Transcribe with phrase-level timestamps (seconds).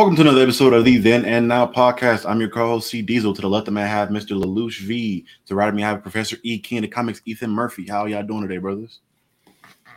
[0.00, 2.24] Welcome to another episode of the Then and Now podcast.
[2.24, 3.34] I'm your co-host C Diesel.
[3.34, 4.30] To the left of me, I have Mr.
[4.30, 5.20] Lelouch V.
[5.20, 6.58] To the right of me, I have Professor E.
[6.58, 7.86] King, the comics, Ethan Murphy.
[7.86, 9.00] How y'all doing today, brothers?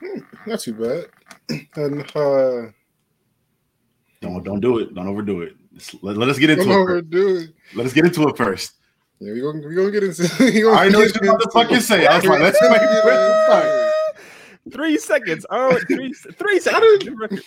[0.02, 1.06] Hmm, not too bad.
[1.78, 2.72] And uh,
[4.20, 4.94] don't don't do it.
[4.94, 5.56] Don't overdo it.
[6.02, 6.82] Let, let, us get into don't it.
[6.82, 7.54] overdo it.
[7.74, 8.74] Let us get into it first.
[9.22, 10.24] Yeah, we're gonna, we gonna get into.
[10.64, 12.08] Gonna I know what you're about to fucking say.
[12.08, 13.94] I was like, let's make it.
[14.70, 15.46] Three seconds.
[15.50, 17.42] Oh, three, three seconds.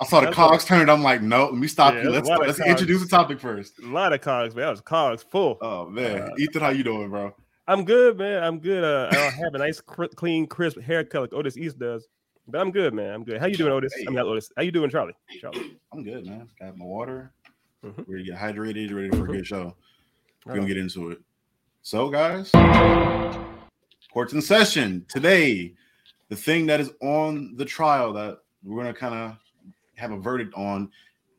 [0.00, 0.88] I saw the That's cogs turn.
[0.88, 2.10] I'm like, no, let me stop yeah, you.
[2.10, 3.78] Let's let's introduce the topic first.
[3.80, 4.64] A lot of cogs, man.
[4.64, 5.58] That was cogs full.
[5.60, 7.34] Oh man, uh, Ethan, how you doing, bro?
[7.68, 8.42] I'm good, man.
[8.42, 8.82] I'm good.
[8.82, 12.08] Uh, I have a nice, cr- clean, crisp haircut like Otis East does.
[12.48, 13.12] But I'm good, man.
[13.12, 13.38] I'm good.
[13.38, 13.92] How you doing, Otis?
[13.94, 14.06] Hey.
[14.08, 14.50] I'm not Otis.
[14.56, 15.12] How you doing, Charlie?
[15.38, 15.78] Charlie.
[15.92, 16.48] I'm good, man.
[16.58, 17.32] Got my water.
[17.84, 18.10] Mm-hmm.
[18.10, 18.92] Ready to get hydrated.
[18.92, 19.30] Ready for mm-hmm.
[19.30, 19.76] a good show.
[20.46, 21.18] We're gonna get into it.
[21.82, 22.50] So, guys,
[24.12, 25.74] court's in session today.
[26.30, 29.36] The thing that is on the trial that we're gonna kind of
[30.00, 30.90] have a verdict on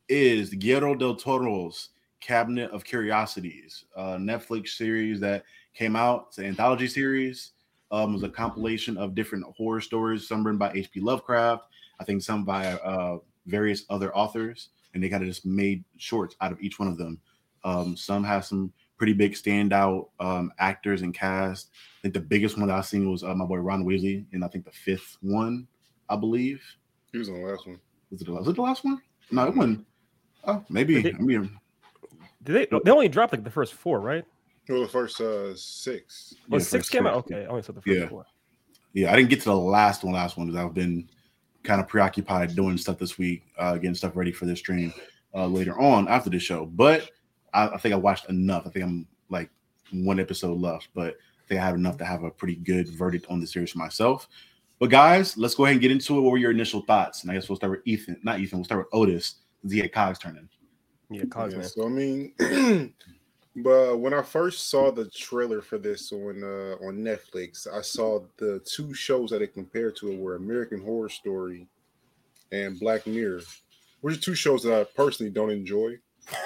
[0.07, 1.89] is Guillermo del Toro's
[2.21, 6.27] Cabinet of Curiosities, a Netflix series that came out.
[6.29, 7.53] It's an anthology series.
[7.91, 11.01] Um, it was a compilation of different horror stories, some written by H.P.
[11.01, 11.65] Lovecraft,
[11.99, 13.17] I think some by uh,
[13.47, 16.97] various other authors, and they kind of just made shorts out of each one of
[16.97, 17.19] them.
[17.63, 21.71] Um, some have some pretty big standout um, actors and cast.
[21.99, 24.45] I think the biggest one that I've seen was uh, my boy Ron Weasley, and
[24.45, 25.67] I think the fifth one,
[26.07, 26.61] I believe.
[27.11, 27.79] He was on the last one.
[28.11, 29.01] Was it the, was it the last one?
[29.31, 29.85] No, it wasn't.
[30.43, 31.01] Oh, maybe.
[31.01, 31.57] They, I mean,
[32.43, 32.79] did they?
[32.83, 34.25] They only dropped like the first four, right?
[34.67, 36.35] Well, the first uh, six.
[36.49, 37.15] Well, yeah, six came out.
[37.15, 38.07] Okay, I only saw the first yeah.
[38.07, 38.25] four.
[38.93, 40.13] Yeah, I didn't get to the last one.
[40.13, 41.09] Last one because I've been
[41.63, 44.93] kind of preoccupied doing stuff this week, uh, getting stuff ready for this stream
[45.33, 46.65] uh, later on after the show.
[46.65, 47.09] But
[47.53, 48.63] I, I think I watched enough.
[48.65, 49.49] I think I'm like
[49.91, 53.27] one episode left, but I think I have enough to have a pretty good verdict
[53.29, 54.27] on the series for myself.
[54.81, 56.22] But guys, let's go ahead and get into it.
[56.22, 57.22] What were your initial thoughts?
[57.22, 58.19] And I guess we'll start with Ethan.
[58.24, 58.58] Not Ethan.
[58.58, 59.36] We'll start with Otis.
[59.69, 60.50] He had Cogs turning.
[61.12, 61.53] Yeah, Cogs.
[61.53, 62.34] Yeah, so I mean,
[63.58, 68.22] but when I first saw the trailer for this on uh, on Netflix, I saw
[68.38, 71.68] the two shows that it compared to it were American Horror Story
[72.52, 73.42] and Black Mirror,
[74.02, 76.00] which are two shows that I personally don't enjoy.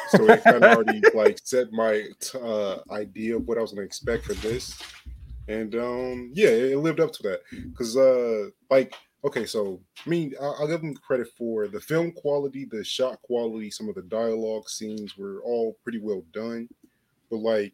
[0.10, 3.84] So it kind of already like set my uh, idea of what I was going
[3.84, 4.78] to expect for this
[5.48, 7.42] and um yeah it lived up to that.
[7.52, 12.12] Because uh like okay so i mean I'll, I'll, give them credit for the film
[12.12, 16.70] quality the shot quality some of the dialogue scenes were all pretty well done.
[17.30, 17.74] But like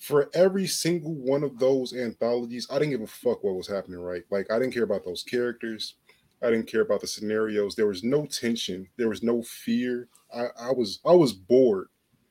[0.00, 4.00] for every single one of those anthologies i didn't give a fuck what was happening
[4.00, 4.22] right?
[4.30, 5.94] Like i didn't care about those characters.
[6.42, 7.74] I didn't care about the scenarios.
[7.74, 8.86] There was no tension.
[8.98, 10.08] There was no fear.
[10.34, 11.88] I, I was i was bored.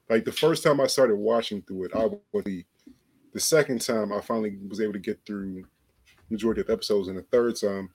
[0.10, 2.46] Like the first time i started watching through it i was
[3.34, 5.64] the second time, I finally was able to get through
[6.30, 7.90] majority of the episodes, and the third time,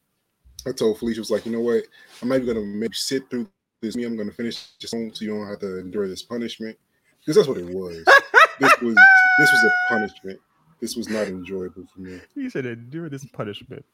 [0.66, 1.84] I told Felicia, was like, you know what?
[2.21, 3.49] I'm not even gonna maybe sit through
[3.81, 3.97] this.
[3.97, 6.76] Me, I'm gonna finish this home so you don't have to endure this punishment
[7.21, 8.04] because that's what it was.
[8.60, 8.94] this was
[9.38, 10.41] this was a punishment.
[10.81, 12.20] This was not enjoyable for me.
[12.34, 13.84] You said endure this punishment.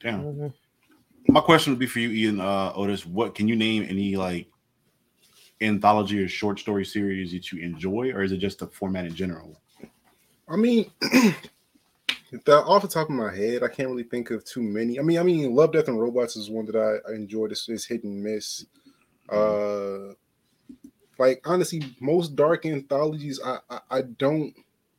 [0.00, 0.52] Damn.
[1.28, 3.06] My question would be for you, Ian uh, Otis.
[3.06, 4.46] What can you name any like
[5.60, 9.14] anthology or short story series that you enjoy, or is it just the format in
[9.14, 9.60] general?
[10.48, 14.62] I mean, the, off the top of my head, I can't really think of too
[14.62, 14.98] many.
[14.98, 17.52] I mean, I mean, Love, Death, and Robots is one that I, I enjoyed.
[17.52, 18.66] It's, it's hit and miss.
[19.28, 20.14] Uh,
[21.18, 24.54] like honestly, most dark anthologies I, I, I don't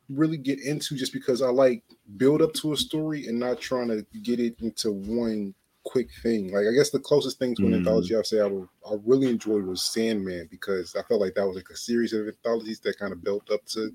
[0.08, 1.82] really get into just because I like
[2.16, 5.54] build up to a story and not trying to get it into one
[5.84, 6.52] quick thing.
[6.52, 7.76] Like I guess the closest thing to an mm.
[7.76, 11.46] anthology I'd say I, would, I really enjoyed was Sandman because I felt like that
[11.46, 13.92] was like a series of anthologies that kind of built up to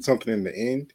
[0.00, 0.92] something in the end.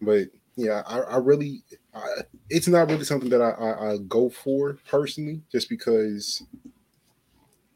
[0.00, 1.62] But yeah, I, I really,
[1.94, 2.02] I,
[2.50, 6.42] it's not really something that I, I, I go for personally, just because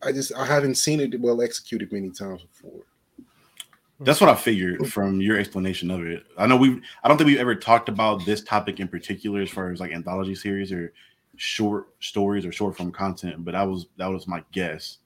[0.02, 2.82] I just I haven't seen it well executed many times before.
[4.00, 6.25] That's what I figured from your explanation of it.
[6.36, 9.50] I know we I don't think we've ever talked about this topic in particular as
[9.50, 10.92] far as like anthology series or
[11.36, 14.98] short stories or short form content, but that was that was my guess.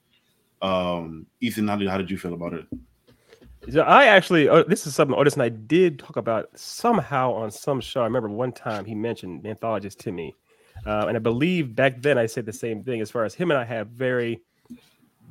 [0.60, 2.66] Um Ethan, how did how did you feel about it?
[3.70, 7.50] So I actually, uh, this is something Otis and I did talk about somehow on
[7.50, 8.00] some show.
[8.00, 10.34] I remember one time he mentioned anthologist to me,
[10.84, 13.00] uh, and I believe back then I said the same thing.
[13.00, 14.42] As far as him and I have very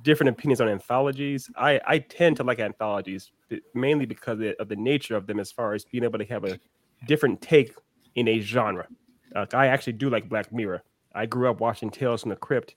[0.03, 1.49] different opinions on anthologies.
[1.57, 3.31] I I tend to like anthologies
[3.73, 6.59] mainly because of the nature of them, as far as being able to have a
[7.07, 7.73] different take
[8.15, 8.87] in a genre.
[9.35, 10.83] Uh, I actually do like Black Mirror.
[11.13, 12.75] I grew up watching Tales from the Crypt,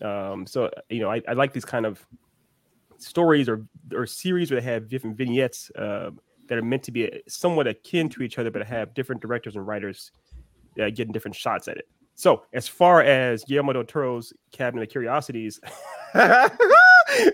[0.00, 2.06] um, so you know I, I like these kind of
[3.02, 6.10] stories or or series where they have different vignettes uh,
[6.48, 9.66] that are meant to be somewhat akin to each other, but have different directors and
[9.66, 10.12] writers
[10.80, 11.88] uh, getting different shots at it.
[12.14, 15.60] So, as far as Guillermo del Toro's Cabinet of Curiosities,
[16.12, 16.52] what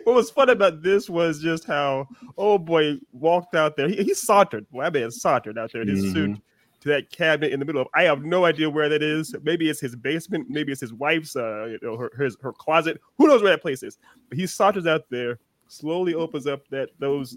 [0.07, 2.07] was fun about this was just how
[2.37, 3.89] oh boy walked out there.
[3.89, 4.67] He, he sauntered.
[4.71, 6.13] Well, I mean, sauntered out there in his mm-hmm.
[6.13, 6.43] suit
[6.81, 7.89] to that cabinet in the middle of.
[7.95, 9.35] I have no idea where that is.
[9.43, 10.49] Maybe it's his basement.
[10.49, 13.01] Maybe it's his wife's, uh, you know, her his, her closet.
[13.17, 13.99] Who knows where that place is?
[14.29, 15.39] But he saunters out there,
[15.69, 17.37] slowly opens up that those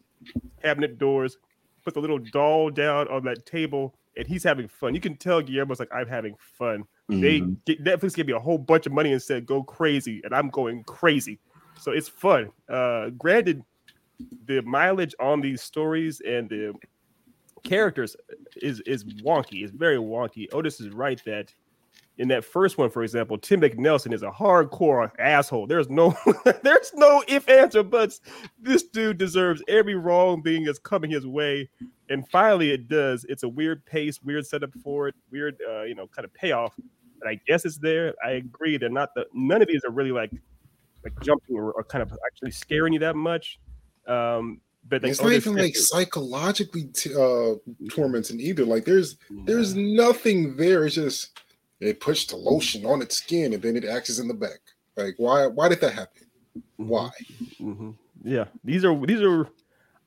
[0.62, 1.38] cabinet doors,
[1.84, 4.94] puts a little doll down on that table, and he's having fun.
[4.94, 6.84] You can tell Guillermo's like, I'm having fun.
[7.10, 7.22] Mm-hmm.
[7.22, 10.34] They get, Netflix gave me a whole bunch of money and said, go crazy, and
[10.34, 11.40] I'm going crazy.
[11.80, 12.52] So it's fun.
[12.70, 13.64] Uh, granted,
[14.46, 16.74] the mileage on these stories and the
[17.64, 18.16] characters
[18.62, 19.64] is is wonky.
[19.64, 20.48] It's very wonky.
[20.54, 21.54] Otis is right that
[22.22, 25.66] in that first one, for example, Tim McNelson is a hardcore asshole.
[25.66, 26.16] There's no
[26.64, 28.22] there's no if, ands, or buts.
[28.60, 31.68] This dude deserves every wrong thing that's coming his way.
[32.10, 33.26] And finally it does.
[33.28, 36.78] It's a weird pace, weird setup for it, weird uh, you know, kind of payoff.
[36.78, 38.14] And I guess it's there.
[38.24, 38.78] I agree.
[38.78, 40.32] They're not the none of these are really like
[41.04, 43.60] like jumping or, or kind of actually scaring you that much.
[44.06, 47.56] Um, but like, it's not even like psychologically t- uh,
[47.90, 48.64] tormenting either.
[48.64, 50.86] Like there's there's nothing there.
[50.86, 51.40] It's just
[51.82, 54.60] it pushed the lotion on its skin and then it acts in the back.
[54.96, 56.28] Like why why did that happen?
[56.58, 56.88] Mm-hmm.
[56.88, 57.10] Why?
[57.60, 57.92] Mm-hmm.
[58.24, 59.50] Yeah, these are these are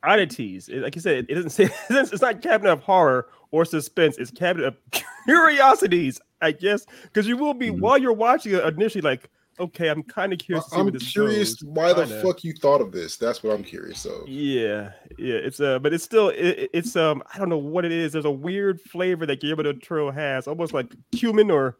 [0.02, 0.68] oddities.
[0.68, 4.16] Like you said, it doesn't say it's not cabinet of horror or suspense.
[4.18, 4.76] It's cabinet of
[5.26, 7.80] curiosities, I guess, because you will be mm-hmm.
[7.80, 9.28] while you're watching it initially like
[9.58, 10.66] okay, I'm kind of curious.
[10.72, 11.70] I'm curious goes.
[11.70, 12.06] why kinda.
[12.06, 13.16] the fuck you thought of this.
[13.16, 14.28] That's what I'm curious of.
[14.28, 15.34] Yeah, yeah.
[15.34, 18.12] It's uh, but it's still it, it's um, I don't know what it is.
[18.12, 21.78] There's a weird flavor that Guillermo del Toro has, almost like cumin or.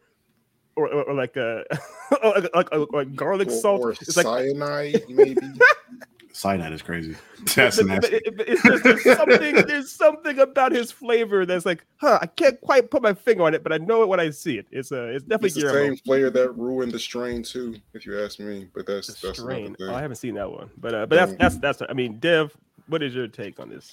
[0.76, 1.62] Or, or, or like a
[2.24, 3.80] like, like, like garlic salt.
[3.80, 5.08] Or it's cyanide, like...
[5.08, 5.36] maybe.
[6.34, 7.14] Cyanide is crazy.
[7.54, 8.20] That's but, nasty.
[8.36, 9.54] But it, just, there's something.
[9.66, 12.18] There's something about his flavor that's like, huh?
[12.20, 14.58] I can't quite put my finger on it, but I know it when I see
[14.58, 14.66] it.
[14.72, 15.04] It's a.
[15.04, 18.40] Uh, it's definitely it's the same flavor that ruined the strain too, if you ask
[18.40, 18.68] me.
[18.74, 19.76] But that's the that's strain.
[19.80, 21.82] Oh, I haven't seen that one, but uh, but that's that's that's.
[21.88, 22.52] I mean, Dev,
[22.88, 23.92] what is your take on this?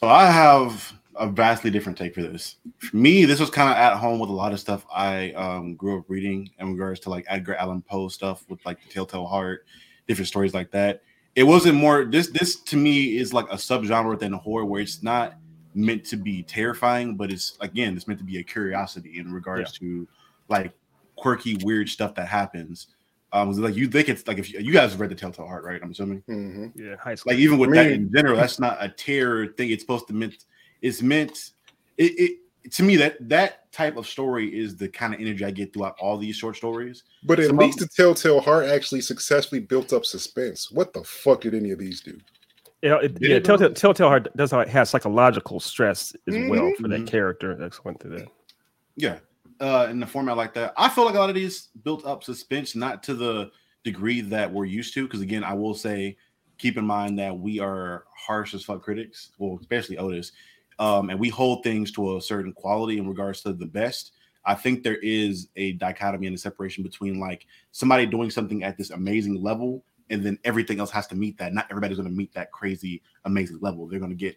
[0.00, 2.56] So I have a vastly different take for this.
[2.76, 5.76] For me, this was kind of at home with a lot of stuff I um,
[5.76, 9.26] grew up reading in regards to like Edgar Allan Poe stuff with like the Telltale
[9.26, 9.64] Heart,
[10.06, 11.00] different stories like that
[11.36, 15.02] it wasn't more this this to me is like a subgenre within horror where it's
[15.02, 15.34] not
[15.74, 19.78] meant to be terrifying, but it's again it's meant to be a curiosity in regards
[19.80, 19.88] yeah.
[19.88, 20.08] to
[20.48, 20.72] like
[21.16, 22.88] quirky, weird stuff that happens.
[23.32, 25.80] Um, like you think it's like if you, you guys read the Telltale Heart, right?
[25.80, 26.22] I'm assuming.
[26.28, 26.66] Mm-hmm.
[26.74, 27.32] Yeah, high school.
[27.32, 29.70] Like even with I mean, that in general, that's not a terror thing.
[29.70, 30.44] It's supposed to meant.
[30.82, 31.52] It's meant.
[31.96, 32.38] It, it
[32.68, 35.96] to me that that type of story is the kind of energy I get throughout
[36.00, 37.04] all these short stories.
[37.22, 40.70] But at least the Telltale Heart actually successfully built up suspense.
[40.70, 42.18] What the fuck did any of these do?
[42.82, 46.48] You know, it, yeah, Telltale, Telltale Heart does have psychological stress as mm-hmm.
[46.48, 47.04] well for that mm-hmm.
[47.06, 48.28] character that's went through that.
[48.96, 49.18] Yeah,
[49.60, 52.24] uh, in the format like that, I feel like a lot of these built up
[52.24, 53.50] suspense, not to the
[53.84, 55.04] degree that we're used to.
[55.04, 56.16] Because again, I will say,
[56.58, 59.30] keep in mind that we are harsh as fuck critics.
[59.38, 60.32] Well, especially Otis
[60.80, 64.12] um, and we hold things to a certain quality in regards to the best.
[64.46, 68.78] I think there is a dichotomy and a separation between like somebody doing something at
[68.78, 71.52] this amazing level and then everything else has to meet that.
[71.52, 73.86] Not everybody's going to meet that crazy, amazing level.
[73.86, 74.36] They're going to get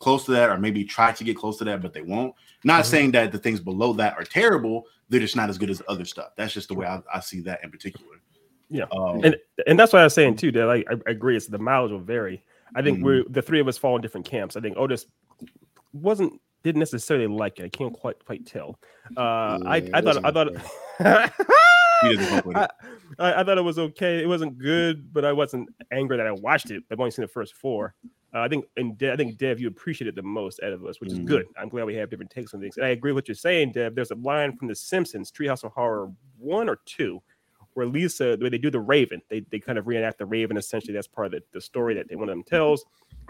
[0.00, 2.34] close to that or maybe try to get close to that, but they won't.
[2.64, 2.90] Not mm-hmm.
[2.90, 4.84] saying that the things below that are terrible.
[5.08, 6.30] They're just not as good as other stuff.
[6.36, 8.16] That's just the way I, I see that in particular.
[8.68, 8.86] Yeah.
[8.90, 9.36] Um, and
[9.68, 11.36] and that's what I was saying too, that like, I, I agree.
[11.36, 12.42] It's the mileage will vary.
[12.74, 13.06] I think mm-hmm.
[13.06, 14.56] we're the three of us fall in different camps.
[14.56, 15.06] I think Otis
[15.94, 17.64] wasn't didn't necessarily like it.
[17.64, 18.78] I can't quite quite tell.
[19.16, 20.48] Uh, yeah, I I thought I thought.
[22.04, 22.68] I,
[23.18, 24.22] I, I, thought it was okay.
[24.22, 26.82] It wasn't good, but I wasn't angry that I watched it.
[26.90, 27.94] I've only seen the first four.
[28.34, 31.00] Uh, I think and De- I think Dev, you appreciated the most out of us,
[31.00, 31.20] which mm-hmm.
[31.20, 31.46] is good.
[31.56, 32.76] I'm glad we have different takes on things.
[32.76, 33.94] And I agree with what you're saying, Dev.
[33.94, 37.22] There's a line from The Simpsons, Treehouse of Horror one or two,
[37.74, 40.56] where Lisa, the way they do the Raven, they, they kind of reenact the Raven.
[40.56, 42.84] Essentially, that's part of the, the story that they, one of them tells.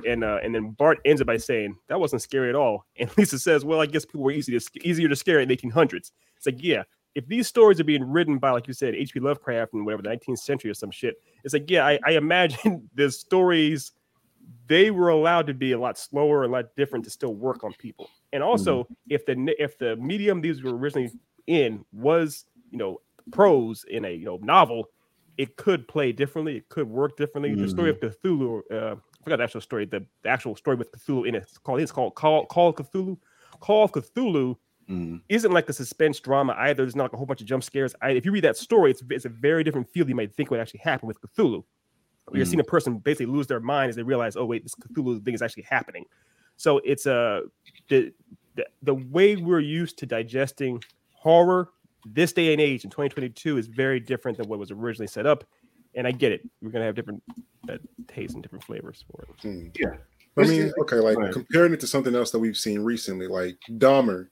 [0.06, 2.86] And uh, and then Bart ends it by saying that wasn't scary at all.
[2.98, 5.56] And Lisa says, "Well, I guess people were easy to, easier to scare in the
[5.56, 6.82] 1800s." It's like, yeah,
[7.14, 9.20] if these stories are being written by, like you said, H.P.
[9.20, 12.88] Lovecraft and whatever the 19th century or some shit, it's like, yeah, I, I imagine
[12.94, 13.92] the stories
[14.66, 17.72] they were allowed to be a lot slower, a lot different to still work on
[17.74, 18.08] people.
[18.32, 18.94] And also, mm-hmm.
[19.10, 21.12] if the if the medium these were originally
[21.46, 23.00] in was, you know,
[23.32, 24.90] prose in a you know novel,
[25.36, 26.56] it could play differently.
[26.56, 27.50] It could work differently.
[27.50, 27.62] Mm-hmm.
[27.62, 28.26] The story of mm-hmm.
[28.26, 29.84] Cthulhu, uh, I forgot the actual story.
[29.84, 31.42] The, the, actual story with Cthulhu in it.
[31.42, 33.18] It's called it's called Call Call of Cthulhu.
[33.60, 34.56] Call of Cthulhu
[34.88, 35.16] mm-hmm.
[35.28, 36.84] isn't like a suspense drama either.
[36.84, 37.94] There's not like a whole bunch of jump scares.
[38.02, 40.50] I, if you read that story, it's it's a very different feel you might think
[40.50, 41.58] would actually happen with Cthulhu.
[41.58, 42.36] Mm-hmm.
[42.36, 45.24] You're seeing a person basically lose their mind as they realize, oh wait, this Cthulhu
[45.24, 46.04] thing is actually happening.
[46.56, 47.40] So it's a uh,
[47.88, 48.12] the,
[48.54, 51.70] the the way we're used to digesting horror
[52.04, 55.44] this day and age in 2022 is very different than what was originally set up.
[55.94, 56.42] And I get it.
[56.60, 57.22] We're gonna have different
[57.68, 59.28] uh, tastes and different flavors for it.
[59.42, 59.68] Hmm.
[59.78, 59.96] Yeah.
[60.36, 64.28] I mean, okay, like comparing it to something else that we've seen recently, like Dahmer,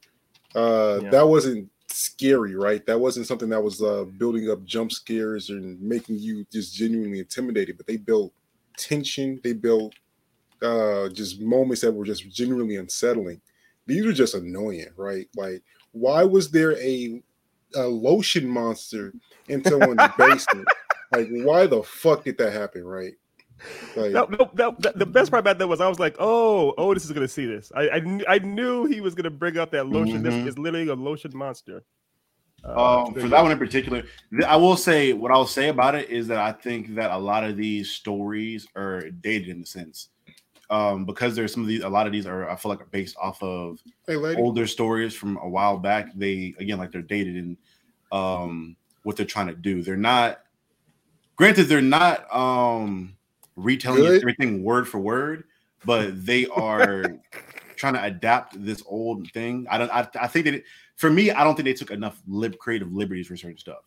[0.57, 1.11] uh, Yeah.
[1.11, 2.85] that wasn't scary, right?
[2.87, 7.21] That wasn't something that was uh, building up jump scares and making you just genuinely
[7.21, 7.77] intimidated.
[7.77, 8.33] But they built
[8.77, 9.41] tension.
[9.45, 9.95] They built
[10.61, 13.41] uh, just moments that were just genuinely unsettling.
[13.87, 15.29] These are just annoying, right?
[15.37, 15.63] Like,
[15.93, 17.23] why was there a,
[17.75, 19.13] a lotion monster
[19.49, 20.67] in someone's basement?
[21.15, 23.13] Like, why the fuck did that happen, right?
[23.97, 26.73] Like, No, no, no, the- the best part about that was I was like, oh,
[26.79, 27.71] Otis is gonna see this.
[27.77, 30.21] I I, kn- I knew he was gonna bring up that lotion.
[30.21, 30.23] Mhm.
[30.23, 31.85] This is literally a lotion monster.
[32.65, 35.95] Uh, Um, for that one in particular, th- I will say what I'll say about
[35.97, 39.67] it is that I think that a lot of these stories are dated in the
[39.67, 40.09] sense,
[40.73, 42.87] um, because there's some of these, a lot of these are I feel like are
[42.87, 46.09] based off of hey, older stories from a while back.
[46.15, 47.59] They again like they're dated in
[48.11, 49.83] um what they're trying to do.
[49.83, 50.41] They're not
[51.37, 53.15] granted they're not um
[53.55, 54.23] retelling Good.
[54.23, 55.45] everything word for word,
[55.85, 57.05] but they are
[57.77, 59.67] trying to adapt this old thing.
[59.71, 60.65] I don't I, I think that it,
[60.97, 63.83] for me, I don't think they took enough lib creative liberties for certain stuff.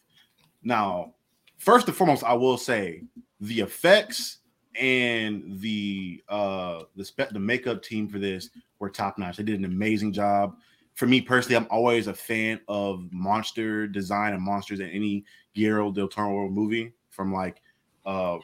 [0.61, 1.15] Now,
[1.57, 3.05] first and foremost, I will say
[3.39, 4.37] the effects
[4.79, 9.37] and the uh the spe- the makeup team for this were top notch.
[9.37, 10.57] They did an amazing job.
[10.93, 15.91] For me personally, I'm always a fan of monster design and monsters in any Guillermo
[15.91, 17.61] del Toro movie, from like
[18.05, 18.39] um,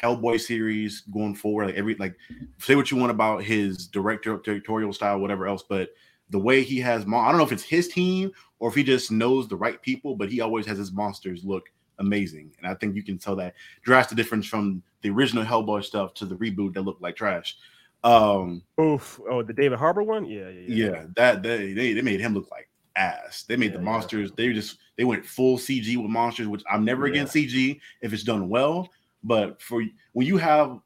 [0.00, 1.66] Hellboy series going forward.
[1.66, 2.16] Like every like,
[2.58, 5.90] say what you want about his director directorial style, whatever else, but
[6.30, 8.84] the way he has, mon- I don't know if it's his team or if he
[8.84, 12.74] just knows the right people, but he always has his monsters look amazing, and I
[12.74, 16.74] think you can tell that drastic difference from the original Hellboy stuff to the reboot
[16.74, 17.56] that looked like trash.
[18.04, 19.20] Um, Oof.
[19.28, 20.24] Oh, the David Harbour one?
[20.24, 20.90] Yeah, yeah, yeah.
[20.92, 23.42] yeah, that they they, they made him look like ass.
[23.42, 23.90] They made Yeah, the yeah.
[23.90, 24.32] monsters.
[24.32, 28.22] They just they went full CG with monsters, which I'm never against CG if it's
[28.22, 28.88] done well.
[29.24, 30.80] But for when you have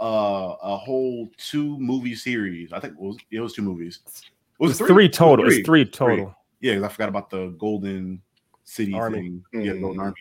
[0.00, 4.00] uh, a whole two movie series, I think it was, it was two movies.
[4.06, 5.44] It was it three, total.
[5.46, 5.56] Three.
[5.58, 6.34] It's three total.
[6.60, 8.20] Yeah, 'cause I forgot about the Golden
[8.64, 9.18] City Army.
[9.52, 9.64] thing.
[9.64, 9.80] Yeah, Mhm.
[9.80, 10.14] Golden Army.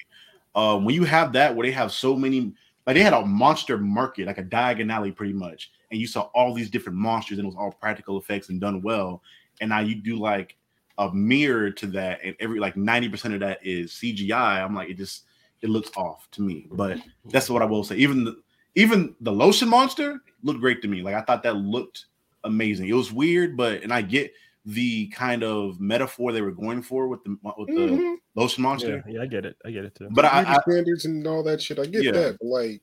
[0.56, 2.54] Uh, when you have that, where they have so many,
[2.86, 6.24] like they had a monster market, like a Diagon Alley, pretty much, and you saw
[6.34, 9.22] all these different monsters, and it was all practical effects and done well.
[9.62, 10.56] And now you do like
[10.98, 14.64] a mirror to that, and every like ninety percent of that is CGI.
[14.64, 15.26] I'm like, it just
[15.62, 16.68] it looks off to me.
[16.72, 17.96] But that's what I will say.
[17.98, 18.42] Even the
[18.76, 21.02] even the lotion monster looked great to me.
[21.02, 22.06] Like I thought that looked
[22.44, 22.88] amazing.
[22.88, 24.32] It was weird, but and I get
[24.66, 28.16] the kind of metaphor they were going for with the with the Mhm.
[28.36, 29.04] lotion monster.
[29.08, 29.56] Yeah, yeah, I get it.
[29.66, 30.10] I get it too.
[30.12, 31.80] But I, I standards and all that shit.
[31.80, 32.12] I get Yeah.
[32.12, 32.82] that, but like,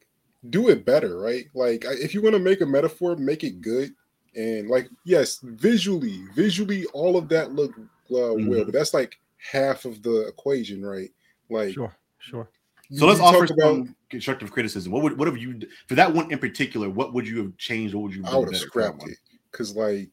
[0.51, 1.47] do it better, right?
[1.55, 3.95] Like, if you're gonna make a metaphor, make it good.
[4.35, 8.65] And like, yes, visually, visually, all of that look uh, well, Mhm.
[8.67, 11.11] but that's like half of the equation, right?
[11.51, 12.49] Like, Sure, sure.
[12.93, 14.93] so let's offer talk some constructive criticism.
[14.93, 16.89] What would what have you for that one in particular?
[16.89, 17.95] What would you have changed?
[17.95, 18.23] What would you?
[18.23, 19.19] have I would have better for that scrapped it
[19.51, 20.09] because, like,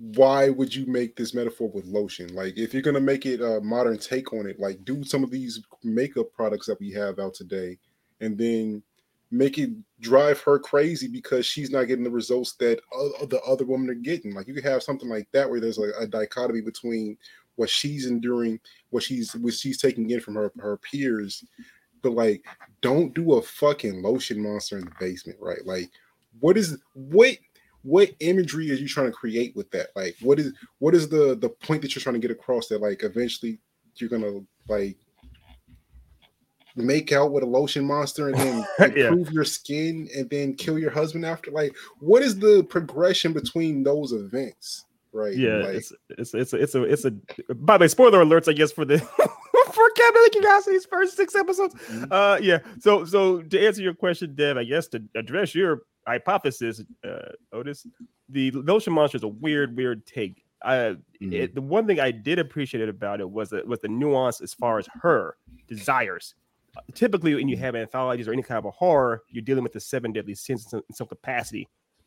[0.00, 2.34] why would you make this metaphor with lotion?
[2.34, 5.30] Like, if you're gonna make it a modern take on it, like, do some of
[5.30, 7.78] these makeup products that we have out today,
[8.20, 8.82] and then
[9.30, 12.80] make it drive her crazy because she's not getting the results that
[13.28, 14.34] the other women are getting.
[14.34, 17.16] Like, you could have something like that where there's like a dichotomy between
[17.56, 21.44] what she's enduring, what she's what she's taking in from her her peers,
[22.02, 22.42] but like,
[22.80, 25.64] don't do a fucking lotion monster in the basement, right?
[25.66, 25.90] Like,
[26.40, 27.36] what is what
[27.82, 29.88] what imagery are you trying to create with that?
[29.96, 32.80] Like, what is what is the the point that you're trying to get across that
[32.80, 33.58] like eventually
[33.96, 34.96] you're gonna like
[36.76, 38.64] make out with a lotion monster and then
[38.96, 39.08] Yeah.
[39.08, 41.50] improve your skin and then kill your husband after?
[41.50, 44.86] Like, what is the progression between those events?
[45.12, 45.36] Right?
[45.36, 47.10] Yeah, Like, it's it's it's a, it's a it's a.
[47.54, 48.98] By the way, spoiler alerts, I guess for the
[49.72, 51.74] for Captain Curiosity's first six episodes.
[51.74, 52.06] Mhm.
[52.12, 52.58] Uh, yeah.
[52.78, 57.86] So so to answer your question, Dev, I guess to address your hypothesis, uh, Otis,
[58.28, 60.44] the Lotion Monster is a weird, weird take.
[60.62, 61.32] I Mhm.
[61.32, 64.52] it, the one thing I did appreciate about it was the, was the nuance as
[64.52, 65.36] far as her
[65.66, 66.34] desires.
[66.76, 69.72] Uh, Typically, when you have anthologies or any kind of a horror, you're dealing with
[69.72, 71.66] the seven deadly sins in some, in some capacity.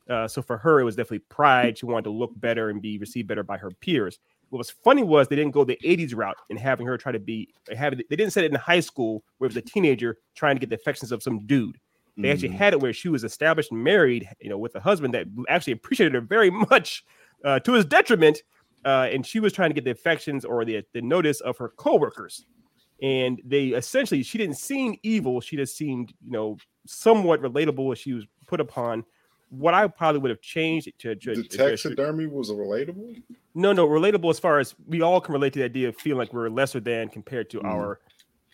[0.10, 1.77] Uh, so for her, it was definitely pride.
[1.77, 4.19] She wanted to look better and be received better by her peers.
[4.50, 7.19] What was funny was they didn't go the 80s route in having her try to
[7.19, 10.55] be having they didn't set it in high school where it was a teenager trying
[10.55, 11.79] to get the affections of some dude.
[12.17, 12.58] They actually Mhm.
[12.58, 15.74] had it where she was established and married, you know, with a husband that actually
[15.74, 17.03] appreciated her very much
[17.43, 18.43] uh, to his detriment.
[18.86, 21.70] Uh, and she was trying to get the affections or the, the notice of her
[21.70, 22.46] coworkers.
[23.01, 25.41] And they essentially, she didn't seem evil.
[25.41, 29.05] She just seemed, you know, somewhat relatable as she was put upon.
[29.50, 33.22] what I probably would have changed it to, to the taxidermy was relatable.
[33.53, 36.17] No, no, relatable as far as we all can relate to the idea of feeling
[36.17, 37.65] like we're lesser than compared to mm.
[37.65, 38.00] our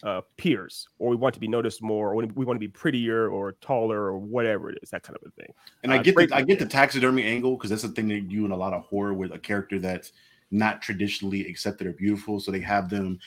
[0.04, 3.30] uh, peers, or we want to be noticed more, or we want to be prettier
[3.30, 5.54] or taller or whatever it is, that kind of a thing.
[5.84, 8.20] And uh, I get the, I get the taxidermy angle because that's the thing they
[8.20, 10.12] do in a lot of horror with a character that's
[10.52, 13.20] not traditionally accepted or beautiful, so they have them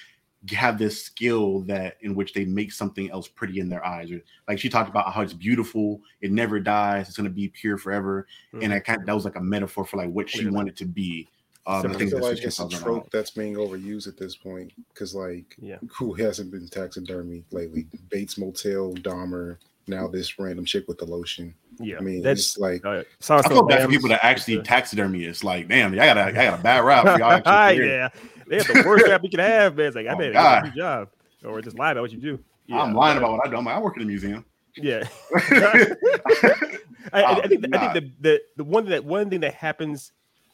[0.50, 4.10] have this skill that in which they make something else pretty in their eyes.
[4.10, 7.78] Or like she talked about how it's beautiful, it never dies, it's gonna be pure
[7.78, 8.26] forever.
[8.52, 8.64] Mm-hmm.
[8.64, 10.84] And I kind of, that was like a metaphor for like what she wanted to
[10.84, 11.28] be.
[11.64, 15.54] Um, I think like it's a trope that's being overused at this point because, like,
[15.60, 17.86] yeah, who hasn't been taxidermy lately?
[18.10, 21.54] Bates Motel, Dahmer, now this random chick with the lotion.
[21.78, 25.24] Yeah, I mean, that's like uh, I feel bad for people that actually taxidermy.
[25.24, 27.04] It's like, damn, I got a, I got a bad rap.
[27.46, 28.08] yeah,
[28.48, 29.86] they have the worst rap you can have, man.
[29.86, 31.10] It's like, I oh, made a good job,
[31.44, 32.38] or just lie about what you do.
[32.66, 33.56] Yeah, I'm lying about what I do.
[33.56, 34.44] I'm, I work in a museum.
[34.76, 35.04] Yeah,
[35.34, 35.94] I,
[37.12, 40.12] I, I, think the, I think the, the the one that one thing that happens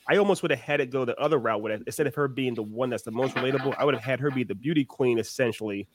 [0.08, 1.82] I almost would have had it go the other route with it.
[1.86, 4.30] Instead of her being the one that's the most relatable, I would have had her
[4.30, 5.86] be the beauty queen essentially,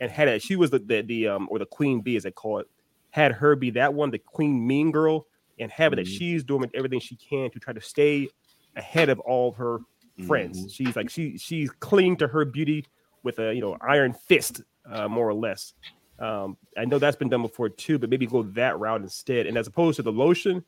[0.00, 0.42] and had it.
[0.42, 2.66] She was the the, the um or the queen bee as they call it.
[3.10, 5.26] Had her be that one, the queen mean girl,
[5.58, 6.04] and have it mm-hmm.
[6.04, 8.28] that she's doing everything she can to try to stay
[8.76, 9.80] ahead of all of her
[10.26, 10.58] friends.
[10.58, 10.68] Mm-hmm.
[10.68, 12.86] She's like she she's clinging to her beauty
[13.22, 15.74] with a you know iron fist, uh, more or less.
[16.18, 19.46] Um, I know that's been done before too, but maybe go that route instead.
[19.46, 20.64] And as opposed to the lotion,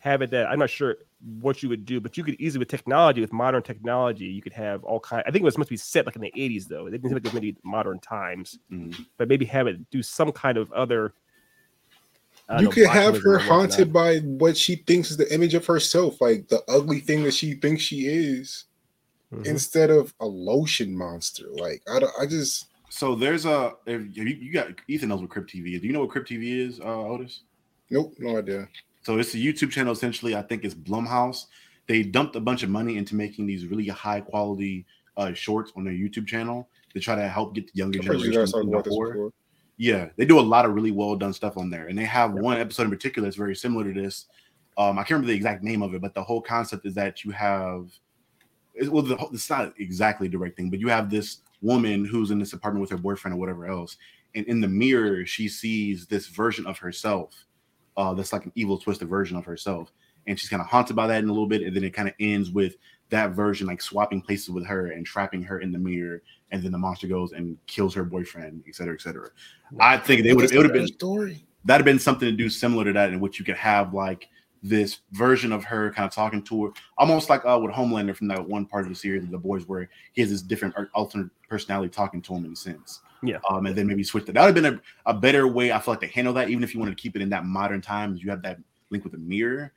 [0.00, 0.96] have it that I'm not sure
[1.40, 4.52] what you would do, but you could easily with technology, with modern technology, you could
[4.52, 5.22] have all kind.
[5.26, 6.84] I think it was supposed to be set like in the 80s though.
[6.84, 9.02] They didn't think it maybe modern times, mm-hmm.
[9.16, 11.14] but maybe have it do some kind of other.
[12.50, 16.18] You know, could have her haunted by what she thinks is the image of herself,
[16.18, 18.64] like the ugly thing that she thinks she is,
[19.30, 19.44] mm-hmm.
[19.44, 21.44] instead of a lotion monster.
[21.52, 22.68] Like I, don't, I just.
[22.88, 25.82] So there's a if you, you got Ethan knows what Crypt TV is.
[25.82, 27.42] Do you know what Crypt TV is, uh, Otis?
[27.90, 28.66] Nope, no idea.
[29.08, 30.36] So it's a YouTube channel essentially.
[30.36, 31.46] I think it's Blumhouse.
[31.86, 34.84] They dumped a bunch of money into making these really high quality
[35.16, 38.34] uh, shorts on their YouTube channel to try to help get the younger generation.
[39.78, 42.34] Yeah, they do a lot of really well done stuff on there, and they have
[42.34, 42.42] yeah.
[42.42, 44.26] one episode in particular that's very similar to this.
[44.76, 47.24] Um, I can't remember the exact name of it, but the whole concept is that
[47.24, 47.90] you have,
[48.90, 52.82] well, the, it's not exactly directing, but you have this woman who's in this apartment
[52.82, 53.96] with her boyfriend or whatever else,
[54.34, 57.46] and in the mirror she sees this version of herself
[57.98, 59.92] uh, that's like an evil twisted version of herself.
[60.26, 62.08] And she's kind of haunted by that in a little bit and then it kind
[62.08, 62.76] of ends with
[63.10, 66.72] that version like swapping places with her and trapping her in the mirror and then
[66.72, 69.30] the monster goes and kills her boyfriend et cetera et cetera.
[69.80, 71.46] I think they would it would have been story.
[71.64, 74.28] that'd have been something to do similar to that in which you could have like
[74.62, 78.28] this version of her kind of talking to her almost like uh with homelander from
[78.28, 81.88] that one part of the series the boys where he has this different alternate personality
[81.88, 83.38] talking to him in a sense yeah.
[83.48, 84.32] Um, and then maybe switch that.
[84.32, 86.62] That would have been a, a better way, I feel like, to handle that, even
[86.62, 88.58] if you wanted to keep it in that modern times, you have that
[88.90, 89.72] link with the mirror.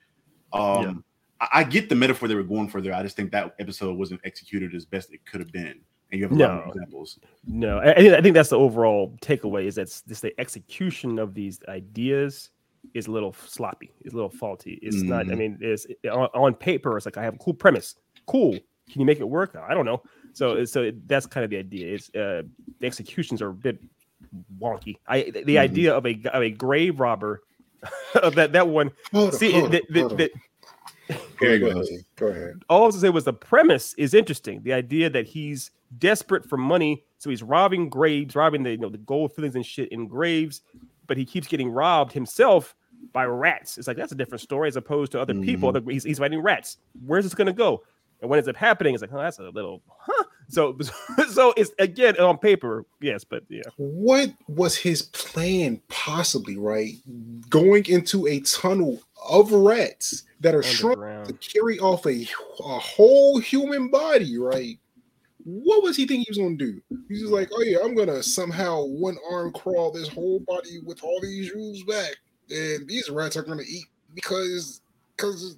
[0.54, 0.93] Um, yeah.
[1.41, 2.93] I, I, get the metaphor they were going for there.
[2.93, 5.80] I just think that episode wasn't executed as best it could have been.
[6.12, 7.19] And you have a no, lot of examples.
[7.45, 11.60] No, I, I think that's the overall takeaway is that just the execution of these
[11.69, 12.49] ideas
[12.93, 14.77] is a little sloppy, is a little faulty.
[14.82, 15.08] It's mm-hmm.
[15.08, 15.38] not, I mm-hmm.
[15.38, 17.95] mean, it's on, on paper, it's like I have a cool premise.
[18.25, 18.58] Cool.
[18.91, 19.56] Can you make it work?
[19.56, 20.01] I don't know.
[20.34, 21.95] So so that's kind of the idea.
[21.95, 22.43] It's uh,
[22.80, 23.80] the executions are a bit
[24.60, 24.97] wonky.
[25.08, 25.58] I the mm-hmm.
[25.58, 27.41] idea of a of a grave robber
[28.15, 28.91] of that that one.
[29.12, 30.30] Hold see, on, the, the, the,
[31.39, 32.63] go, ahead, go ahead.
[32.69, 34.62] All I was to say was the premise is interesting.
[34.63, 38.89] The idea that he's desperate for money, so he's robbing graves, robbing the you know
[38.89, 40.62] the gold fillings and shit in graves,
[41.08, 42.75] but he keeps getting robbed himself
[43.13, 43.77] by rats.
[43.77, 45.43] It's like that's a different story as opposed to other mm-hmm.
[45.43, 45.73] people.
[45.89, 46.77] He's, he's fighting rats.
[47.06, 47.84] Where's this gonna go?
[48.21, 50.23] And when ends up happening, it's like, oh, that's a little, huh?
[50.47, 50.77] So,
[51.29, 53.63] so it's again on paper, yes, but yeah.
[53.77, 56.57] What was his plan, possibly?
[56.57, 56.95] Right,
[57.49, 62.27] going into a tunnel of rats that are shrunk to carry off a,
[62.60, 64.77] a whole human body, right?
[65.43, 66.81] What was he thinking he was gonna do?
[67.07, 71.03] He's just like, oh yeah, I'm gonna somehow one arm crawl this whole body with
[71.03, 72.15] all these rules back,
[72.51, 74.81] and these rats are gonna eat because
[75.15, 75.57] because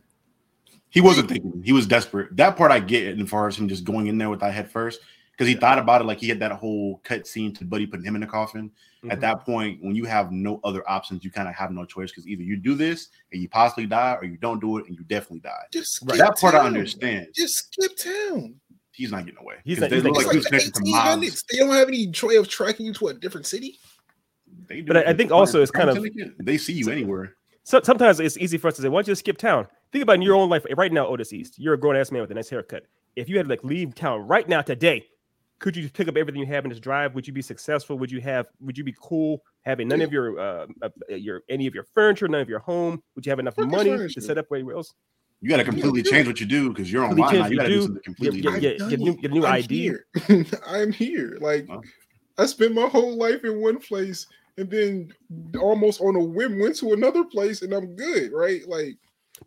[0.93, 1.63] he wasn't thinking.
[1.65, 2.37] He was desperate.
[2.37, 4.69] That part I get as far as him just going in there with that head
[4.69, 5.01] first.
[5.31, 5.59] Because he yeah.
[5.61, 8.21] thought about it like he had that whole cut scene to Buddy putting him in
[8.21, 8.69] the coffin.
[8.69, 9.09] Mm-hmm.
[9.09, 12.11] At that point, when you have no other options, you kind of have no choice
[12.11, 14.95] because either you do this and you possibly die, or you don't do it and
[14.95, 15.63] you definitely die.
[15.71, 17.29] Just that part I understand.
[17.33, 18.53] Just skip town.
[18.91, 19.55] He's not getting away.
[19.63, 23.07] He's, not, he's like, like, like They don't have any way of tracking you to
[23.07, 23.79] a different city.
[24.67, 24.93] They do.
[24.93, 26.05] But I, I think also it's kind of
[26.39, 27.33] they see you anywhere.
[27.63, 30.03] So sometimes it's easy for us to say, "Why don't you just skip town?" Think
[30.03, 31.57] about in your own life right now, Otis East.
[31.57, 32.83] You're a grown ass man with a nice haircut.
[33.15, 35.05] If you had to like leave town right now today,
[35.59, 37.15] could you pick up everything you have and just drive?
[37.15, 37.97] Would you be successful?
[37.99, 38.47] Would you have?
[38.59, 42.27] Would you be cool having none of your uh, uh your any of your furniture,
[42.27, 43.01] none of your home?
[43.15, 44.19] Would you have enough money furniture?
[44.19, 44.93] to set up where else?
[45.39, 47.47] You got to completely change what you do because you're online now.
[47.47, 49.55] You got to do something completely get, get, get, get, new, get a new I'm
[49.55, 49.81] ID.
[49.81, 50.05] Here.
[50.67, 51.37] I'm here.
[51.41, 51.81] Like huh?
[52.37, 54.25] I spent my whole life in one place
[54.57, 55.11] and then
[55.59, 58.67] almost on a whim went to another place and I'm good, right?
[58.67, 58.97] Like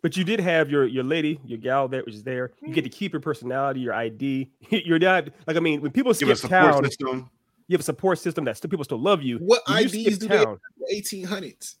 [0.01, 2.51] but you did have your your lady, your gal that was there.
[2.61, 4.51] You get to keep your personality, your ID.
[4.69, 7.29] You're not like I mean, when people skip town, system.
[7.67, 9.37] you have a support system that still people still love you.
[9.37, 11.77] What IDs do town, they eighteen hundreds?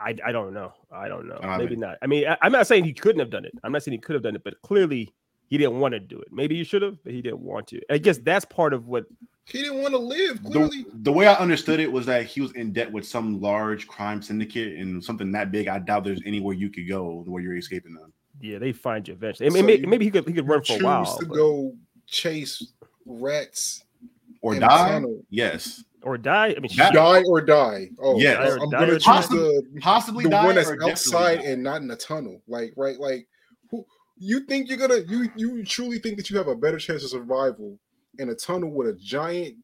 [0.00, 0.72] I, I don't know.
[0.92, 1.40] I don't know.
[1.42, 1.98] I Maybe mean, not.
[2.00, 3.52] I mean, I, am not saying he couldn't have done it.
[3.64, 5.12] I'm not saying he could have done it, but clearly
[5.48, 6.28] he didn't want to do it.
[6.30, 7.80] Maybe he should have, but he didn't want to.
[7.90, 9.06] I guess that's part of what
[9.48, 10.42] he didn't want to live.
[10.44, 13.40] Clearly, the, the, way I understood it was that he was in debt with some
[13.40, 15.68] large crime syndicate and something that big.
[15.68, 18.12] I doubt there's anywhere you could go where you're escaping them.
[18.40, 19.48] Yeah, they find you eventually.
[19.48, 21.16] So maybe, maybe, he could he could run for a while.
[21.18, 21.34] To but...
[21.34, 21.74] go
[22.06, 22.72] chase
[23.06, 23.84] rats
[24.42, 25.02] or die.
[25.30, 25.82] Yes.
[26.02, 26.54] Or die.
[26.56, 27.88] I mean, die or die.
[27.98, 28.58] Oh, yes.
[28.60, 31.96] I'm gonna choose possibly, the possibly the die one that's outside and not in a
[31.96, 32.40] tunnel.
[32.46, 33.26] Like, right, like
[33.70, 33.84] who
[34.18, 37.10] you think you're gonna you you truly think that you have a better chance of
[37.10, 37.78] survival
[38.18, 39.56] in a tunnel with a giant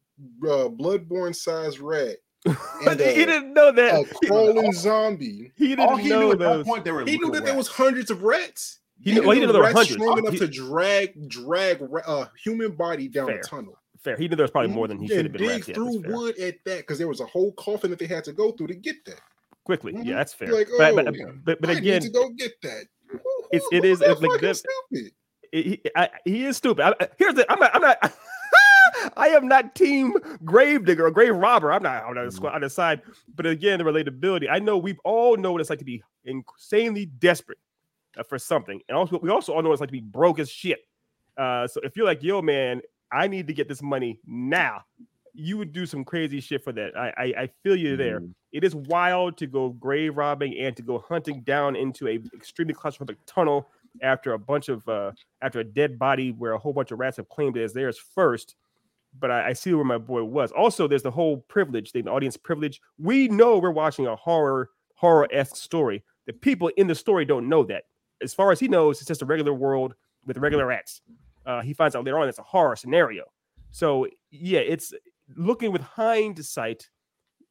[0.43, 2.17] uh, bloodborne sized rat.
[2.87, 5.51] And a, he didn't know that a crawling zombie.
[5.55, 6.65] He didn't All he know knew those.
[6.65, 7.45] Point, there were he knew that rats.
[7.45, 8.79] there was hundreds of rats.
[8.99, 9.93] He, he, knew, well, he knew there were hundreds.
[9.93, 13.39] Strong enough he, to drag drag a uh, human body down fair.
[13.39, 13.79] a tunnel.
[13.99, 14.15] Fair.
[14.17, 15.41] He knew there was probably more than he should have been.
[15.41, 15.65] Dig rats.
[15.65, 18.33] through yeah, wood at that because there was a whole coffin that they had to
[18.33, 19.21] go through to get that.
[19.63, 20.03] Quickly, mm-hmm.
[20.03, 20.53] yeah, that's fair.
[20.53, 22.85] Like, oh, but, but, but, but again, to go get that.
[23.51, 24.55] It's it is it's like good.
[24.55, 25.11] Stupid.
[25.51, 26.85] He, I, he is stupid.
[26.85, 28.13] I, here's the I'm not, I'm not
[29.17, 31.71] I am not team gravedigger or grave robber.
[31.71, 32.45] I'm not on the, mm-hmm.
[32.45, 33.01] on the side.
[33.35, 34.47] But again, the relatability.
[34.49, 37.57] I know we all know what it's like to be insanely desperate
[38.17, 40.39] uh, for something, and also we also all know what it's like to be broke
[40.39, 40.79] as shit.
[41.37, 42.81] Uh, so if you're like, yo, man,
[43.11, 44.83] I need to get this money now,
[45.33, 46.97] you would do some crazy shit for that.
[46.97, 48.21] I I, I feel you there.
[48.21, 48.33] Mm.
[48.51, 52.73] It is wild to go grave robbing and to go hunting down into a extremely
[52.73, 53.69] claustrophobic tunnel
[54.01, 57.17] after a bunch of uh after a dead body where a whole bunch of rats
[57.17, 58.55] have claimed it as theirs first
[59.19, 60.51] but I, I, see where my boy was.
[60.51, 62.81] Also, there's the whole privilege thing, the audience privilege.
[62.97, 66.03] We know we're watching a horror, horror esque story.
[66.27, 67.83] The people in the story don't know that.
[68.21, 71.01] As far as he knows, it's just a regular world with regular rats.
[71.45, 73.25] Uh, he finds out later on it's a horror scenario.
[73.71, 74.93] So yeah, it's
[75.35, 76.89] looking with hindsight.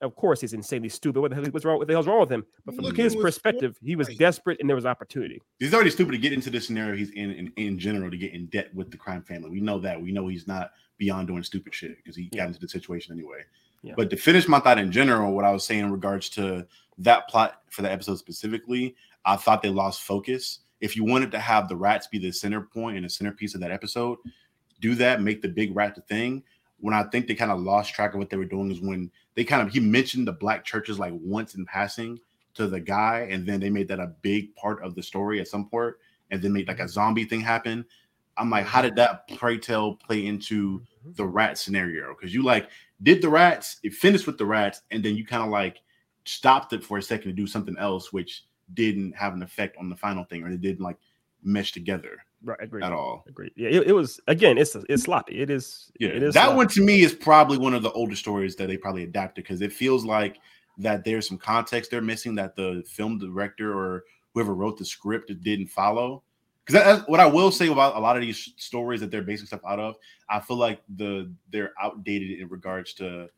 [0.05, 1.21] Of course, he's insanely stupid.
[1.21, 1.79] What the hell, what's wrong?
[1.79, 2.45] What the hell's wrong with him?
[2.64, 5.40] But from looking his perspective, he was desperate and there was opportunity.
[5.59, 8.33] He's already stupid to get into the scenario he's in, in in general to get
[8.33, 9.51] in debt with the crime family.
[9.51, 10.01] We know that.
[10.01, 12.43] We know he's not beyond doing stupid shit because he yeah.
[12.43, 13.40] got into the situation anyway.
[13.83, 13.95] Yeah.
[13.97, 16.67] But to finish my thought in general, what I was saying in regards to
[16.99, 20.61] that plot for the episode specifically, I thought they lost focus.
[20.81, 23.61] If you wanted to have the rats be the center point and the centerpiece of
[23.61, 24.19] that episode,
[24.81, 26.43] do that, make the big rat the thing.
[26.81, 29.11] When I think they kind of lost track of what they were doing is when
[29.35, 32.18] they kind of he mentioned the black churches like once in passing
[32.55, 35.49] to the guy, and then they made that a big part of the story at
[35.49, 35.94] some point,
[36.31, 37.85] and then made like a zombie thing happen.
[38.37, 41.12] I'm like, how did that pray tell play into mm-hmm.
[41.16, 42.14] the rat scenario?
[42.14, 42.68] Because you like
[43.03, 45.79] did the rats, it finished with the rats, and then you kind of like
[46.25, 49.88] stopped it for a second to do something else, which didn't have an effect on
[49.90, 50.97] the final thing, or it didn't like
[51.42, 52.25] mesh together.
[52.45, 52.85] Right, agreed.
[52.85, 53.25] At all.
[53.27, 53.53] Agreed.
[53.57, 55.41] Yeah, it, it was again, it's it's sloppy.
[55.41, 55.91] It is.
[55.99, 56.57] Yeah, it is that sloppy.
[56.57, 59.63] one to me is probably one of the older stories that they probably adapted because
[59.63, 60.39] it feels like
[60.79, 64.05] that there's some context they're missing that the film director or
[64.35, 66.23] whoever wrote the script didn't follow
[66.65, 69.61] because what I will say about a lot of these stories that they're basing stuff
[69.69, 69.97] out of,
[70.31, 73.29] I feel like the they're outdated in regards to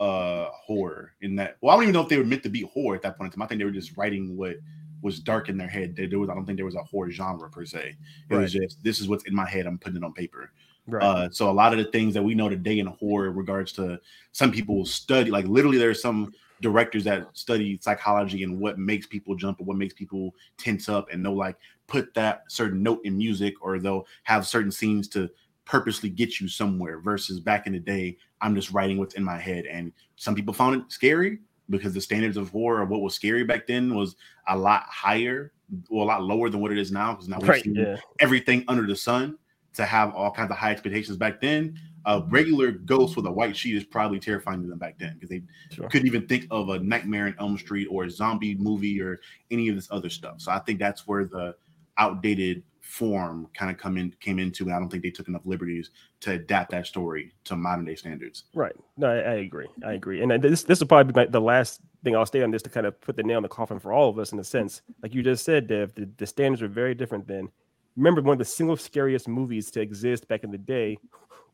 [0.00, 1.12] uh horror.
[1.20, 3.02] In that, well, I don't even know if they were meant to be horror at
[3.02, 3.42] that point in time.
[3.42, 4.56] I think they were just writing what
[5.02, 5.94] was dark in their head.
[5.96, 7.96] There was, I don't think there was a horror genre per se.
[8.30, 8.42] It right.
[8.42, 9.66] was just this is what's in my head.
[9.66, 10.52] I'm putting it on paper.
[10.86, 11.02] Right.
[11.02, 13.72] Uh, so a lot of the things that we know today in horror, in regards
[13.72, 14.00] to
[14.32, 19.34] some people study, like literally, there's some directors that study psychology and what makes people
[19.34, 21.56] jump and what makes people tense up and they'll like
[21.86, 25.30] put that certain note in music or they'll have certain scenes to
[25.64, 29.38] purposely get you somewhere versus back in the day i'm just writing what's in my
[29.38, 31.38] head and some people found it scary
[31.70, 34.16] because the standards of horror of what was scary back then was
[34.48, 35.52] a lot higher
[35.90, 37.96] or a lot lower than what it is now because now we've right, seen yeah.
[38.20, 39.36] everything under the sun
[39.74, 41.78] to have all kinds of high expectations back then
[42.08, 45.28] a regular ghost with a white sheet is probably terrifying to them back then because
[45.28, 45.88] they sure.
[45.90, 49.68] couldn't even think of a Nightmare in Elm Street or a zombie movie or any
[49.68, 50.40] of this other stuff.
[50.40, 51.54] So I think that's where the
[51.98, 55.44] outdated form kind of come in came into and I don't think they took enough
[55.44, 58.44] liberties to adapt that story to modern day standards.
[58.54, 58.74] Right.
[58.96, 59.66] No, I, I agree.
[59.84, 60.22] I agree.
[60.22, 62.86] And this this will probably be the last thing I'll stay on this to kind
[62.86, 64.80] of put the nail in the coffin for all of us in a sense.
[65.02, 67.50] Like you just said, Dev, the, the standards are very different then.
[67.94, 70.96] Remember one of the single scariest movies to exist back in the day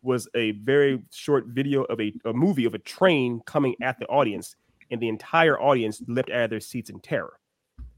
[0.02, 4.06] was a very short video of a, a movie of a train coming at the
[4.06, 4.54] audience,
[4.92, 7.40] and the entire audience leapt out of their seats in terror.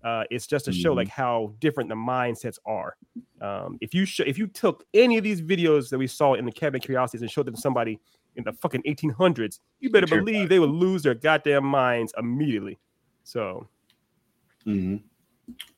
[0.06, 0.96] Uh, it's just to show Mhm.
[0.98, 2.96] like how different the mindsets are.
[3.40, 6.44] Um, if you sh- if you took any of these videos that we saw in
[6.44, 7.98] the Cabinet Curiosities and showed them to somebody
[8.36, 10.26] in the fucking 1800s, you better Terrified.
[10.26, 12.78] believe they would lose their goddamn minds immediately.
[13.24, 13.66] So
[14.64, 15.02] Mhm.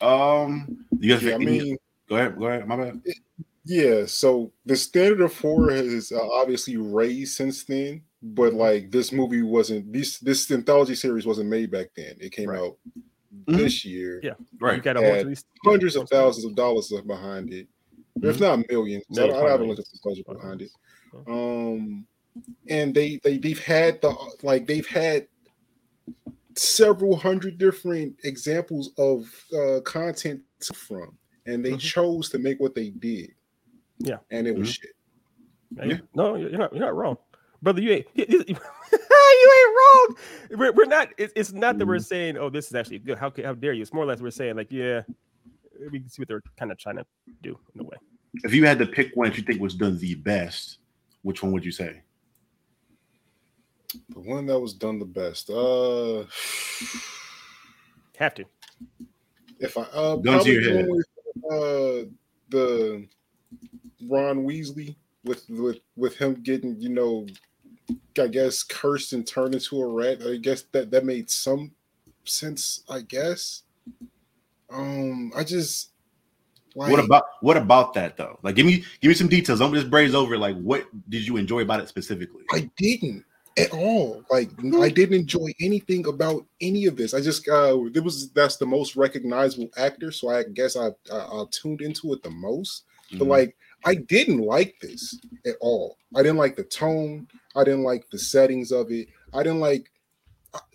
[0.01, 1.77] Um, you guys, Yeah, I any- mean,
[2.09, 2.67] go ahead, go ahead.
[2.69, 3.01] My bad.
[3.65, 4.05] yeah.
[4.07, 8.59] So the standard of four has uh, obviously raised since then, but Mm-hmm.
[8.59, 12.17] like this movie wasn't this this anthology series wasn't made back then.
[12.21, 12.61] It came Right.
[12.61, 12.77] out
[13.49, 13.57] Mhm.
[13.59, 14.21] this year.
[14.23, 14.31] Yeah.
[14.31, 14.39] right.
[14.41, 14.83] you Right.
[14.83, 17.67] got a whole And at least Hundreds of thousands of dollars behind it,
[18.23, 19.05] if not millions.
[19.11, 19.79] I, Millions, I haven't millions.
[19.79, 20.71] looked at the budget behind it.
[21.27, 22.07] Um,
[22.69, 25.27] and they they they've had the like they've had
[26.55, 30.43] several hundred different examples of uh, content
[30.75, 31.81] from, and they Mhm.
[31.81, 33.31] chose to make what they did.
[34.01, 34.19] Yeah.
[34.31, 34.81] and it was Mhm.
[34.81, 34.95] shit.
[35.85, 35.99] Yeah.
[36.15, 36.73] No, you're not.
[36.73, 37.17] You're not wrong,
[37.63, 37.81] brother.
[37.81, 38.07] You ain't.
[39.39, 40.59] You, you- you ain't wrong.
[40.61, 41.09] We're, we're not.
[41.19, 42.05] It's, it's not that we're Mhm.
[42.07, 43.83] saying, "Oh, this is actually good." How ca- how dare you?
[43.83, 45.03] It's more or less we're saying, like, yeah,
[45.91, 47.07] we can see what they're kind of trying to
[47.43, 47.97] do in a way.
[48.45, 50.79] If you had to pick one that you think was done the best,
[51.23, 52.03] which one would you say?
[54.11, 55.49] The one that was done the best.
[55.51, 56.25] Uh,
[58.19, 58.45] Have to.
[59.61, 60.89] if I uh, Gun to your probably head.
[60.89, 61.07] with
[61.51, 62.11] uh
[62.51, 63.07] the
[64.09, 67.27] Ron Weasley with with with him getting you know,
[68.19, 70.23] I guess cursed and turned into a rat.
[70.27, 71.73] I guess that that made some
[72.25, 72.83] sense.
[72.89, 73.63] I guess.
[74.71, 75.91] Um, I just
[76.75, 78.39] like what about what about that though?
[78.43, 79.59] Like, give me give me some details.
[79.59, 80.37] Don't just braze over.
[80.37, 82.45] Like, what did you enjoy about it specifically?
[82.53, 83.25] I didn't
[83.59, 84.23] at all.
[84.31, 84.51] Like
[84.81, 87.15] I didn't enjoy anything about any of this.
[87.15, 91.17] I just uh it was that's the most recognizable actor, so I guess I I,
[91.17, 92.85] I tuned into it the most.
[93.13, 93.29] But Mhm.
[93.29, 95.97] like I didn't like this at all.
[96.15, 97.27] I didn't like the tone.
[97.59, 99.09] I didn't like the settings of it.
[99.35, 99.91] I didn't like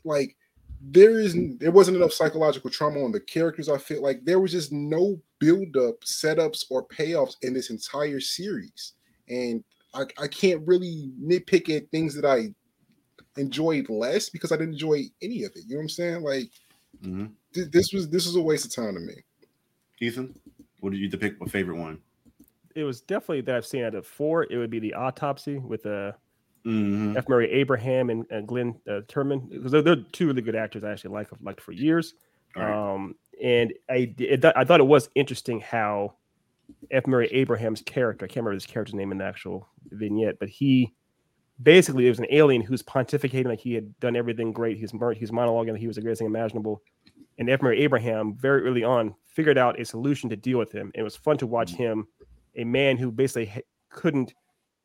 [0.04, 0.36] like
[0.82, 3.70] there is there wasn't enough psychological trauma on the characters.
[3.70, 8.20] I feel like there was just no build up, setups, or payoffs in this entire
[8.20, 8.94] series.
[9.30, 12.54] And I, I can't really nitpick at things that I
[13.38, 15.64] enjoyed less because I didn't enjoy any of it.
[15.68, 16.22] You know what I'm saying?
[16.24, 16.52] Like
[17.02, 17.32] Mhm.
[17.54, 19.16] th- this was this was a waste of time to me.
[20.02, 20.38] Ethan,
[20.82, 21.40] what did you to pick?
[21.40, 22.02] My favorite one.
[22.76, 24.48] It was definitely that I've seen out of four.
[24.50, 26.14] It would be the autopsy with uh,
[26.66, 27.18] Mhm.
[27.18, 27.28] F.
[27.28, 30.84] Murray Abraham and, and Glynn uh, Turman because they're, they're two really good actors.
[30.84, 32.14] I actually like liked for years.
[32.56, 32.72] Right.
[32.94, 36.14] Um, and I it, I thought it was interesting how
[36.92, 37.08] F.
[37.08, 40.94] Murray Abraham's character, I can't remember his character's name in the actual vignette, but he
[41.62, 44.78] basically it was an alien who's pontificating like he had done everything great.
[44.78, 46.82] He's he's monologuing that he was the greatest thing imaginable.
[47.40, 47.62] And F.
[47.62, 50.92] Murray Abraham very early on figured out a solution to deal with him.
[50.94, 52.08] It was fun to watch him,
[52.56, 53.52] a man who basically
[53.90, 54.34] couldn't,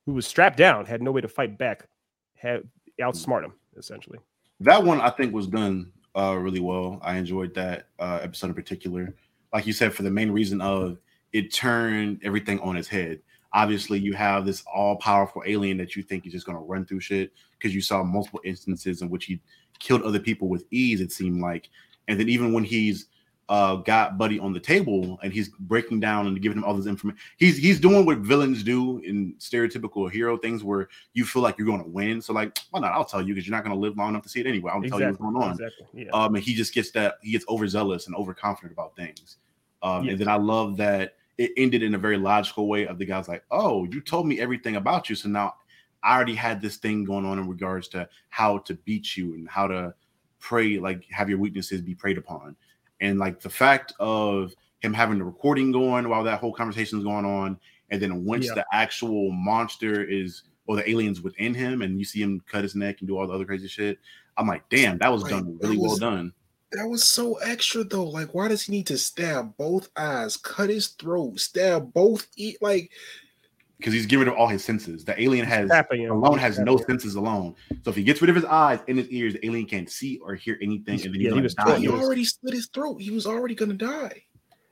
[0.09, 1.87] who was strapped down, had no way to fight back,
[2.35, 2.63] had
[2.99, 4.19] outsmart him essentially.
[4.59, 6.99] That one I think was done uh, really well.
[7.03, 9.15] I enjoyed that uh, episode in particular.
[9.53, 10.97] Like you said, for the main reason of
[11.35, 13.21] it turned everything on its head.
[13.53, 16.87] Obviously, you have this all powerful alien that you think is just going to run
[16.87, 19.43] through shit because you saw multiple instances in which he
[19.79, 21.69] killed other people with ease, it seemed like.
[22.09, 23.09] And then even when he's
[23.49, 26.87] uh, got Buddy on the table and he's breaking down and giving him all this
[26.87, 31.57] information, he's he's doing what villains do in stereotypical hero things where you feel like
[31.57, 32.21] you're going to win.
[32.21, 32.93] So like, why not?
[32.93, 34.71] I'll tell you because you're not going to live long enough to see it anyway.
[34.75, 35.53] I'll tell you what's going on.
[35.53, 36.05] Exactly.
[36.05, 36.11] Yeah.
[36.13, 39.39] Um, and he just gets that he gets overzealous and overconfident about things.
[39.83, 43.07] Um, and then I love that it ended in a very logical way of the
[43.07, 45.55] guys like, oh, you told me everything about you, so now
[46.03, 49.49] I already had this thing going on in regards to how to beat you and
[49.49, 49.95] how to
[50.41, 52.57] pray, like have your weaknesses be preyed upon,
[53.01, 57.05] and like the fact of him having the recording going while that whole conversation is
[57.05, 57.59] going on,
[57.91, 58.55] and then once Yeah.
[58.55, 62.75] the actual monster is or the aliens within him, and you see him cut his
[62.75, 63.99] neck and do all the other crazy shit.
[64.37, 66.33] I'm like, damn, that was Right, done really well done.
[66.73, 68.05] That was so extra though.
[68.05, 72.61] Like, why does he need to stab both eyes, cut his throat, stab both eat
[72.61, 72.91] like
[73.79, 75.05] because he's getting rid of all his senses.
[75.05, 76.11] The alien has Tapping him.
[76.11, 76.85] alone has no him.
[76.87, 77.55] senses alone.
[77.85, 80.19] So if he gets rid of his eyes and his ears, the alien can't see
[80.19, 81.77] or hear anything, He's- and then yeah, he was die.
[81.77, 83.01] he he already slit his throat.
[83.01, 84.23] He was already gonna die.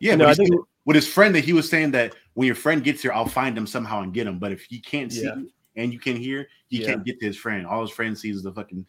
[0.00, 2.54] yeah, No, but I think- with his friend that he was saying that when your
[2.54, 4.38] friend gets here, I'll find him somehow and get him.
[4.38, 5.36] But if he can't see Yeah.
[5.76, 6.86] and you can hear, he Yeah.
[6.88, 7.66] can't get to his friend.
[7.66, 8.84] All his friend sees is the fucking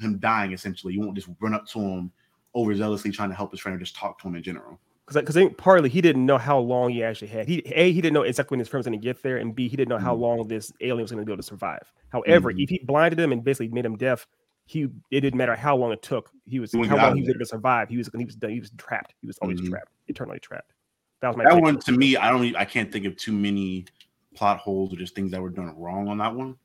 [0.00, 0.52] him dying.
[0.52, 2.12] Essentially, you won't just run up to him
[2.56, 4.78] overzealously trying to help his friend or just talk to him in general.
[5.10, 7.46] Because because I think partly he didn't know how long he actually had.
[7.48, 9.54] He a he didn't know exactly when his friend was going to get there, and
[9.54, 10.20] b he didn't know how Mhm.
[10.20, 11.92] long this alien was going to be able to survive.
[12.10, 12.62] However, Mhm.
[12.62, 14.26] if he blinded him and basically made him deaf,
[14.66, 16.30] he it didn't matter how long it took.
[16.46, 17.88] He was He how long he was able to survive.
[17.88, 19.14] He was he was he was trapped.
[19.20, 19.70] He was always Mhm.
[19.70, 20.72] trapped, eternally trapped.
[21.20, 22.56] That was my that one to me, I don't.
[22.56, 23.86] I can't think of too many
[24.34, 26.56] plot holes or just things that were done wrong on that one.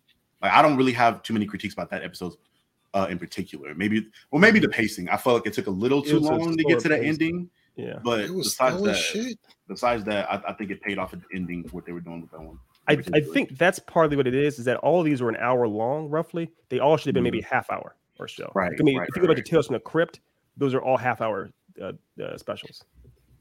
[0.41, 2.33] Like I don't really have too many critiques about that episode
[2.93, 3.73] uh, in particular.
[3.75, 5.09] Maybe, well, maybe the pacing.
[5.09, 7.09] I felt like it took a little too long to get to the pacing.
[7.09, 7.49] ending.
[7.75, 9.37] Yeah, but besides that, shit.
[9.67, 12.21] besides that, I, I, think it paid off at the ending what they were doing
[12.21, 12.57] with that one.
[12.87, 14.59] I, I think that's partly what it is.
[14.59, 16.51] Is that all of these were an hour long, roughly?
[16.69, 17.35] They all should have been mm-hmm.
[17.37, 18.51] maybe half hour or so.
[18.55, 18.71] Right.
[18.79, 20.21] I mean, right, if you go back to Tales from the Crypt,
[20.55, 21.49] those are all half hour
[21.81, 22.83] uh, uh, specials.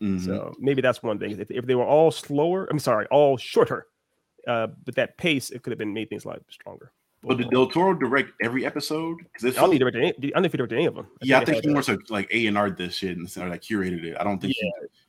[0.00, 0.24] Mm-hmm.
[0.24, 1.38] So maybe that's one thing.
[1.38, 3.86] If, if they were all slower, I'm sorry, all shorter,
[4.48, 6.92] uh, but that pace, it could have been made things a lot stronger.
[7.26, 9.18] But did Del Toro direct every episode?
[9.32, 10.18] Because I don't need to direct.
[10.18, 11.06] Any, I don't if he directed any of them.
[11.06, 13.28] I yeah, think I think he more so like A and R this shit and
[13.38, 14.16] or like curated it.
[14.18, 14.54] I don't think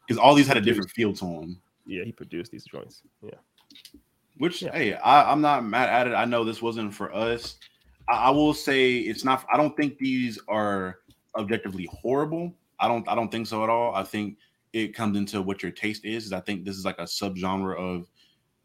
[0.07, 0.23] because yeah.
[0.23, 1.61] all these had a different feel to them.
[1.85, 3.01] Yeah, he produced these joints.
[3.21, 3.31] Yeah.
[4.37, 4.75] Which yeah.
[4.75, 6.13] hey, I, am not mad at it.
[6.13, 7.57] I know this wasn't for us.
[8.09, 9.45] I, I will say it's not.
[9.51, 10.99] I don't think these are
[11.37, 12.53] objectively horrible.
[12.79, 13.07] I don't.
[13.09, 13.93] I don't think so at all.
[13.93, 14.37] I think
[14.73, 16.25] it comes into what your taste is.
[16.25, 18.09] is I think this is like a subgenre of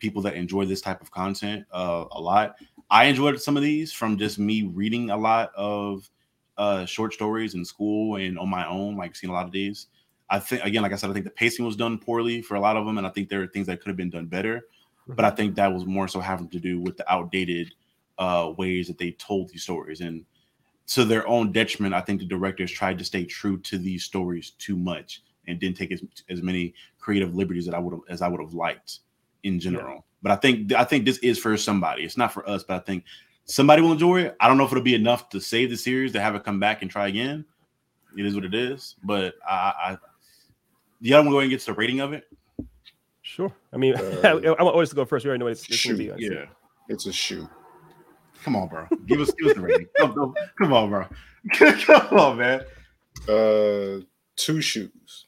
[0.01, 2.57] people that enjoy this type of content uh, a lot.
[2.91, 6.11] I enjoyed some of these from just me reading a lot of
[6.59, 9.87] uh, short stories in school and on my own, like seeing a lot of these.
[10.29, 12.61] I think again, like I said, I think the pacing was done poorly for a
[12.61, 14.63] lot of them, and I think there are things that could have been done better.
[15.09, 17.75] But I think that was more so having to do with the outdated
[18.19, 20.25] uh, ways that they told these stories, and
[20.89, 24.51] to their own detriment, I think the directors tried to stay true to these stories
[24.51, 28.29] too much and didn't take as, as many creative liberties that I would as I
[28.29, 29.01] would have liked
[29.43, 30.05] in general.
[30.23, 30.29] Yeah.
[30.29, 32.05] But I think I think this is for somebody.
[32.05, 33.05] It's not for us, but I think
[33.45, 34.37] somebody will enjoy it.
[34.41, 36.61] I don't know if it'll be enough to save the series to have it come
[36.61, 37.45] back and try again.
[38.17, 38.97] It is what it is.
[39.03, 39.99] But I, I
[41.01, 42.25] the other one going gets the rating of it.
[43.23, 43.53] Sure.
[43.73, 45.25] I mean, uh, I, want always to go first.
[45.25, 46.25] We already know it's, it's going to be.
[46.25, 46.47] Yeah,
[46.89, 47.49] it's a shoe.
[48.43, 48.87] Come on, bro.
[49.07, 49.87] Give us give us the rating.
[49.99, 51.07] Come, come, come on, bro.
[51.53, 52.61] come on, man.
[53.29, 54.03] Uh,
[54.37, 55.27] two shoes.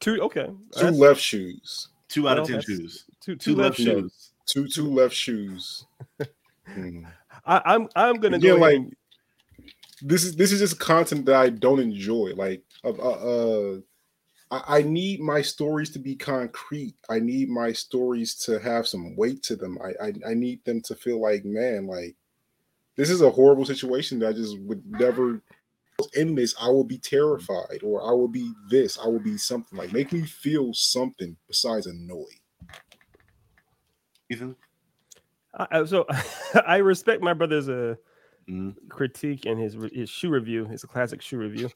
[0.00, 0.20] Two.
[0.22, 0.46] Okay.
[0.46, 1.88] Two that's, left shoes.
[2.08, 3.04] Two out well, of ten shoes.
[3.20, 4.31] Two two, two left, left shoes.
[4.46, 5.86] Two two left shoes.
[6.68, 7.04] mm.
[7.44, 8.96] I, am I'm, I'm gonna go like and...
[10.00, 12.32] this is this is just content that I don't enjoy.
[12.34, 13.78] Like uh, uh,
[14.50, 16.94] I, I need my stories to be concrete.
[17.08, 19.78] I need my stories to have some weight to them.
[19.82, 22.16] I, I I need them to feel like man, like
[22.96, 25.42] this is a horrible situation that I just would never
[26.14, 29.78] in this, I will be terrified, or I will be this, I will be something
[29.78, 32.41] like make me feel something besides annoyed.
[35.54, 36.06] I, so
[36.66, 37.96] I respect my brother's uh,
[38.48, 38.70] mm-hmm.
[38.88, 40.68] critique and his his shoe review.
[40.70, 41.70] It's a classic shoe review.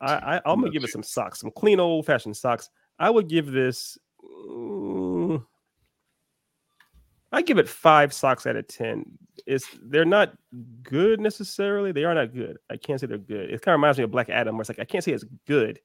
[0.00, 2.70] I, I am gonna give it some socks, some clean old fashioned socks.
[2.98, 3.98] I would give this.
[4.24, 5.46] Um,
[7.30, 9.04] I give it five socks out of ten.
[9.46, 10.36] It's they're not
[10.82, 11.92] good necessarily.
[11.92, 12.58] They are not good.
[12.70, 13.50] I can't say they're good.
[13.50, 15.24] It kind of reminds me of Black Adam, where it's like I can't say it's
[15.46, 15.78] good,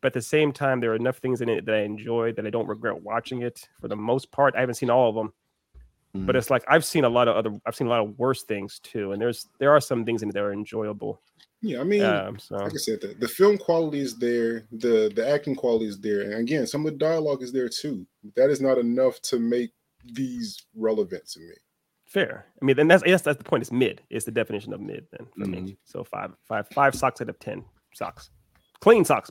[0.00, 2.46] but at the same time, there are enough things in it that I enjoy that
[2.46, 3.68] I don't regret watching it.
[3.80, 5.32] For the most part, I haven't seen all of them,
[6.16, 6.26] Mm-hmm.
[6.26, 8.42] But it's like I've seen a lot of other I've seen a lot of worse
[8.42, 9.12] things too.
[9.12, 11.22] And there's there are some things in it that are enjoyable.
[11.62, 12.56] Yeah, I mean, um, so.
[12.56, 16.22] like I said, the, the film quality is there, the the acting quality is there,
[16.22, 18.04] and again, some of the dialogue is there too.
[18.34, 19.70] That is not enough to make
[20.12, 21.54] these relevant to me.
[22.04, 22.46] Fair.
[22.60, 23.62] I mean, then that's yes, that's the point.
[23.62, 24.02] It's mid.
[24.10, 25.64] It's the definition of mid then for mm-hmm.
[25.64, 25.78] me.
[25.84, 28.30] So five, five, five socks out of ten socks,
[28.80, 29.30] clean socks.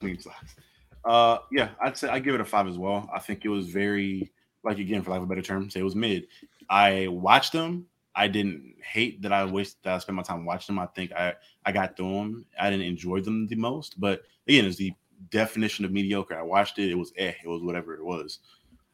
[0.00, 0.56] Clean socks.
[1.04, 3.08] Uh, yeah, I'd say I give it a five as well.
[3.14, 4.32] I think it was very
[4.66, 6.26] like again, for lack of a better term, say it was mid.
[6.68, 7.86] I watched them.
[8.14, 10.82] I didn't hate that I wish that I spent my time watching them.
[10.82, 12.46] I think I I got through them.
[12.60, 14.92] I didn't enjoy them the most, but again, it's the
[15.30, 16.38] definition of mediocre.
[16.38, 16.90] I watched it.
[16.90, 17.32] It was eh.
[17.42, 18.40] It was whatever it was.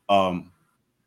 [0.09, 0.53] Um,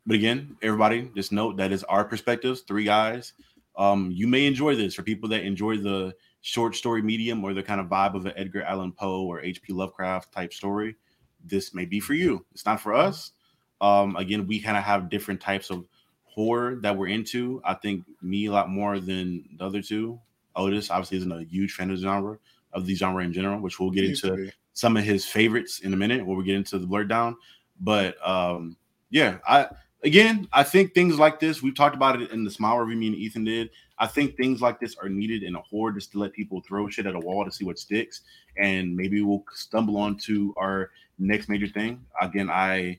[0.06, 2.62] but again, everybody, just note that is our perspectives.
[2.62, 3.32] Three guys.
[3.76, 7.62] Um, you may enjoy this for people that enjoy the short story medium or the
[7.62, 9.72] kind of vibe of an Edgar Allan Poe or H.P.
[9.72, 10.96] Lovecraft type story.
[11.44, 12.46] This may be for you.
[12.52, 13.32] It's not for us.
[13.80, 15.84] Um, again, we kind of have different types of
[16.24, 17.60] horror that we're into.
[17.64, 20.20] I think me a lot more than the other two.
[20.54, 22.38] Otis obviously isn't a huge fan of the genre
[22.72, 25.96] of the genre in general, which we'll get into some of his favorites in a
[25.96, 27.36] minute when we get into the blur down.
[27.80, 28.76] But um,
[29.10, 29.68] yeah, I
[30.02, 33.06] again, I think things like this, we've talked about it in the smile review me
[33.08, 33.70] and Ethan did.
[33.98, 36.88] I think things like this are needed in a horror just to let people throw
[36.88, 38.20] shit at a wall to see what sticks.
[38.58, 42.04] And maybe we'll stumble onto our next major thing.
[42.20, 42.98] Again, I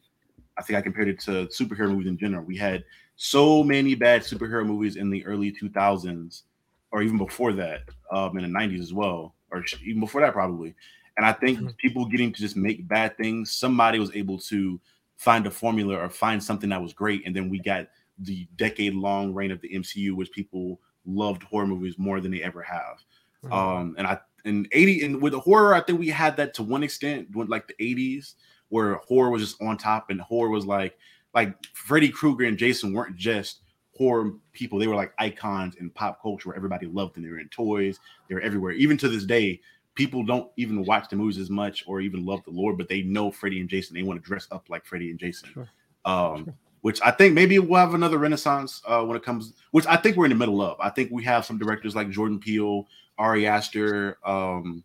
[0.58, 2.43] I think I compared it to superhero movies in general.
[2.43, 2.84] We had
[3.16, 6.43] so many bad superhero movies in the early 2000s,
[6.91, 7.82] or even before that,
[8.12, 10.76] um, in the 90s as well, or even before that probably.
[11.18, 11.70] And I think mm-hmm.
[11.78, 14.80] people getting to just make bad things, somebody was able to
[15.18, 17.88] find a formula or find something that was great, and then we got
[18.20, 22.62] the decade-long reign of the MCU, which people loved horror movies more than they ever
[22.62, 23.03] have.
[23.43, 23.53] Mm-hmm.
[23.53, 26.64] Um, and I in 80 and with the horror, I think we had that to
[26.64, 28.36] one extent, like the 80s
[28.70, 30.97] where horror was just on top and horror was like
[31.34, 33.61] like Freddy Krueger and Jason weren't just
[33.95, 37.24] horror people; they were like icons in pop culture where everybody loved them.
[37.24, 38.72] They were in toys, they were everywhere.
[38.72, 39.59] Even to this day,
[39.97, 43.01] people don't even watch the movies as much or even love the lore, but they
[43.01, 43.95] know Freddy and Jason.
[43.95, 45.49] They want to dress up like Freddy and Jason.
[45.53, 45.68] Sure.
[46.05, 46.53] Um, sure.
[46.82, 49.53] Which I think maybe we'll have another renaissance uh, when it comes.
[49.72, 50.80] Which I think we're in the middle of.
[50.80, 52.88] I think we have some directors like Jordan Peele,
[53.18, 54.18] Ari Aster.
[54.24, 54.84] Um,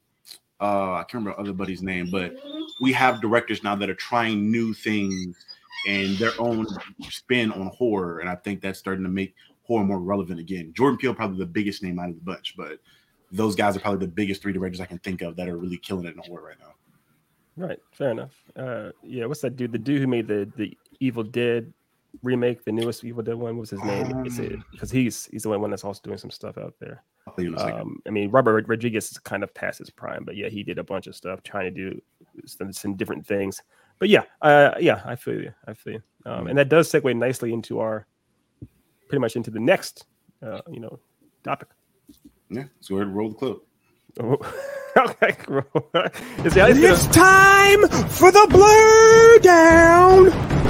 [0.61, 2.35] uh, I can't remember other buddy's name, but
[2.83, 5.37] we have directors now that are trying new things
[5.87, 6.66] and their own
[7.09, 10.72] spin on horror, and I think that's starting to make horror more relevant again.
[10.76, 12.80] Jordan Peele probably the biggest name out of the bunch, but
[13.30, 15.78] those guys are probably the biggest three directors I can think of that are really
[15.78, 16.74] killing it in horror right now.
[17.57, 18.35] Right, fair enough.
[18.57, 19.70] Uh, yeah, what's that dude?
[19.70, 21.72] The dude who made the the Evil Dead
[22.24, 23.57] remake, the newest Evil Dead one.
[23.57, 24.24] What was his name?
[24.24, 27.05] Because um, he's he's the one that's also doing some stuff out there.
[27.57, 30.78] Um, I mean, Robert Rodriguez is kind of past his prime, but yeah, he did
[30.78, 32.03] a bunch of stuff trying to do
[32.47, 33.62] some, some different things.
[33.99, 35.53] But yeah, uh, yeah, I feel you.
[35.66, 36.03] I feel you.
[36.24, 38.07] Um, and that does segue nicely into our
[39.09, 40.07] pretty much into the next,
[40.43, 40.99] uh, you know,
[41.45, 41.68] topic.
[42.51, 43.59] Yeah, so we're roll the clip.
[44.20, 44.39] Oh.
[44.97, 45.37] okay,
[46.45, 50.61] it's, it's time for the blur down.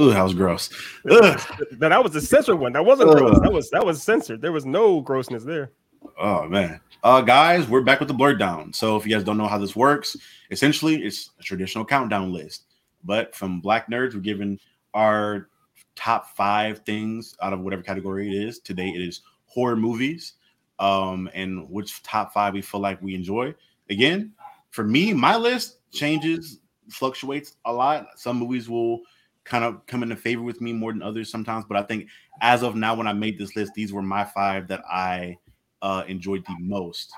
[0.00, 0.70] Ooh, that was gross.
[1.10, 1.40] Ugh.
[1.72, 2.72] That was the censored one.
[2.72, 3.38] That wasn't gross.
[3.40, 4.40] That was that was censored.
[4.40, 5.72] There was no grossness there.
[6.18, 6.80] Oh man.
[7.02, 8.72] Uh guys, we're back with the blur down.
[8.72, 10.16] So if you guys don't know how this works,
[10.50, 12.64] essentially it's a traditional countdown list.
[13.04, 14.58] But from Black Nerds, we're giving
[14.94, 15.48] our
[15.94, 18.60] top five things out of whatever category it is.
[18.60, 20.34] Today it is horror movies.
[20.78, 23.54] Um, and which top five we feel like we enjoy.
[23.88, 24.32] Again,
[24.70, 28.08] for me, my list changes, fluctuates a lot.
[28.16, 29.02] Some movies will
[29.44, 31.64] kind of come into favor with me more than others sometimes.
[31.68, 32.08] But I think
[32.40, 35.38] as of now, when I made this list, these were my five that I
[35.80, 37.12] uh, enjoyed the most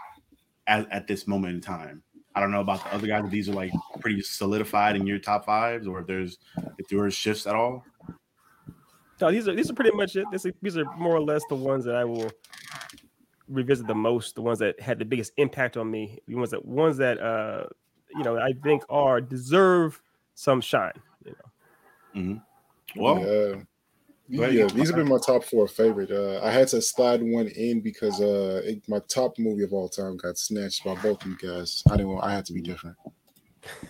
[0.66, 2.02] at, at this moment in time.
[2.34, 3.70] I don't know about the other guys, these are like
[4.00, 6.38] pretty solidified in your top fives, or if there's
[6.78, 7.84] if yours shifts at all.
[9.20, 10.26] No, these are these are pretty much it.
[10.32, 12.30] This, these are more or less the ones that I will
[13.48, 16.64] revisit the most, the ones that had the biggest impact on me, the ones that
[16.64, 17.66] ones that uh
[18.16, 20.02] you know I think are deserve
[20.34, 20.92] some shine.
[21.24, 21.50] You know.
[22.14, 23.00] Mm-hmm.
[23.00, 23.64] Well,
[24.28, 26.10] yeah, yeah, these have been my top four favorite.
[26.10, 29.88] Uh, I had to slide one in because uh, it, my top movie of all
[29.88, 31.82] time got snatched by both of you guys.
[31.90, 32.08] I didn't.
[32.08, 32.96] Want, I had to be different.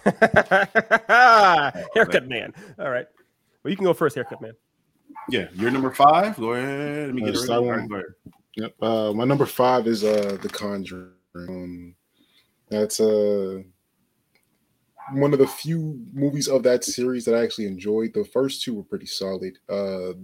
[1.95, 2.53] haircut man.
[2.81, 3.07] All right.
[3.63, 4.55] Well, you can go first, haircut man.
[5.29, 6.37] Yeah, you're number five.
[6.37, 7.07] Go ahead.
[7.07, 8.05] Let me get uh, it.
[8.57, 8.75] Yep.
[8.83, 11.13] Uh, my number five is uh, The Conjuring.
[11.37, 11.95] Um,
[12.71, 13.63] that's uh
[15.13, 18.15] one of the few movies of that series that I actually enjoyed.
[18.15, 19.59] The first two were pretty solid.
[19.69, 20.15] Uh,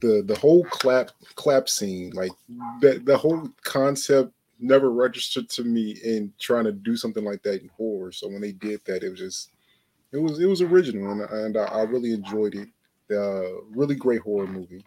[0.00, 2.32] the the whole clap clap scene, like
[2.80, 7.60] the the whole concept, never registered to me in trying to do something like that
[7.62, 8.12] in horror.
[8.12, 9.50] So when they did that, it was just
[10.12, 12.68] it was it was original, and, and I, I really enjoyed it.
[13.10, 14.84] Uh, really great horror movie.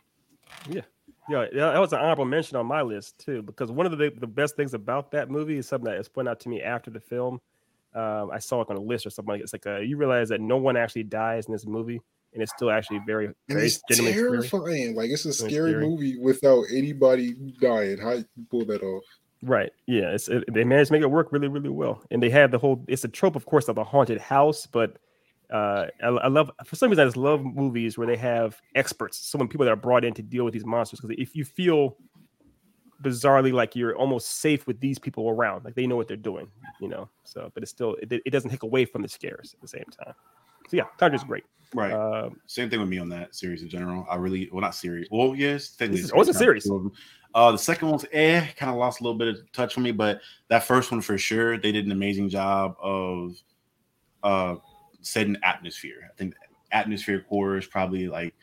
[0.69, 0.81] Yeah.
[1.29, 4.25] Yeah, that was an honorable mention on my list too, because one of the the
[4.25, 7.01] best things about that movie is something that is pointed out to me after the
[7.01, 7.41] film
[7.97, 10.29] um, I saw it on a list or something like it's like a, you realize
[10.29, 11.99] that no one actually dies in this movie,
[12.33, 14.43] and it's still actually very, very it's terrifying.
[14.43, 14.93] Scary.
[14.93, 17.97] Like it's a scary, scary, movie without anybody dying.
[17.97, 19.03] How you pull that off?
[19.41, 19.71] Right.
[19.87, 20.11] Yeah.
[20.11, 22.59] It's it, they managed to make it work really, really well, and they have the
[22.59, 22.85] whole.
[22.87, 24.97] It's a trope, of course, of the haunted house, but
[25.51, 29.17] uh, I, I, love for some reason I just love movies where they have experts,
[29.17, 30.99] so when people that are brought in to deal with these monsters.
[30.99, 31.97] Because if you feel
[33.01, 36.49] bizarrely like you're almost safe with these people around, like they know what they're doing,
[36.79, 37.09] you know.
[37.23, 39.85] So, but it's still it, it doesn't take away from the scares at the same
[39.85, 40.13] time.
[40.69, 41.45] So yeah, Conjure's great.
[41.73, 41.91] Right.
[41.91, 44.05] Um, Same thing with me on that series in general.
[44.09, 45.07] I really well not series.
[45.11, 46.01] Well, yes, technically.
[46.01, 46.69] This is, a series.
[47.33, 49.91] Uh, the second one's eh, kind of lost a little bit of touch for me,
[49.91, 53.35] but that first one for sure, they did an amazing job of
[54.23, 54.55] uh
[55.01, 56.09] setting atmosphere.
[56.09, 56.33] I think
[56.71, 58.33] atmospheric horror is probably like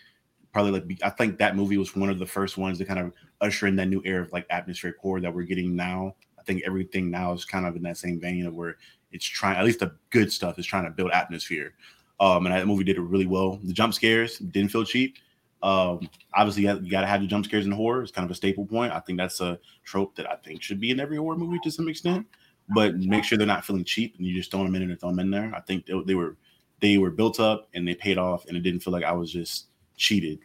[0.52, 3.12] probably like I think that movie was one of the first ones to kind of
[3.40, 6.14] usher in that new era of like atmospheric horror that we're getting now.
[6.44, 8.76] I think everything now is kind of in that same vein of where
[9.12, 11.74] it's trying, at least the good stuff is trying to build atmosphere.
[12.20, 13.58] Um, and that movie did it really well.
[13.62, 15.16] The jump scares didn't feel cheap.
[15.62, 18.02] Um, obviously, you got to have the jump scares in horror.
[18.02, 18.92] It's kind of a staple point.
[18.92, 21.70] I think that's a trope that I think should be in every horror movie to
[21.70, 22.26] some extent.
[22.74, 25.10] But make sure they're not feeling cheap and you just throw them in and throw
[25.10, 25.52] them in there.
[25.54, 26.36] I think they, they were
[26.80, 29.32] they were built up and they paid off, and it didn't feel like I was
[29.32, 29.66] just
[29.96, 30.40] cheated.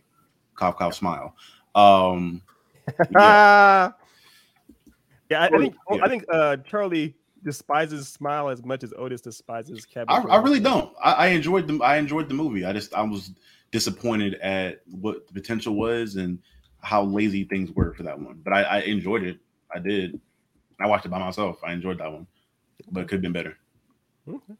[0.55, 1.35] Cough, cough, smile.
[1.75, 2.41] Um,
[3.11, 3.91] yeah.
[5.29, 6.03] Yeah, I, I think yeah.
[6.03, 10.09] I think uh, Charlie despises Smile as much as Otis despises Kevin.
[10.09, 10.93] I, I really don't.
[11.01, 12.65] I, I, enjoyed the I enjoyed the movie.
[12.65, 13.31] I just I was
[13.71, 16.39] disappointed at what the potential was and
[16.81, 18.39] how lazy things were for that one.
[18.43, 19.39] But I, I enjoyed it.
[19.73, 20.19] I did.
[20.79, 21.57] I watched it by myself.
[21.63, 22.25] I enjoyed that one,
[22.91, 23.57] but it could have been better.
[24.27, 24.53] Okay.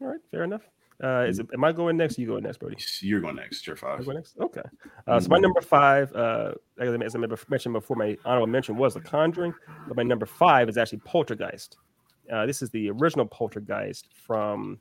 [0.00, 0.62] All right, fair enough.
[1.02, 2.18] Uh, is it, am I going next?
[2.18, 2.76] you going next, Brody?
[3.00, 3.66] You're going next.
[3.66, 4.04] Your five.
[4.04, 4.36] go next.
[4.38, 4.62] Okay.
[5.06, 9.00] Uh, So my number five, uh, as I mentioned before, my honorable mention was The
[9.00, 9.54] Conjuring,
[9.88, 11.78] but my number five is actually Poltergeist.
[12.30, 14.78] Uh, this is the original Poltergeist from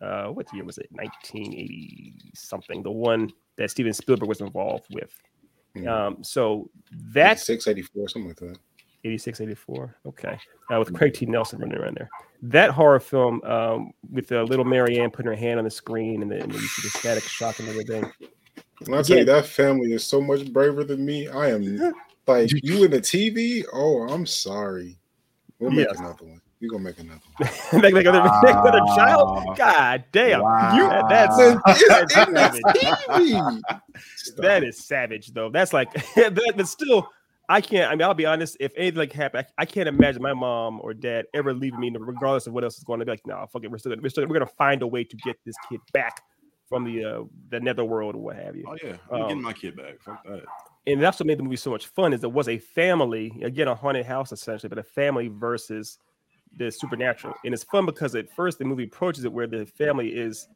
[0.00, 0.86] uh, what year was it?
[0.92, 2.82] 1980 something.
[2.82, 5.12] The one that Steven Spielberg was involved with.
[5.76, 5.88] Mhm.
[5.88, 6.70] Um, so
[7.12, 8.58] that's 684, something like that.
[9.04, 9.96] 86, 84.
[10.06, 10.38] Okay.
[10.72, 11.26] Uh, with Craig T.
[11.26, 12.08] Nelson running around there.
[12.42, 16.30] That horror film um, with uh, little Marianne putting her hand on the screen and
[16.30, 18.10] then you see the static shock and everything.
[18.86, 21.92] When I tell you that family is so much braver than me, I am
[22.26, 23.64] like you in the TV.
[23.72, 24.98] Oh, I'm sorry.
[25.58, 25.98] We'll make Yes.
[25.98, 26.40] another one.
[26.62, 27.82] We're gonna make another one.
[27.82, 28.96] like, like, another, like another Wow.
[28.96, 29.56] child?
[29.58, 30.42] God damn.
[30.42, 30.76] Wow.
[30.76, 31.36] You, that- that's,
[31.88, 32.62] that's in the savage.
[33.08, 33.60] TV.
[34.36, 35.48] That is savage, though.
[35.50, 37.08] That's like, that, but still,
[37.50, 37.90] I can't.
[37.90, 38.56] I mean, I'll be honest.
[38.60, 41.94] If anything like happened, I, I can't imagine my mom or dad ever leaving me,
[41.98, 43.06] regardless of what else is going on.
[43.06, 43.70] Be like, no, fuck it.
[43.70, 46.22] We're still, gonna, we're still, we're gonna find a way to get this kid back
[46.68, 48.64] from the uh, the netherworld or what have you.
[48.68, 50.00] Oh yeah, I'm Um, getting my kid back.
[50.00, 50.44] Fuck that.
[50.86, 53.66] and that's what made the movie so much fun is it was a family again
[53.68, 55.98] a haunted house essentially but a family versus
[56.56, 60.08] the supernatural and it's fun because at first the movie approaches it where the family
[60.10, 60.48] is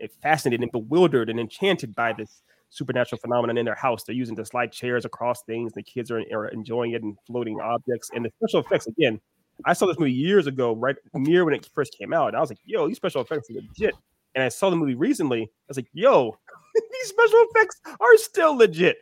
[0.00, 2.42] eh, fascinated and bewildered and enchanted by this
[2.72, 6.22] supernatural phenomenon in their house they're using to slide chairs across things the kids are,
[6.32, 9.20] are enjoying it and floating objects and the special effects again
[9.66, 12.40] i saw this movie years ago right near when it first came out and i
[12.40, 13.94] was like yo these special effects are legit
[14.34, 16.34] and i saw the movie recently i was like yo
[16.74, 18.96] these special effects are still legit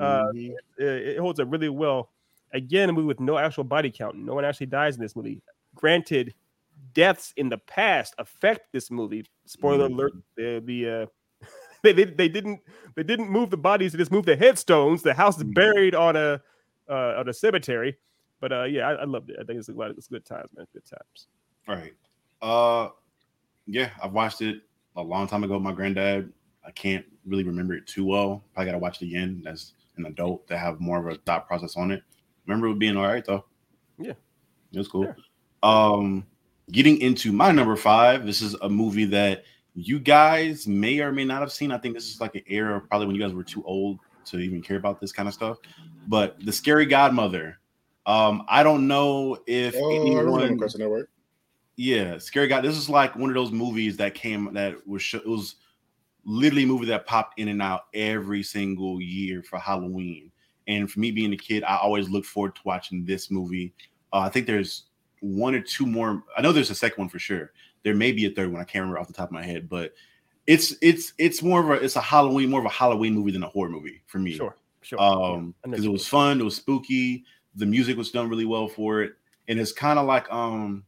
[0.00, 0.54] uh, Mhm.
[0.78, 2.10] it, it holds up really well.
[2.54, 4.16] Again, a movie with no actual body count.
[4.16, 5.42] No one actually dies in this movie.
[5.74, 6.34] Granted,
[6.94, 9.26] deaths in the past affect this movie.
[9.44, 9.92] Spoiler Mhm.
[9.92, 11.06] alert: the the uh,
[11.84, 12.60] they, they they didn't
[12.96, 15.02] they didn't move the bodies; they just moved the headstones.
[15.02, 15.54] The house is Mhm.
[15.54, 16.40] buried on a
[16.88, 17.96] uh, on a cemetery.
[18.40, 19.36] But uh, yeah, I, I loved it.
[19.40, 19.90] I think it's a lot.
[19.92, 20.66] It's good times, man.
[20.72, 21.28] Good times.
[21.68, 21.94] Right.
[22.40, 22.88] Uh,
[23.66, 24.62] yeah, I've watched it
[24.96, 25.54] a long time ago.
[25.54, 26.32] with My granddad.
[26.66, 28.42] I can't really remember it too well.
[28.56, 31.46] I got to watch it again as an adult to have more of a thought
[31.46, 32.02] process on it.
[32.46, 33.44] Remember it being all right though.
[33.98, 34.12] Yeah.
[34.72, 35.04] it was cool.
[35.04, 35.12] Yeah.
[35.62, 36.26] Um,
[36.70, 38.26] getting into my number five.
[38.26, 39.44] This is a movie that
[39.74, 41.72] you guys may or may not have seen.
[41.72, 44.38] I think this is like an era probably when you guys were too old to
[44.38, 45.58] even care about this kind of stuff.
[46.08, 47.58] But the Scary Godmother.
[48.04, 51.08] Um, I don't know if Oh, anyone Cartoon Network.
[51.76, 52.62] yeah, Scary God.
[52.64, 55.56] This is like one of those movies that came that was sh- it was
[56.24, 60.30] literally a movie that popped in and out every single year for Halloween.
[60.68, 63.72] And for me being a kid, I always look forward to watching this movie.
[64.12, 64.84] Uh, I think there's
[65.20, 66.24] one or two more.
[66.36, 67.52] I know there's a second one for sure.
[67.84, 68.60] There may be a third one.
[68.60, 69.92] I can't remember off the top of my head, but
[70.46, 73.42] it's it's it's more of a it's a Halloween more of a Halloween movie than
[73.44, 75.00] a horror movie for me Sure, sure.
[75.00, 77.24] um because you it was fun it was spooky
[77.54, 79.12] the music was done really well for it
[79.48, 80.82] and it's kind of like um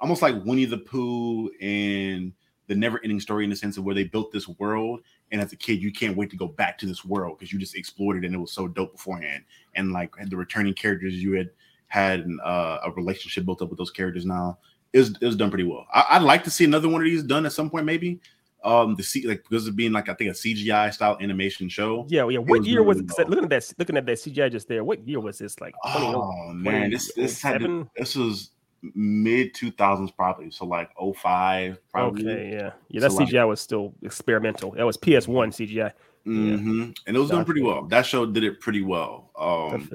[0.00, 2.32] almost like winnie the pooh and
[2.68, 5.52] the never ending story in the sense of where they built this world and as
[5.52, 8.16] a kid you can't wait to go back to this world because you just explored
[8.16, 11.50] it and it was so dope beforehand and like the returning characters you had
[11.88, 14.58] had uh, a relationship built up with those characters now
[14.96, 17.04] it was, it was done pretty well I, i'd like to see another one of
[17.04, 18.20] these done at some point maybe
[18.64, 22.06] um the see like because of being like i think a cgi style animation show
[22.08, 22.38] yeah, yeah.
[22.38, 23.26] What was year was well.
[23.28, 24.82] Looking at that, looking at that CGI just there.
[24.82, 25.60] What year was this?
[25.60, 28.50] Like 20, Oh man, this this had to, this was
[28.94, 30.50] mid two thousands probably.
[30.50, 32.28] So like 05 probably.
[32.28, 33.00] Okay, yeah, yeah.
[33.00, 34.72] That So, like- CGI was still experimental.
[34.72, 35.92] That was PS One CGI.
[36.26, 36.82] Mm-hmm.
[37.06, 37.84] And it was done pretty well.
[37.84, 39.30] That show did it pretty well.
[39.38, 39.88] Um.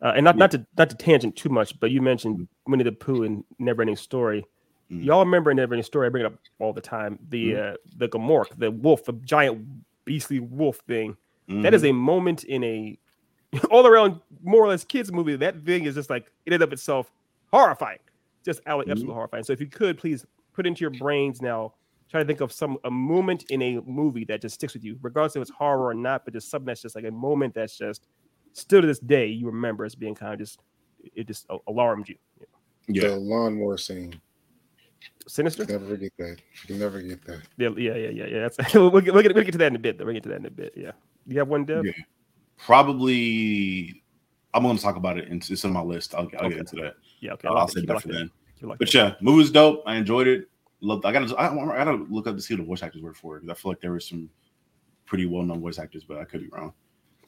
[0.00, 2.92] Uh, and not not to not to tangent too much, but you mentioned Winnie the
[2.92, 4.44] Pooh and Neverending Story.
[4.92, 5.04] Mhm.
[5.04, 6.06] Y'all remember in Neverending Story?
[6.06, 7.18] I bring it up all the time.
[7.30, 9.66] The uh, the Gmork, the wolf, the giant
[10.04, 11.16] beastly wolf thing.
[11.48, 12.98] That is a moment in a
[13.70, 15.34] all around more or less kids movie.
[15.36, 17.10] That thing is just like in and of itself
[17.52, 17.98] horrifying,
[18.44, 18.90] just out- Mhm.
[18.90, 19.44] absolutely horrifying.
[19.44, 21.72] So if you could please put into your brains now,
[22.10, 24.98] try to think of some a moment in a movie that just sticks with you,
[25.02, 27.76] regardless if it's horror or not, but just something that's just like a moment that's
[27.78, 28.06] just
[28.58, 30.60] still to this day you remember as being kind of just
[31.14, 32.16] it just alarmed you.
[32.88, 33.08] yeah.
[33.08, 34.20] The lawnmower scene.
[35.26, 35.64] Sinister?
[35.64, 36.38] Never forget that.
[36.62, 37.42] You can never get that.
[37.56, 38.26] Yeah, yeah, yeah, yeah.
[38.26, 38.48] yeah.
[38.48, 39.96] That's we'll, get, we'll, get, we'll get to that in a bit.
[39.98, 40.04] Though.
[40.04, 40.72] We'll get to that in a bit.
[40.76, 40.92] Yeah.
[41.26, 41.84] You have one, Dev?
[41.84, 41.92] Yeah.
[42.56, 44.02] Probably
[44.54, 45.28] I'm gonna talk about it.
[45.30, 46.14] It's, it's on my list.
[46.14, 46.48] I'll, I'll Okay.
[46.50, 46.94] get into that.
[47.20, 47.32] Yeah.
[47.34, 47.48] Okay.
[47.48, 47.72] I I'll, like I'll that.
[47.74, 48.30] save that for then.
[48.62, 48.94] Like But that.
[48.94, 49.82] yeah, movie was dope.
[49.86, 50.48] I enjoyed it.
[50.80, 51.04] Loved.
[51.04, 51.34] I gotta.
[51.36, 53.56] I, I gotta look up to see who the voice actors were for it because
[53.56, 54.28] I feel like there were some
[55.06, 56.72] pretty well known voice actors, but I could be wrong.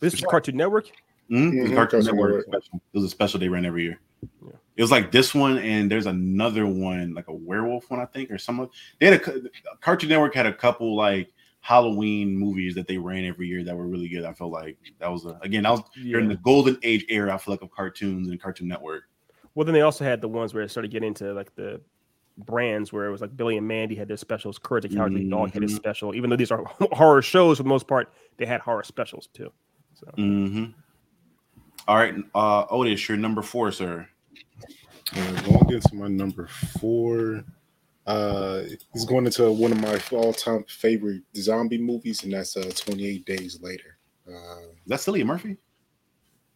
[0.00, 0.90] This is Cartoon Network.
[1.30, 1.56] Mhm.
[1.56, 2.46] It was Mhm, Cartoon Cartoon Network Network.
[2.46, 2.82] special.
[2.92, 4.00] It was a special they ran every year.
[4.22, 4.52] Yeah.
[4.76, 8.30] It was like this one, and there's another one, like a werewolf one, I think,
[8.30, 8.68] or some.
[8.98, 9.42] They had a
[9.80, 13.86] Cartoon Network had a couple like Halloween movies that they ran every year that were
[13.86, 14.24] really good.
[14.24, 17.34] I feel like that was a, again that was during the golden age era.
[17.34, 19.04] I feel like of cartoons and Cartoon Network.
[19.54, 21.80] Well, then they also had the ones where it started getting into like the
[22.38, 25.30] brands where it was like Billy and Mandy had their specials, Courage the Cowardly mm-hmm.
[25.30, 25.76] Dog had his mm-hmm.
[25.76, 26.14] special.
[26.14, 29.52] Even though these are horror shows for the most part, they had horror specials too.
[29.94, 30.06] So.
[30.16, 30.64] Mm-hmm.
[31.88, 34.06] All right, uh, Otis, your number four, sir.
[35.16, 36.46] Uh, going into my number
[36.78, 37.44] four,
[38.06, 38.62] uh,
[38.92, 43.60] he's going into one of my all-time favorite zombie movies, and that's uh, 28 Days
[43.60, 43.98] Later.
[44.28, 45.56] Uh, that's Cillian Murphy.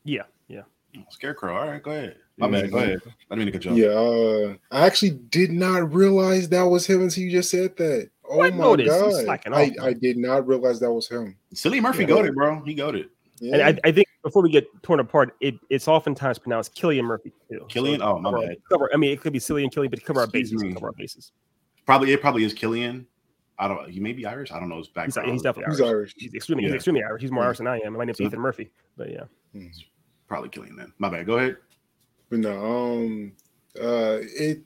[0.05, 0.63] Yeah, yeah.
[0.97, 1.57] Oh, Scarecrow.
[1.57, 2.17] All right, go ahead.
[2.37, 2.71] My bad.
[2.71, 3.01] Go ahead.
[3.31, 3.79] I didn't mean to cut you off.
[3.79, 8.11] Yeah, uh, I actually did not realize that was him until you just said that.
[8.29, 9.39] Oh what my god!
[9.53, 11.37] I, I did not realize that was him.
[11.55, 12.09] Cillian Murphy yeah.
[12.09, 12.63] goaded, bro.
[12.65, 13.11] He goaded.
[13.41, 13.55] Yeah.
[13.55, 17.33] And I, I, think before we get torn apart, it, it's oftentimes pronounced Killian Murphy
[17.51, 17.67] too.
[17.69, 18.57] Killian, so oh my cover, bad.
[18.71, 20.63] Cover, I mean, it could be Cillian Killian, but cover our bases.
[20.63, 21.33] Cover our bases.
[21.85, 23.07] Probably it probably is Killian.
[23.59, 23.83] I don't.
[23.83, 24.53] Know, he may be Irish.
[24.53, 25.29] I don't know his background.
[25.29, 25.79] He's, he's definitely Irish.
[25.79, 26.15] He's Irish.
[26.17, 26.69] He's extremely, yeah.
[26.71, 27.23] he's extremely Irish.
[27.23, 27.47] He's more yeah.
[27.47, 27.93] Irish than I am.
[27.95, 28.71] My name's so, Ethan Murphy.
[28.97, 29.67] But yeah, hmm.
[30.29, 30.93] probably Killian then.
[30.99, 31.27] My bad.
[31.27, 31.57] Go ahead.
[32.31, 33.33] But no, um,
[33.81, 34.63] uh, it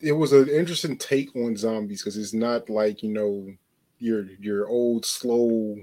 [0.00, 3.48] it was an interesting take on zombies because it's not like you know
[3.98, 5.76] your your old slow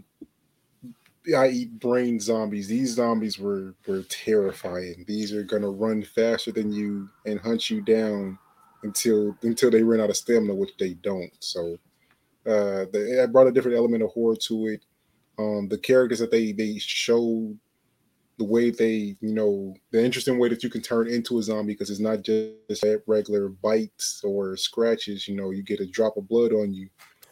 [1.38, 2.68] I eat brain zombies.
[2.68, 5.06] These zombies were were terrifying.
[5.08, 8.38] These are gonna run faster than you and hunt you down
[8.84, 11.32] until until they run out of stamina, which they don't.
[11.40, 11.78] So
[12.46, 12.86] uh
[13.22, 14.86] I brought a different element of horror to it.
[15.40, 17.58] Um the characters that they they showed
[18.38, 21.74] the way they, you know, the interesting way that you can turn into a zombie
[21.74, 25.28] because it's not just regular bites or scratches.
[25.28, 26.90] You know, you get a drop of blood on you.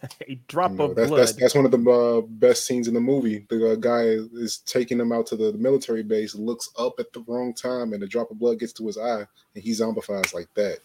[0.28, 1.20] a drop of that's, blood.
[1.20, 3.46] That's, that's one of the uh, best scenes in the movie.
[3.50, 7.12] The uh, guy is taking him out to the, the, military base, looks up at
[7.14, 9.26] the wrong time, and a drop of blood gets to his eye,
[9.56, 10.80] and he zombifies like that.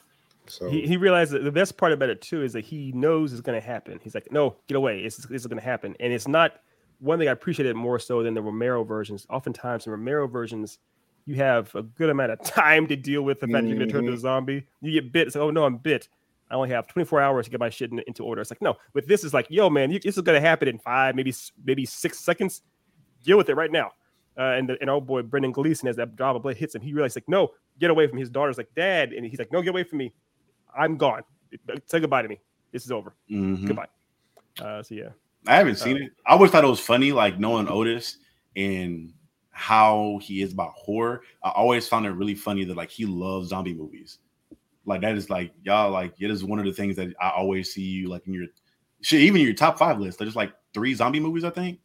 [0.49, 3.33] So he, he realized that the best part about it too is that he knows
[3.33, 3.99] it's going to happen.
[4.03, 5.01] He's like, "No, get away!
[5.01, 6.61] It's this is going to happen." And it's not
[7.01, 9.27] one thing I appreciated more so than the Romero versions.
[9.29, 10.79] Oftentimes in Romero versions,
[11.25, 13.69] you have a good amount of time to deal with the fact mm-hmm.
[13.69, 14.67] you're going to turn into a zombie.
[14.81, 15.27] You get bit.
[15.27, 16.09] It's like, "Oh no, I'm bit."
[16.51, 18.41] I only have 24 hours to get my shit in, into order.
[18.41, 20.79] It's like, no, with this is like, yo, man, you, this is gonna happen in
[20.79, 21.35] five, maybe
[21.65, 22.63] maybe six seconds.
[23.25, 23.93] Deal with it right now.
[24.39, 26.93] Uh, and the, and oh boy, Brendan Gleeson, as that drop blade hits him, he
[26.93, 29.71] realizes like, no, get away from his daughter's like, dad, and he's like, no, get
[29.71, 30.13] away from me.
[30.77, 31.23] I'm gone.
[31.87, 32.39] Say goodbye to me.
[32.71, 33.15] This is over.
[33.31, 33.67] Mm-hmm.
[33.67, 33.87] Goodbye.
[34.61, 35.09] Uh, so yeah,
[35.47, 36.13] I haven't seen uh, it.
[36.27, 38.19] I always thought it was funny, like knowing Otis
[38.55, 39.13] and
[39.51, 41.23] how he is about horror.
[41.43, 44.19] I always found it really funny that like he loves zombie movies.
[44.87, 47.75] Like that is like y'all like it is one of the things that I always
[47.75, 48.47] see you like in your
[49.01, 50.19] shit, even your top five list.
[50.19, 51.81] There's like three zombie movies, I think.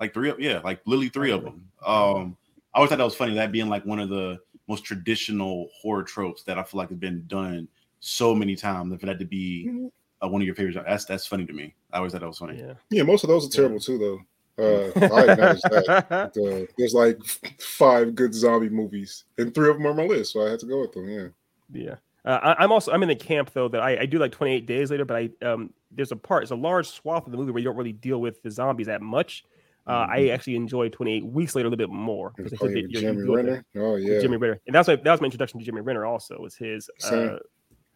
[0.00, 1.66] Like three, yeah, like literally three of them.
[1.84, 2.36] Um,
[2.74, 3.34] I always thought that was funny.
[3.34, 6.98] That being like one of the most traditional horror tropes that I feel like has
[6.98, 7.68] been done
[7.98, 8.92] so many times.
[8.92, 9.90] And for that to be
[10.22, 11.74] uh, one of your favorites, that's that's funny to me.
[11.92, 12.58] I always thought that was funny.
[12.58, 14.20] Yeah, yeah most of those are terrible too, though.
[14.58, 16.32] Uh, I acknowledge that.
[16.36, 17.18] uh, there's like
[17.58, 20.60] five good zombie movies, and three of them are on my list, so I had
[20.60, 21.08] to go with them.
[21.08, 21.28] Yeah.
[21.72, 21.96] Yeah.
[22.24, 24.66] Uh, I, am also I'm in the camp though that I, I do like 28
[24.66, 27.50] days later, but I um there's a part, it's a large swath of the movie
[27.50, 29.44] where you don't really deal with the zombies that much.
[29.86, 30.12] Uh, mm-hmm.
[30.12, 33.64] I actually enjoy 28 weeks later a little bit more because I think Jeremy Renner.
[33.76, 36.04] Oh yeah, Jimmy Renner, and that's my, that was my introduction to Jimmy Renner.
[36.04, 36.88] Also, was his.
[37.10, 37.38] Uh,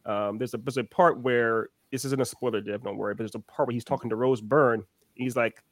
[0.07, 2.83] um, there's a there's a part where this isn't a spoiler, Dev.
[2.83, 4.83] Don't worry, but there's a part where he's talking to Rose Byrne.
[5.15, 5.63] He's like,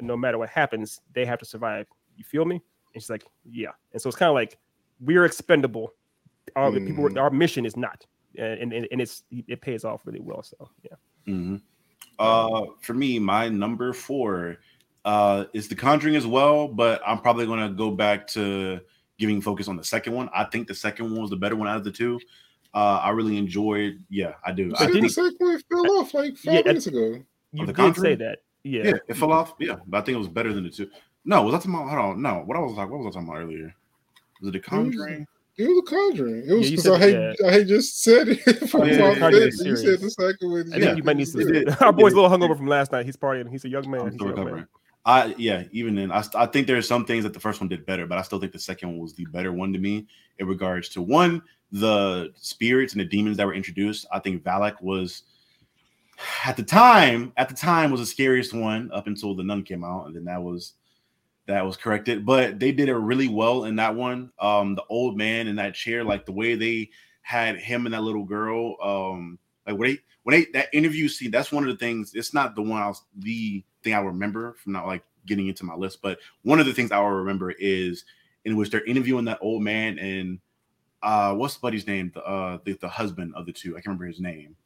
[0.00, 1.86] no matter what happens, they have to survive.
[2.16, 2.60] You feel me?
[2.94, 3.70] And she's like, yeah.
[3.92, 4.58] And so it's kind of like
[4.98, 5.92] we're expendable
[6.56, 6.86] our mm.
[6.86, 8.06] people our mission is not.
[8.38, 10.96] And, and and it's it pays off really well so yeah.
[11.26, 11.56] Mm-hmm.
[12.20, 14.58] uh for me my number four
[15.04, 18.80] uh is the conjuring as well but i'm probably going to go back to
[19.20, 20.28] giving focus on the second one.
[20.34, 22.18] I think the second one was the better one out of the two.
[22.72, 24.72] Uh i really enjoyed yeah i do.
[24.78, 27.22] I think the second one fell off like five yeah, minutes ago?
[27.52, 28.04] You did conjuring?
[28.04, 28.82] say that yeah.
[28.84, 29.54] yeah it fell off?
[29.58, 30.88] Yeah but i think it was better than the two.
[31.24, 33.18] No was that talking about hold on no what i was like what was i
[33.18, 33.74] talking about earlier?
[34.40, 35.26] Was it the conjuring
[35.60, 36.44] it was a conjuring.
[36.48, 37.48] It was because yeah, I, had, yeah.
[37.48, 38.68] I just said it.
[38.70, 40.72] From yeah, yeah, you said the second one.
[40.72, 41.84] I think you might need to.
[41.84, 43.04] Our boy's a little hungover from last night.
[43.06, 43.50] He's partying.
[43.50, 44.12] He's a young man.
[44.12, 44.68] He's a young man.
[45.04, 47.68] I yeah, even then, I, I think there are some things that the first one
[47.68, 50.06] did better, but I still think the second one was the better one to me
[50.38, 51.42] in regards to one
[51.72, 54.06] the spirits and the demons that were introduced.
[54.12, 55.22] I think Valak was
[56.44, 59.84] at the time at the time was the scariest one up until the nun came
[59.84, 60.74] out, and then that was
[61.46, 64.30] that was corrected, but they did it really well in that one.
[64.38, 66.90] Um, the old man in that chair, like the way they
[67.22, 71.30] had him and that little girl, um, like when they when they that interview scene,
[71.30, 72.14] that's one of the things.
[72.14, 75.64] It's not the one I was the thing I remember from not like getting into
[75.64, 78.04] my list, but one of the things I will remember is
[78.44, 80.38] in which they're interviewing that old man and
[81.02, 82.10] uh what's buddy's name?
[82.14, 83.72] The uh the, the husband of the two.
[83.72, 84.56] I can't remember his name.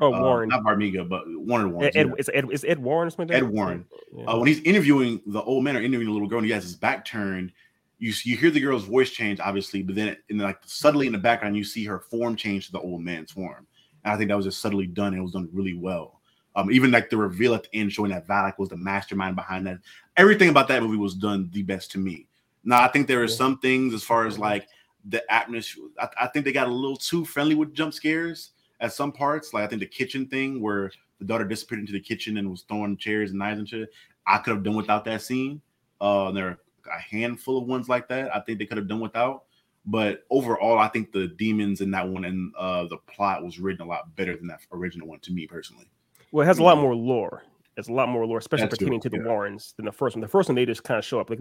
[0.00, 1.92] Oh, uh, Warren, not Farmiga, but one of the ones.
[1.94, 2.12] Ed, yeah.
[2.18, 3.36] is, Ed, is Ed Warren or something?
[3.36, 3.84] Ed Warren.
[4.16, 4.24] Yeah.
[4.24, 6.62] Uh, when he's interviewing the old man or interviewing the little girl, and he has
[6.62, 7.52] his back turned,
[7.98, 11.18] you you hear the girl's voice change, obviously, but then in like subtly in the
[11.18, 13.66] background, you see her form change to the old man's form.
[14.04, 15.08] And I think that was just subtly done.
[15.08, 16.20] and It was done really well.
[16.56, 19.66] Um, even like the reveal at the end showing that Valak was the mastermind behind
[19.66, 19.78] that.
[20.16, 22.26] Everything about that movie was done the best to me.
[22.64, 23.36] Now I think there are yeah.
[23.36, 24.66] some things as far as like
[25.04, 25.84] the atmosphere.
[25.98, 28.50] I, I, think they got a little too friendly with jump scares
[28.80, 29.52] at some parts.
[29.52, 32.62] Like I think the kitchen thing where the daughter disappeared into the kitchen and was
[32.62, 33.90] throwing chairs and knives and shit.
[34.26, 35.60] I could have done without that scene.
[36.00, 36.58] Uh, there are
[36.94, 38.34] a handful of ones like that.
[38.34, 39.44] I think they could have done without.
[39.86, 43.82] But overall, I think the demons in that one and uh, the plot was written
[43.82, 45.90] a lot better than that original one to me personally.
[46.32, 47.42] Well, it has a lot more lore.
[47.76, 49.28] It's a lot more lore, especially That's pertaining true, to the yeah.
[49.28, 50.20] Warrens than the first one.
[50.20, 51.38] The first one they just kind of show up like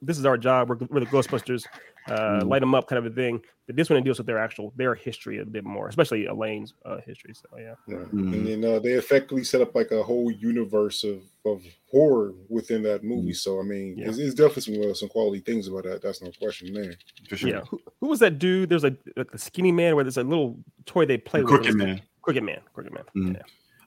[0.00, 0.68] this is our job.
[0.68, 1.66] We're, we're the Ghostbusters,
[2.08, 2.48] uh, mm.
[2.48, 3.42] light them up, kind of a thing.
[3.66, 6.72] But this one it deals with their actual their history a bit more, especially Elaine's
[6.84, 7.34] uh, history.
[7.34, 7.96] So yeah, yeah.
[7.96, 8.32] Mm.
[8.32, 12.82] and then uh, they effectively set up like a whole universe of of horror within
[12.84, 13.32] that movie.
[13.32, 13.36] Mm.
[13.36, 14.08] So I mean, yeah.
[14.08, 16.00] it's, it's, definitely some uh, some quality things about that.
[16.00, 16.94] That's no question there.
[17.28, 17.50] For sure.
[17.50, 17.62] Yeah.
[17.68, 18.68] Who, who was that dude?
[18.68, 21.54] There's a, a skinny man where there's a little toy they play the with.
[21.54, 22.00] Crooked man.
[22.22, 22.60] Crooked man.
[22.72, 23.04] Crooked man.
[23.16, 23.34] Mm.
[23.34, 23.42] Yeah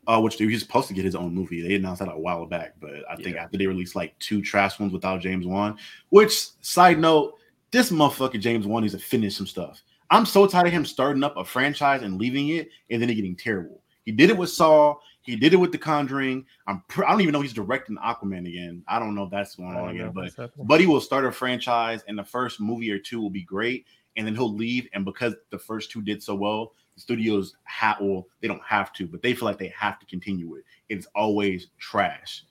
[0.07, 1.61] uh, which he was supposed to get his own movie.
[1.61, 3.43] They announced that a while back, but I think yeah.
[3.43, 5.77] after they released like two trash ones without James Wan,
[6.09, 7.35] which side note,
[7.71, 9.81] this motherfucker James Wan needs to finish some stuff.
[10.09, 13.15] I'm so tired of him starting up a franchise and leaving it and then it
[13.15, 13.81] getting terrible.
[14.05, 14.95] He did it with Saw.
[15.23, 16.45] He did it with The Conjuring.
[16.67, 18.83] I'm pr- I don't even know he's directing Aquaman again.
[18.87, 20.31] I don't know if that's going on again, but
[20.67, 23.87] but he will start a franchise and the first movie or two will be great,
[24.15, 24.87] and then he'll leave.
[24.93, 29.07] And because the first two did so well, studios have well they don't have to
[29.07, 32.43] but they feel like they have to continue it it's always trash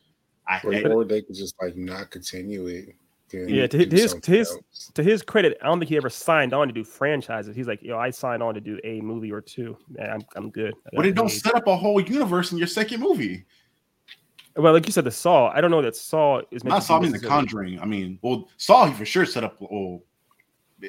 [0.46, 2.94] I, or, or they could just like not continue it
[3.32, 4.90] yeah to his to his else.
[4.94, 7.82] to his credit i don't think he ever signed on to do franchises he's like
[7.82, 11.06] yo i signed on to do a movie or two and i'm, I'm good but
[11.06, 13.44] it don't set up a whole universe in your second movie
[14.56, 15.50] well, like you said, the Saw.
[15.50, 16.98] I don't know that Saw is not Saw.
[16.98, 17.80] I mean, The Conjuring.
[17.80, 19.56] I mean, well, Saw he for sure set up.
[19.60, 20.02] Well,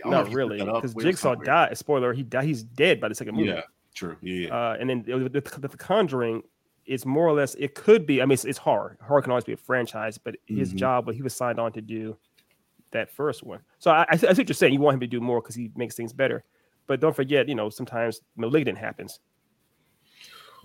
[0.03, 1.77] not really, because Jigsaw died.
[1.77, 2.45] Spoiler: he died.
[2.45, 3.49] He's dead by the second movie.
[3.49, 3.61] Yeah,
[3.93, 4.17] true.
[4.21, 4.47] Yeah.
[4.47, 4.55] yeah.
[4.55, 6.43] Uh, and then the, the, the, Conjuring
[6.85, 7.55] is more or less.
[7.55, 8.21] It could be.
[8.21, 8.97] I mean, it's, it's horror.
[9.01, 10.77] Horror can always be a franchise, but his mm-hmm.
[10.77, 12.17] job, what he was signed on to do,
[12.91, 13.59] that first one.
[13.79, 14.73] So I, I, I see what you're saying.
[14.73, 16.43] You want him to do more because he makes things better,
[16.87, 19.19] but don't forget, you know, sometimes malignant happens.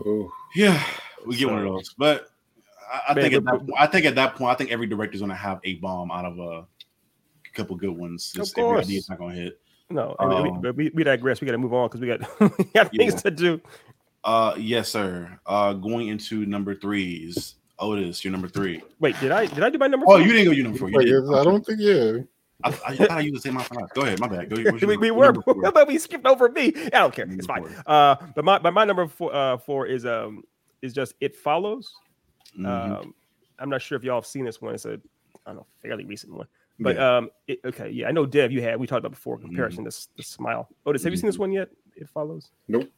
[0.05, 0.83] Oh yeah,
[1.27, 2.31] we get so, one of those, but
[2.91, 5.31] I, I think at that, I think at that point, I think every director's going
[5.31, 6.67] to have a bomb out of a
[7.53, 8.33] a couple good ones.
[8.33, 8.87] Just of course.
[8.87, 9.61] Every not gonna hit.
[9.91, 11.41] No, um, we, we, we, digress.
[11.41, 13.21] We got to move on because we got we got things yeah.
[13.21, 13.61] to do.
[14.23, 15.39] Uh, yes, sir.
[15.47, 17.57] Uh, going into number threes.
[17.81, 18.83] Otis, you're number three.
[19.01, 20.07] Wait, did I did I do my number?
[20.07, 20.21] Oh, four?
[20.21, 20.91] you didn't go your number four.
[20.91, 21.35] You did.
[21.35, 22.19] I don't think yeah.
[22.63, 23.91] I, I, thought I used the same amount.
[23.95, 24.51] Go ahead, my bad.
[24.51, 25.33] Go, we, we were,
[25.73, 26.75] but we skipped over me.
[26.77, 27.27] I don't care.
[27.31, 27.65] It's fine.
[27.87, 30.45] Uh, but my but my number four, uh, four is um
[30.83, 31.93] is just it follows.
[32.59, 32.67] Mm-hmm.
[32.67, 33.15] Um,
[33.59, 34.75] I'm not sure if y'all have seen this one.
[34.75, 35.01] It's a
[35.47, 36.47] I don't know fairly recent one.
[36.81, 37.17] But yeah.
[37.17, 38.51] um, it, okay, yeah, I know Dev.
[38.51, 39.81] You had we talked about before comparison.
[39.81, 39.85] Mm-hmm.
[39.85, 40.69] This the smile.
[40.87, 41.43] Otis, have you seen this mm-hmm.
[41.43, 41.69] one yet?
[41.95, 42.51] It follows.
[42.69, 42.89] Nope.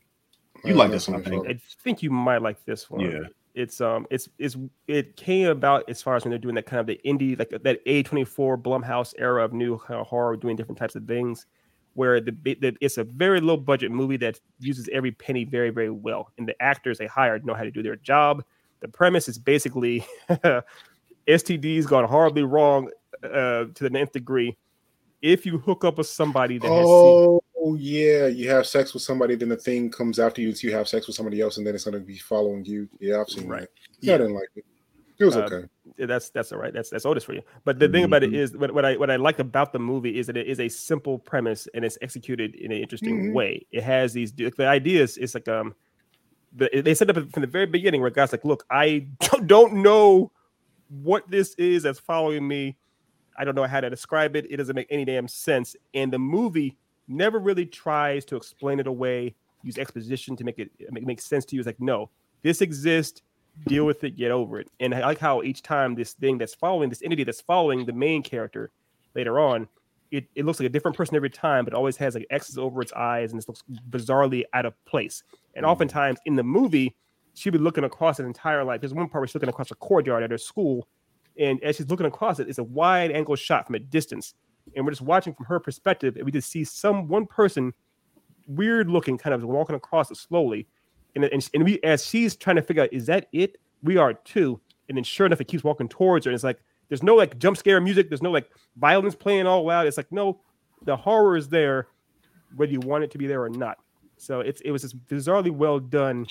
[0.64, 1.20] You like this one?
[1.20, 1.48] I think.
[1.48, 3.00] I think you might like this one.
[3.00, 3.20] Yeah.
[3.54, 4.56] It's um, it's it's
[4.86, 7.50] it came about as far as when they're doing that kind of the indie like
[7.50, 11.46] that A24 Blumhouse era of new kind of horror, doing different types of things,
[11.94, 15.90] where the, the it's a very low budget movie that uses every penny very very
[15.90, 18.44] well, and the actors they hired know how to do their job.
[18.80, 20.06] The premise is basically
[21.28, 22.88] STDs gone horribly wrong
[23.24, 24.56] uh, to the nth degree.
[25.20, 29.36] If you hook up with somebody that oh seen- yeah, you have sex with somebody,
[29.36, 31.74] then the thing comes after you, so you have sex with somebody else, and then
[31.74, 32.88] it's going to be following you.
[32.98, 33.60] Yeah, I've seen right.
[33.60, 33.68] that.
[34.00, 34.64] Yeah, I didn't like it.
[35.18, 35.68] It was uh, okay.
[35.98, 36.72] That's that's all right.
[36.72, 37.42] That's that's Otis for you.
[37.64, 37.92] But the mm-hmm.
[37.92, 38.58] thing about it mm-hmm.
[38.58, 41.18] what, what I what I like about the movie is that it is a simple
[41.18, 43.32] premise and it's executed in an interesting mm-hmm.
[43.32, 43.66] way.
[43.70, 45.16] It has these the ideas.
[45.18, 45.74] It's like um,
[46.54, 49.06] the, they set up from the very beginning where guys like, look, I
[49.46, 50.32] don't know
[50.88, 52.76] what this is that's following me
[53.36, 54.46] I don't know how to describe it.
[54.50, 55.76] It doesn't make any damn sense.
[55.94, 56.76] And the movie
[57.08, 61.44] never really tries to explain it away, use exposition to make it make, make sense
[61.46, 61.60] to you.
[61.60, 62.10] It's like, no,
[62.42, 63.22] this exists.
[63.66, 64.16] Deal with it.
[64.16, 64.68] Get over it.
[64.80, 67.92] And I like how each time this thing that's following this entity that's following the
[67.92, 68.70] main character
[69.14, 69.68] later on,
[70.10, 72.80] it, it looks like a different person every time, but always has like X's over
[72.80, 75.22] its eyes and it looks bizarrely out of place.
[75.54, 75.70] And mm-hmm.
[75.70, 76.96] oftentimes in the movie,
[77.34, 78.80] she'll be looking across an entire life.
[78.80, 80.88] There's one part where she's looking across a courtyard at her school
[81.38, 84.34] and as she's looking across it, it's a wide angle shot from a distance.
[84.76, 87.72] And we're just watching from her perspective, and we just see some one person,
[88.46, 90.66] weird looking, kind of walking across it slowly.
[91.14, 93.58] And, and, and we, as she's trying to figure out, is that it?
[93.82, 94.60] We are too.
[94.88, 96.30] And then sure enough, it keeps walking towards her.
[96.30, 98.08] And it's like, there's no like jump scare music.
[98.08, 99.86] There's no like violence playing all loud.
[99.86, 100.40] It's like, no,
[100.84, 101.88] the horror is there,
[102.54, 103.78] whether you want it to be there or not.
[104.18, 106.26] So it's it was just bizarrely well done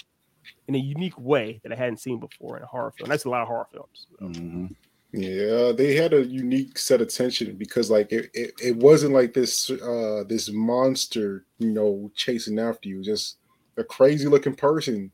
[0.67, 3.09] in a unique way that I hadn't seen before in a horror film.
[3.09, 4.07] That's a lot of horror films.
[4.21, 4.67] Mm-hmm.
[5.13, 9.33] Yeah, they had a unique set of tension because like it, it, it wasn't like
[9.33, 13.37] this uh this monster, you know, chasing after you, just
[13.77, 15.11] a crazy looking person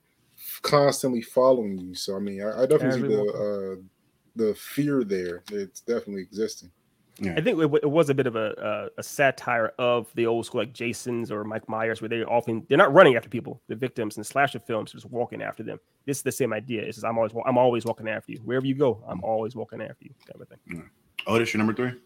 [0.62, 1.96] constantly following you.
[1.96, 3.22] So I mean, I, I definitely see the
[3.80, 3.82] uh
[4.36, 5.44] the fear there.
[5.52, 6.72] It's definitely existing.
[7.20, 7.34] Yeah.
[7.36, 10.46] I think it, it, was a bit of a, a, a satire of the old
[10.46, 13.76] school like Jason's or Mike Myers, where they often they're not running after people, the
[13.76, 15.80] victims in slasher films, just walking after them.
[16.06, 16.84] This is the same idea.
[16.84, 19.04] It's just I'm always I'm always walking after you wherever you go.
[19.08, 20.60] I'm always walking after you, kind of thing.
[20.68, 21.34] Yeah.
[21.34, 22.00] Otis, your number three.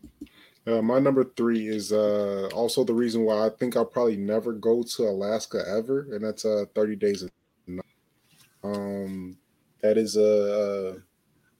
[0.65, 4.53] Uh, my number three is uh, also the reason why I think I'll probably never
[4.53, 7.31] go to Alaska ever, and that's uh, 30 Days of
[7.65, 7.83] Night.
[8.63, 9.37] Um,
[9.81, 11.01] that is a,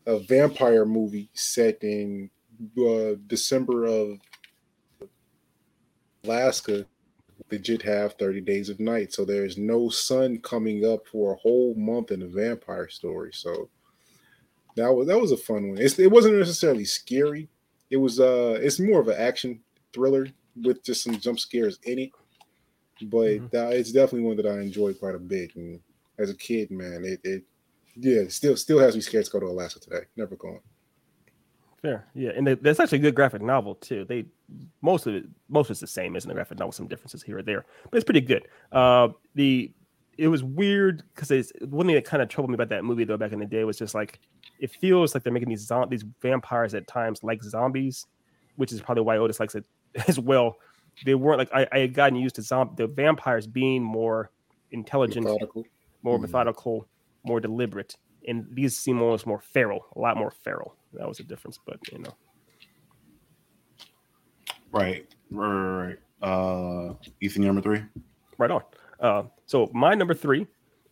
[0.06, 2.30] a, a vampire movie set in
[2.80, 4.20] uh, December of
[6.24, 6.86] Alaska,
[7.50, 9.14] they did have 30 days of night.
[9.14, 13.32] So there's no sun coming up for a whole month in a vampire story.
[13.34, 13.70] So
[14.76, 15.78] that was that was a fun one.
[15.78, 17.50] It's, it wasn't necessarily scary.
[17.90, 19.60] It was uh it's more of an action
[19.94, 20.28] thriller
[20.62, 22.12] with just some jump scares in it.
[23.04, 23.48] But mm-hmm.
[23.52, 25.56] that, it's definitely one that I enjoyed quite a bit.
[25.56, 25.80] And
[26.18, 27.44] as a kid, man, it, it
[27.96, 30.06] yeah, still still has me scared to go to Alaska today.
[30.16, 30.62] Never going.
[31.82, 34.06] Fair, yeah, and they, that's actually a good graphic novel too.
[34.06, 34.26] They
[34.82, 36.72] most of it, most of it's the same, isn't the graphic novel?
[36.72, 38.48] Some differences here or there, but it's pretty good.
[38.72, 39.72] Uh, the
[40.18, 43.04] it was weird because it's one thing that kind of troubled me about that movie
[43.04, 44.20] though back in the day was just like
[44.60, 48.06] it feels like they're making these zom- these vampires at times like zombies,
[48.58, 49.66] which is probably why Otis likes it
[50.08, 50.58] as well.
[51.06, 54.30] They weren't like I, I had gotten used to zom- the vampires being more
[54.70, 55.66] intelligent, methodical.
[56.04, 56.22] more mm-hmm.
[56.22, 56.88] methodical,
[57.24, 57.96] more deliberate,
[58.28, 61.80] and these seem almost more feral, a lot more feral that was a difference, but
[61.92, 62.16] you know.
[64.72, 65.98] Right, right, right.
[66.22, 67.84] Uh, Ethan, number three.
[68.38, 68.62] Right on.
[69.00, 70.48] Uh, so my number three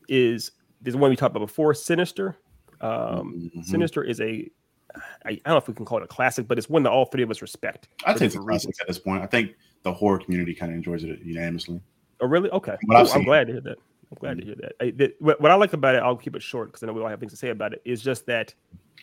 [0.07, 0.51] is
[0.81, 2.35] this one we talked about before, Sinister.
[2.81, 3.61] Um, mm-hmm.
[3.61, 4.49] Sinister is a
[4.95, 6.89] I, I, don't know if we can call it a classic, but it's one that
[6.89, 7.89] all three of us respect.
[8.05, 9.21] I think it's a classic at this point.
[9.21, 9.51] I think
[9.83, 11.81] the horror community kind of enjoys it unanimously.
[12.21, 12.49] Oh, really?
[12.49, 12.75] Okay.
[13.15, 13.77] I'm glad to hear that.
[14.11, 14.73] I'm glad to hear that.
[14.81, 17.01] I, the, what I like about it, I'll keep it short because I know we
[17.01, 17.81] all have things to say about it.
[17.85, 18.53] Is just that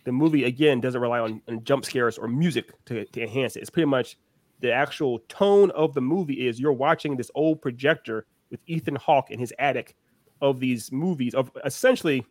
[0.04, 3.60] the movie again doesn't rely on, on jump scares or music to, to enhance it.
[3.60, 4.18] It's pretty much
[4.60, 9.30] the actual tone of the movie is you're watching this old projector with Ethan Hawke
[9.30, 9.96] in his attic
[10.40, 12.24] of these movies of essentially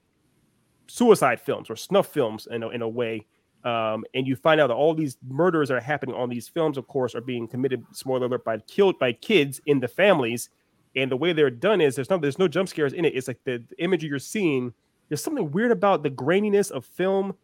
[0.88, 3.26] suicide films or snuff films in a, in a way.
[3.64, 6.78] Um, and you find out that all these murders that are happening on these films,
[6.78, 10.50] of course, are being committed, spoiler alert, by killed by kids in the families.
[10.96, 13.16] And the way they're done is there's no there's no jump scares in it.
[13.16, 14.74] It's like the, the imagery you're seeing.
[15.10, 17.36] There's something weird about the graininess of film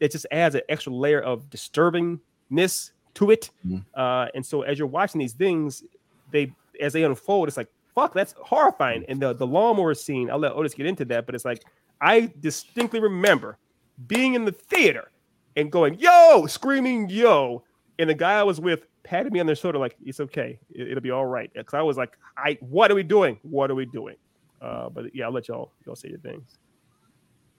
[0.00, 3.50] it just adds an extra layer of disturbingness to it.
[3.66, 3.78] Mm-hmm.
[3.94, 5.84] Uh, and so as you're watching these things,
[6.30, 9.04] they as they unfold, it's like fuck, that's horrifying.
[9.08, 11.62] And the the lawnmower scene, I'll let Otis get into that, but it's like
[12.00, 13.58] I distinctly remember
[14.06, 15.10] being in the theater
[15.54, 17.62] and going yo, screaming yo,
[17.98, 20.94] and the guy I was with patted me on the shoulder like it's okay, it,
[20.94, 21.50] will be all right.
[21.54, 23.38] Because I was like, I what are we doing?
[23.42, 24.16] What are we doing?
[24.60, 26.58] Uh, but yeah, I'll let y'all y'all say your things.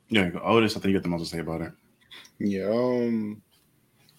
[0.10, 1.72] Yeah, Otis, I think you got the most to say about it.
[2.40, 2.70] Yeah.
[2.70, 3.42] Um.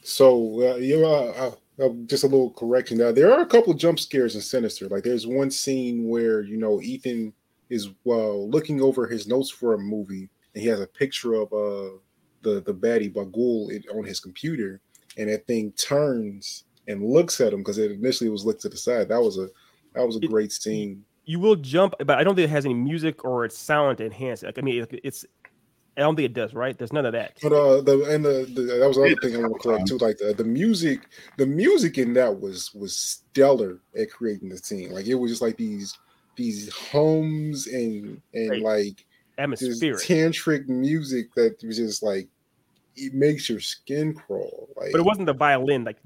[0.03, 2.99] So uh, yeah, uh, uh, just a little correction.
[2.99, 4.89] Now there are a couple jump scares in Sinister.
[4.89, 7.33] Like there's one scene where you know Ethan
[7.71, 11.53] is well looking over his notes for a movie, and he has a picture of
[11.53, 11.97] uh
[12.43, 14.81] the the baddie Bughuul on his computer,
[15.17, 18.77] and that thing turns and looks at him because it initially was looked to the
[18.77, 19.09] side.
[19.09, 19.49] That was a
[19.95, 21.05] that was a great scene.
[21.25, 24.07] You will jump, but I don't think it has any music or it's sound to
[24.07, 24.47] enhance it.
[24.47, 25.25] Like I mean, it's
[25.97, 26.77] I don't think it does, right?
[26.77, 27.39] There's none of that.
[27.43, 29.99] But uh, the and the, the that was another thing I want to correct too.
[29.99, 31.01] Like the, the music,
[31.37, 34.91] the music in that was was stellar at creating the scene.
[34.91, 35.99] Like it was just like these
[36.37, 38.63] these hums and and right.
[38.63, 39.07] like
[39.39, 42.29] atmospheric tantric music that was just like
[42.97, 44.69] it makes your skin crawl.
[44.77, 45.97] Like, but it wasn't the violin, like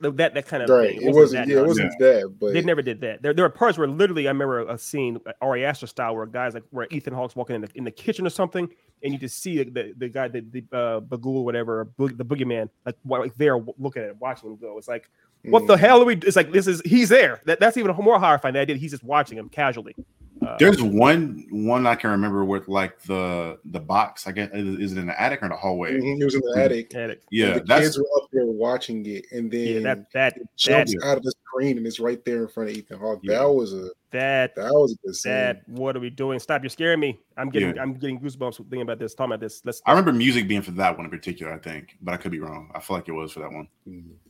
[0.00, 0.90] that that kind of right.
[0.90, 1.02] Thing.
[1.02, 1.40] It, it wasn't.
[1.40, 2.06] wasn't yeah, it wasn't yeah.
[2.06, 2.36] that.
[2.40, 3.22] But they never did that.
[3.22, 6.54] There, there are parts where literally I remember a scene, Ari Aster style, where guys
[6.54, 8.68] like where Ethan Hawke's walking in the in the kitchen or something,
[9.02, 12.96] and you just see the the guy, the the uh, Bughuul, whatever, the boogeyman, like
[13.04, 14.78] like there looking at it, watching him go.
[14.78, 15.10] It's like,
[15.44, 15.66] what mm.
[15.68, 16.16] the hell are we?
[16.16, 17.40] It's like this is he's there.
[17.44, 18.54] That that's even more horrifying.
[18.54, 19.94] That idea he's just watching him casually.
[20.42, 24.26] Uh, There's one one I can remember with like the the box.
[24.26, 25.94] I guess is it in the attic or in the hallway?
[25.94, 26.94] Mm-hmm, it was in the attic.
[26.94, 27.22] attic.
[27.30, 31.16] Yeah, the kids were up there watching it, and then yeah, that that jumps out
[31.16, 33.20] of the screen and it's right there in front of Ethan Hawke.
[33.22, 33.38] Yeah.
[33.38, 35.28] That was a that that was a.
[35.28, 36.38] That what are we doing?
[36.38, 36.62] Stop!
[36.62, 37.18] You're scaring me.
[37.36, 37.82] I'm getting yeah.
[37.82, 39.14] I'm getting goosebumps thinking about this.
[39.14, 39.62] Talking about this.
[39.64, 39.82] Let's.
[39.84, 41.52] I remember music being for that one in particular.
[41.52, 42.70] I think, but I could be wrong.
[42.74, 43.68] I feel like it was for that one.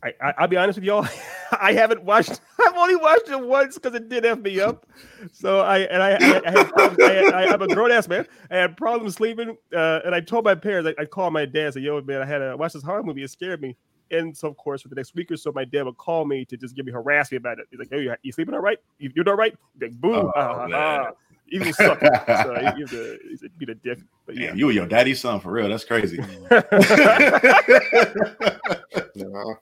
[0.03, 1.07] I, I will be honest with y'all.
[1.61, 2.41] I haven't watched.
[2.61, 4.87] I've only watched it once because it did f me up.
[5.33, 8.27] So I and I I, I, had problems, I, I am a grown ass man.
[8.51, 10.91] I had problems sleeping, uh, and I told my parents.
[10.99, 11.65] I, I called my dad.
[11.67, 13.23] and Said, "Yo, man, I had to watch this horror movie.
[13.23, 13.77] It scared me."
[14.11, 16.45] And so, of course, for the next week or so, my dad would call me
[16.45, 17.67] to just give me harass me about it.
[17.71, 18.79] He's like, "Hey, you, you sleeping all right?
[18.99, 20.15] You, you're all right?" Like, boom.
[20.15, 21.13] Oh, ah, man.
[21.49, 22.01] Even suck.
[22.01, 23.99] so he, he's a, he's a, be the dick.
[24.27, 24.49] But yeah.
[24.49, 25.69] Damn, you and your daddy's son for real.
[25.69, 26.19] That's crazy.
[29.17, 29.55] Nah,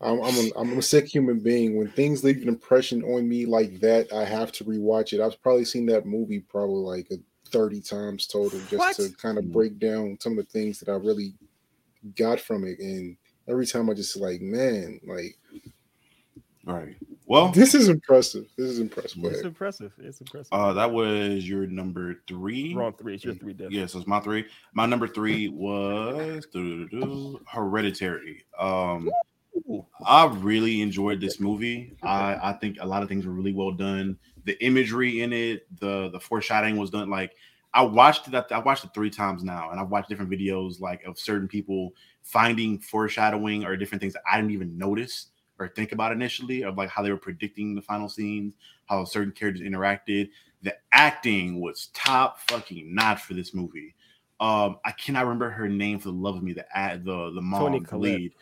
[0.00, 1.76] I'm I'm a, I'm a sick human being.
[1.76, 5.20] When things leave an impression on me like that, I have to rewatch it.
[5.20, 7.08] I've probably seen that movie probably like
[7.48, 8.96] 30 times total just What?
[8.96, 11.34] to kind of break down some of the things that I really
[12.16, 12.78] got from it.
[12.78, 13.16] And
[13.48, 15.36] every time I just like, man, like
[16.66, 16.96] right.
[17.26, 18.46] Well, this is impressive.
[18.56, 19.24] This is impressive.
[19.24, 19.92] It's impressive.
[19.98, 20.52] It's impressive.
[20.52, 22.74] uh, that was your number three.
[22.74, 23.14] Wrong three.
[23.14, 23.72] It's your three, Dev.
[23.72, 24.44] Yeah, so it's my three.
[24.74, 26.46] My number three was
[27.46, 28.44] Hereditary.
[28.58, 29.10] Um,
[30.04, 31.96] I really enjoyed this movie.
[32.02, 34.18] I, I think a lot of things were really well done.
[34.44, 37.08] The imagery in it, the the foreshadowing was done.
[37.08, 37.32] Like
[37.72, 38.34] I watched it.
[38.50, 41.92] I watched it three times now, and I've watched different videos like of certain people
[42.24, 46.76] finding foreshadowing or different things that I didn't even notice or think about initially of
[46.76, 48.54] like how they were predicting the final scenes,
[48.86, 50.30] how certain characters interacted.
[50.62, 53.94] The acting was top fucking notch for this movie.
[54.40, 56.54] Um, I cannot remember her name for the love of me.
[56.54, 58.32] The ad, the the mom, the lead.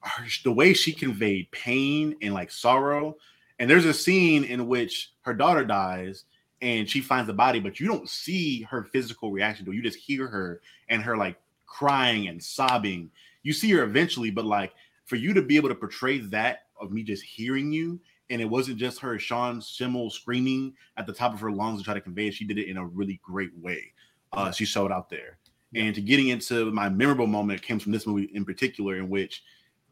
[0.00, 3.16] Her, the way she conveyed pain and like sorrow.
[3.58, 6.24] And there's a scene in which her daughter dies
[6.62, 9.74] and she finds the body, but you don't see her physical reaction to it.
[9.74, 11.36] You just hear her and her like
[11.70, 13.10] crying and sobbing.
[13.42, 14.72] You see her eventually, but like
[15.06, 17.98] for you to be able to portray that of me just hearing you,
[18.28, 21.84] and it wasn't just her, Sean Schimmel screaming at the top of her lungs to
[21.84, 22.34] try to convey it.
[22.34, 23.92] She did it in a really great way.
[24.32, 25.38] Uh, she showed out there.
[25.74, 29.42] And to getting into my memorable moment came from this movie in particular, in which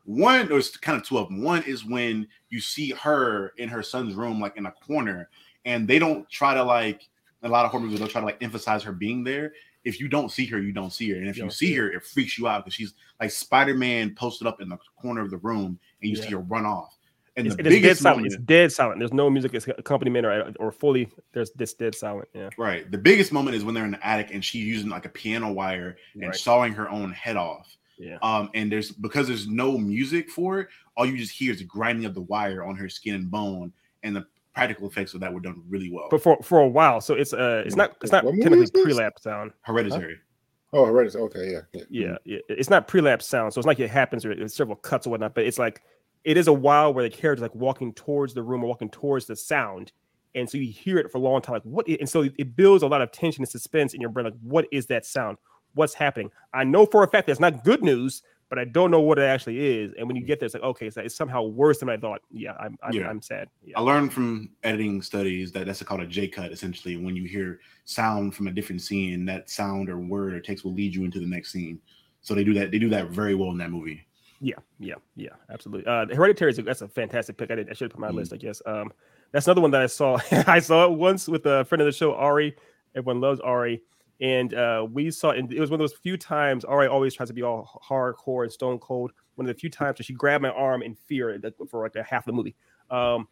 [0.05, 1.43] one there's kind of two of them.
[1.43, 5.29] One is when you see her in her son's room, like in a corner,
[5.64, 7.09] and they don't try to like
[7.43, 7.99] a lot of horror movies.
[7.99, 9.53] They'll try to like emphasize her being there.
[9.89, 11.74] If you don't see her, you don't see her, and if You you, see see
[11.74, 15.22] her, it freaks you out because she's like Spider Man posted up in the corner
[15.22, 16.22] of the room, and you Yeah.
[16.24, 16.95] see her run off.
[17.36, 18.18] And It's, the is dead biggest silent.
[18.18, 18.99] moment, It's dead silent.
[18.99, 21.09] There's no music accompaniment or, or fully.
[21.32, 22.28] There's this dead silent.
[22.34, 22.51] Yeah.
[22.59, 22.91] Right.
[22.91, 25.53] The biggest moment is when they're in the attic and she's using like a piano
[25.53, 26.34] wire and Right.
[26.34, 27.76] sawing her own head off.
[27.97, 28.18] Yeah.
[28.22, 31.64] Um, and there's because there's no music for it, all you just hear is the
[31.64, 33.72] grinding of the wire on her skin and bone,
[34.03, 34.26] and the
[34.59, 36.09] practical effects of that were done really well.
[36.11, 38.71] But for for a while, so it's uh it's not it's not What technically is
[38.71, 39.53] pre-lap sound.
[39.63, 40.17] Hereditary.
[40.73, 41.25] Oh, hereditary.
[41.25, 41.83] Okay, yeah, yeah.
[41.89, 42.39] Yeah, yeah.
[42.49, 45.35] It's not pre-lap sound, so it's like it happens or it's several cuts or whatnot.
[45.35, 45.83] But it's like
[46.25, 49.27] it is a while where the character's like walking towards the room or walking towards
[49.27, 49.93] the sound,
[50.35, 51.55] and so you hear it for a long time.
[51.55, 51.89] Like what?
[51.89, 54.25] And so it builds a lot of tension and suspense in your brain.
[54.25, 55.39] Like what is that sound?
[55.75, 56.31] What's happening?
[56.53, 59.22] I know for a fact that's not good news, but I don't know what it
[59.22, 59.92] actually is.
[59.99, 62.20] And when you get there, it's like okay, so it's somehow worse than I thought.
[62.30, 63.09] Yeah, I'm I'm, Yeah.
[63.09, 63.49] I'm sad.
[63.64, 63.78] Yeah.
[63.78, 66.53] I learned from editing studies that that's called a J cut.
[66.53, 70.64] Essentially, when you hear sound from a different scene, that sound or word or text
[70.64, 71.80] will lead you into the next scene.
[72.22, 72.70] So they do that.
[72.70, 74.05] They do that very well in that movie.
[74.40, 75.84] Yeah, yeah, yeah, absolutely.
[75.90, 77.51] Uh, Hereditary is a, that's a fantastic pick.
[77.51, 78.14] I, did, I should have put my Mm.
[78.14, 78.62] list, I guess.
[78.66, 78.92] Um,
[79.32, 80.16] that's another one that I saw.
[80.46, 82.55] I saw it once with a friend of the show, Ari.
[82.94, 83.82] Everyone loves Ari,
[84.21, 85.31] and uh, we saw.
[85.31, 86.64] And it was one of those few times.
[86.64, 89.12] Ari always tries to be all hardcore and stone cold.
[89.37, 91.41] One of the few times that she grabbed my arm in fear
[91.71, 92.57] for like a half the movie.
[92.91, 93.29] Um,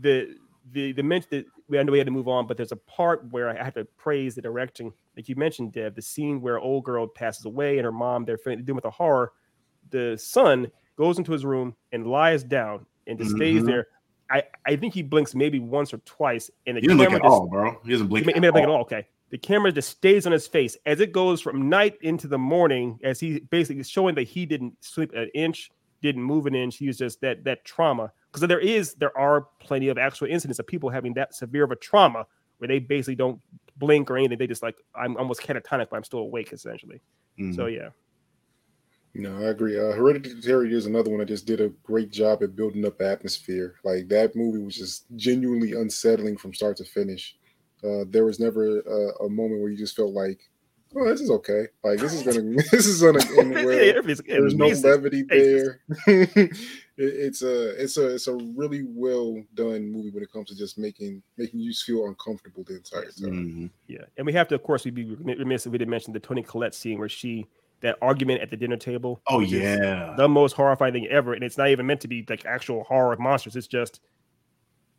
[0.00, 0.36] the
[0.72, 2.76] the the mention that we I know we had to move on, but there's a
[2.76, 5.94] part where I have to praise the directing, like you mentioned, Deb.
[5.96, 9.32] The scene where old girl passes away and her mom they're dealing with the horror
[9.90, 13.66] the son goes into his room and lies down and just stays Mhm.
[13.66, 13.86] there.
[14.30, 17.22] I, I think he blinks maybe once or twice, and the He doesn't blink at
[17.22, 17.78] just, all, bro.
[17.84, 18.26] He doesn't he blink.
[18.26, 18.76] he at not blink at all.
[18.76, 18.82] all.
[18.82, 22.38] Okay, the camera just stays on his face as it goes from night into the
[22.38, 25.70] morning, as he basically is showing that he didn't sleep an inch,
[26.00, 26.76] didn't move an inch.
[26.76, 30.58] He was just that that trauma because there is there are plenty of actual incidents
[30.58, 32.26] of people having that severe of a trauma
[32.58, 33.40] where they basically don't
[33.76, 34.38] blink or anything.
[34.38, 37.00] They just like I'm almost catatonic, but I'm still awake essentially.
[37.38, 37.54] Mhm.
[37.54, 37.90] So yeah.
[39.14, 39.78] No, I agree.
[39.78, 43.74] Uh, Hereditary is another one that just did a great job at building up atmosphere.
[43.82, 47.37] Like that movie was just genuinely unsettling from start to finish.
[47.84, 50.40] Uh, there was never a, a moment where you just felt like,
[50.96, 51.66] "Oh, this is okay.
[51.84, 55.80] Like this is gonna, this is gonna end well." Everything's There's no levity there.
[56.06, 56.56] it,
[56.96, 60.78] it's a, it's a, it's a really well done movie when it comes to just
[60.78, 63.30] making making you feel uncomfortable the entire time.
[63.30, 63.70] Mhm.
[63.86, 66.20] Yeah, and we have to, of course, we'd be remiss if we didn't mention the
[66.20, 67.46] Toni Collette scene where she
[67.80, 69.20] that argument at the dinner table.
[69.28, 70.14] Oh yeah.
[70.16, 73.16] the most horrifying thing ever, and it's not even meant to be like actual horror
[73.16, 73.56] monsters.
[73.56, 74.00] It's just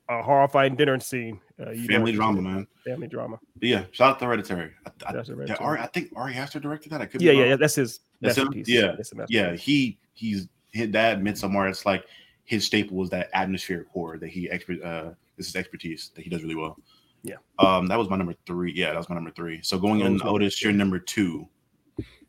[0.08, 1.40] a horrifying dinner scene.
[1.60, 2.68] Uh, you Family what- drama, man.
[2.86, 3.40] Family drama.
[3.58, 4.72] But yeah, shout out to Hereditary.
[4.86, 5.66] I, I, That's a Hereditary.
[5.66, 7.02] Ari, I think Ari Aster directed that.
[7.02, 7.56] I could be Yeah, yeah, yeah.
[7.56, 8.52] That's his That's him?
[8.66, 9.56] Yeah, That's yeah.
[9.56, 11.70] He he's hit that Midsommar.
[11.70, 12.06] It's like
[12.46, 14.82] his staple was that atmospheric horror that he expert.
[14.82, 16.78] Uh, this is expertise that he does really well.
[17.24, 17.36] Yeah.
[17.60, 18.72] Um, that was my number three.
[18.74, 19.62] Yeah, that was my number three.
[19.62, 21.48] So going in, Otis, your number two.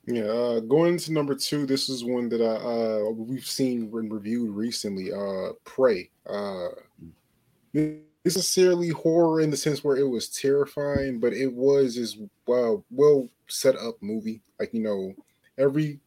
[0.07, 1.67] Yeah, uh, going to number two.
[1.67, 5.13] This is one that I uh, we've seen and reviewed recently.
[5.13, 6.11] Uh, Prey.
[6.27, 6.69] Uh,
[8.25, 12.17] necessarily horror in the sense where it was terrifying, but it was as
[12.47, 14.43] well well set up movie.
[14.59, 15.15] Like you know,
[15.59, 16.01] every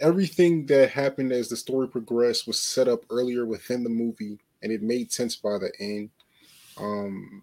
[0.00, 4.72] everything that happened as the story progressed was set up earlier within the movie, and
[4.72, 6.10] it made sense by the end.
[6.78, 7.42] Um,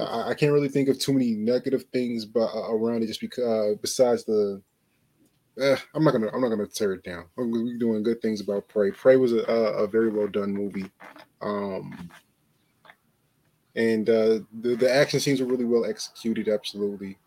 [0.00, 3.20] I, I can't really think of too many negative things, but uh, around it, just
[3.20, 4.62] because uh, besides the.
[5.60, 6.30] Eh, I'm not gonna.
[6.32, 7.26] I'm not gonna tear it down.
[7.36, 8.90] We're doing good things about Prey.
[8.90, 10.90] Prey was a, a very well done movie.
[11.42, 12.10] Um,
[13.76, 16.48] and uh, the the action scenes were really well executed.
[16.48, 17.18] Absolutely,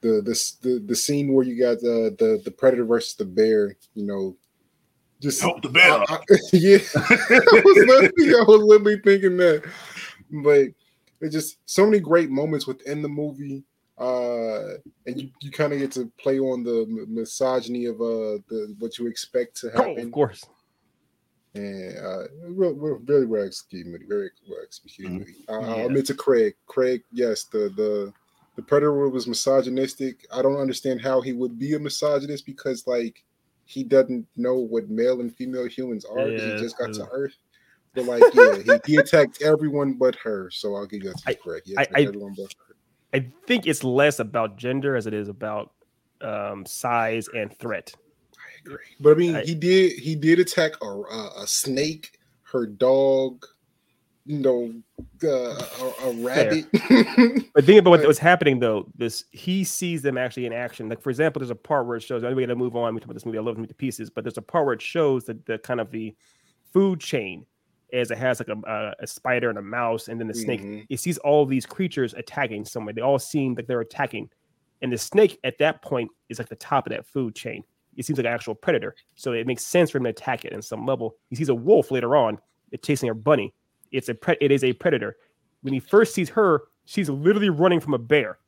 [0.00, 3.76] the the the, the scene where you got the, the the predator versus the bear.
[3.94, 4.36] You know,
[5.20, 5.92] just help the bear.
[5.92, 6.18] I, I,
[6.52, 9.64] yeah, I was literally, I was literally thinking that,
[10.30, 10.66] but
[11.20, 13.64] it's just so many great moments within the movie.
[13.96, 14.74] Uh,
[15.06, 18.98] and you, you kind of get to play on the misogyny of uh the what
[18.98, 19.94] you expect to happen.
[19.96, 20.44] Oh, of course
[21.54, 25.18] and uh, we're, very well executed movie, very well executed mm-hmm.
[25.18, 25.44] movie.
[25.48, 25.82] Uh, yeah.
[25.82, 26.54] I'll admit to Craig.
[26.66, 28.12] Craig, yes, the the
[28.56, 30.26] the Predator was misogynistic.
[30.32, 33.24] I don't understand how he would be a misogynist because like
[33.66, 36.28] he doesn't know what male and female humans are.
[36.28, 37.34] Yeah, he just got to Earth.
[37.94, 40.50] But like, yeah, he, he, attacked everyone but her.
[40.50, 41.62] So I'll give you that to Craig.
[41.64, 42.74] Yeah, I, everyone but her.
[43.12, 45.72] I think it's less about gender as it is about
[46.20, 47.94] um, size and threat
[48.64, 48.84] agree.
[49.00, 53.44] But I mean, I, he did he did attack a, a, a snake, her dog,
[54.26, 54.72] you know,
[55.22, 56.66] uh, a, a, rabbit.
[57.54, 58.86] but think about what was happening though.
[58.96, 60.88] This he sees them actually in action.
[60.88, 62.24] Like for example, there's a part where it shows.
[62.24, 62.94] Anyway, to move on.
[62.94, 63.38] We talk about this movie.
[63.38, 64.10] I love it to pieces.
[64.10, 66.14] But there's a part where it shows the, the kind of the
[66.72, 67.46] food chain
[67.92, 70.60] as it has like a, a, a spider and a mouse and then the snake.
[70.60, 70.80] Mm-hmm.
[70.88, 72.92] It sees all these creatures attacking somewhere.
[72.92, 74.30] They all seem like they're attacking.
[74.82, 77.62] And the snake at that point is like the top of that food chain
[77.96, 78.94] it seems like an actual predator.
[79.14, 81.16] So it makes sense for him to attack it in some level.
[81.30, 82.38] He sees a wolf later on,
[82.82, 83.54] chasing a bunny.
[83.92, 85.16] It's a pre- it is a predator.
[85.62, 88.38] When he first sees her, she's literally running from a bear.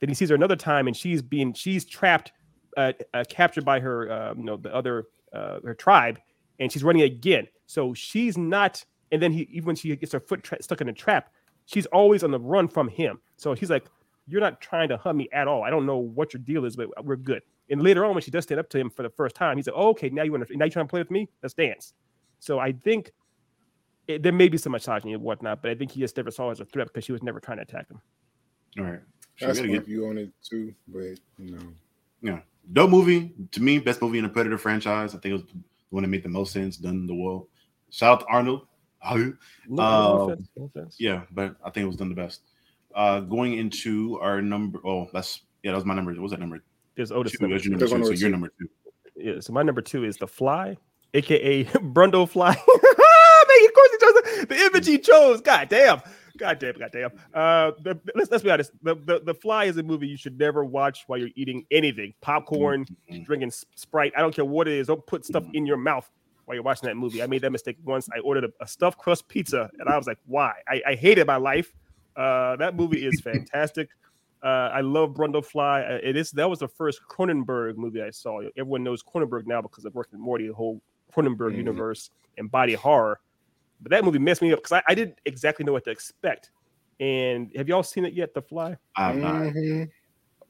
[0.00, 2.32] Then he sees her another time, and she's being she's trapped,
[2.76, 6.18] uh, uh, captured by her, uh, you know, the other uh, her tribe,
[6.58, 7.46] and she's running again.
[7.66, 8.84] So she's not.
[9.10, 11.32] And then he even when she gets her foot tra- stuck in a trap,
[11.66, 13.20] she's always on the run from him.
[13.36, 13.86] So he's like,
[14.26, 15.62] "You're not trying to hunt me at all.
[15.62, 17.42] I don't know what your deal is, but we're good."
[17.72, 19.66] And later on, when she does stand up to him for the first time, he's
[19.66, 21.28] like, oh, "Okay, now you want to now you trying to play with me?
[21.42, 21.94] Let's dance."
[22.38, 23.12] So I think
[24.06, 26.46] it, there may be some misogyny and whatnot, but I think he just never saw
[26.46, 28.00] her as a threat because she was never trying to attack him.
[28.78, 29.00] All right,
[29.40, 29.86] that's my get...
[29.86, 31.62] view on it too, but you know,
[32.20, 32.40] yeah,
[32.74, 35.14] dope movie to me, best movie in the Predator franchise.
[35.14, 35.58] I think it was the
[35.88, 37.48] one that made the most sense done in the world.
[37.88, 38.66] Shout out to Arnold.
[39.04, 39.34] No,
[39.68, 40.96] no, uh, offense, no offense.
[41.00, 42.42] Yeah, but I think it was done the best.
[42.94, 46.12] Uh, going into our number, oh, that's yeah, that was my number.
[46.12, 46.62] What was that number?
[46.96, 47.32] There's Otis.
[47.32, 47.70] Two, number two.
[47.70, 48.68] Number two, so you're number two.
[49.16, 49.40] Yeah.
[49.40, 50.76] So my number two is the Fly,
[51.14, 52.54] aka Brundle Fly.
[53.48, 55.40] Man, of course he chose the, image he chose.
[55.40, 56.00] God damn.
[56.38, 57.10] God damn, god damn.
[57.34, 58.72] Uh, the, let's let's be honest.
[58.82, 62.14] The, the the Fly is a movie you should never watch while you're eating anything,
[62.20, 63.22] popcorn, mm-hmm.
[63.24, 64.12] drinking Sprite.
[64.16, 64.86] I don't care what it is.
[64.86, 66.10] Don't put stuff in your mouth
[66.44, 67.22] while you're watching that movie.
[67.22, 68.08] I made that mistake once.
[68.14, 70.54] I ordered a, a stuffed crust pizza, and I was like, why?
[70.68, 71.72] I, I hated my life.
[72.16, 73.88] Uh, that movie is fantastic.
[74.42, 75.90] Uh, I love Brundlefly.
[75.90, 78.40] Uh, it is that was the first Cronenberg movie I saw.
[78.56, 80.80] Everyone knows Cronenberg now because I've worked with Morty, the whole
[81.14, 81.58] Cronenberg mm-hmm.
[81.58, 83.20] universe and body horror.
[83.80, 86.50] But that movie messed me up because I, I, didn't exactly know what to expect.
[87.00, 88.32] And have y'all seen it yet?
[88.32, 88.76] The Fly?
[88.96, 89.34] I have not.
[89.34, 89.84] Mm-hmm.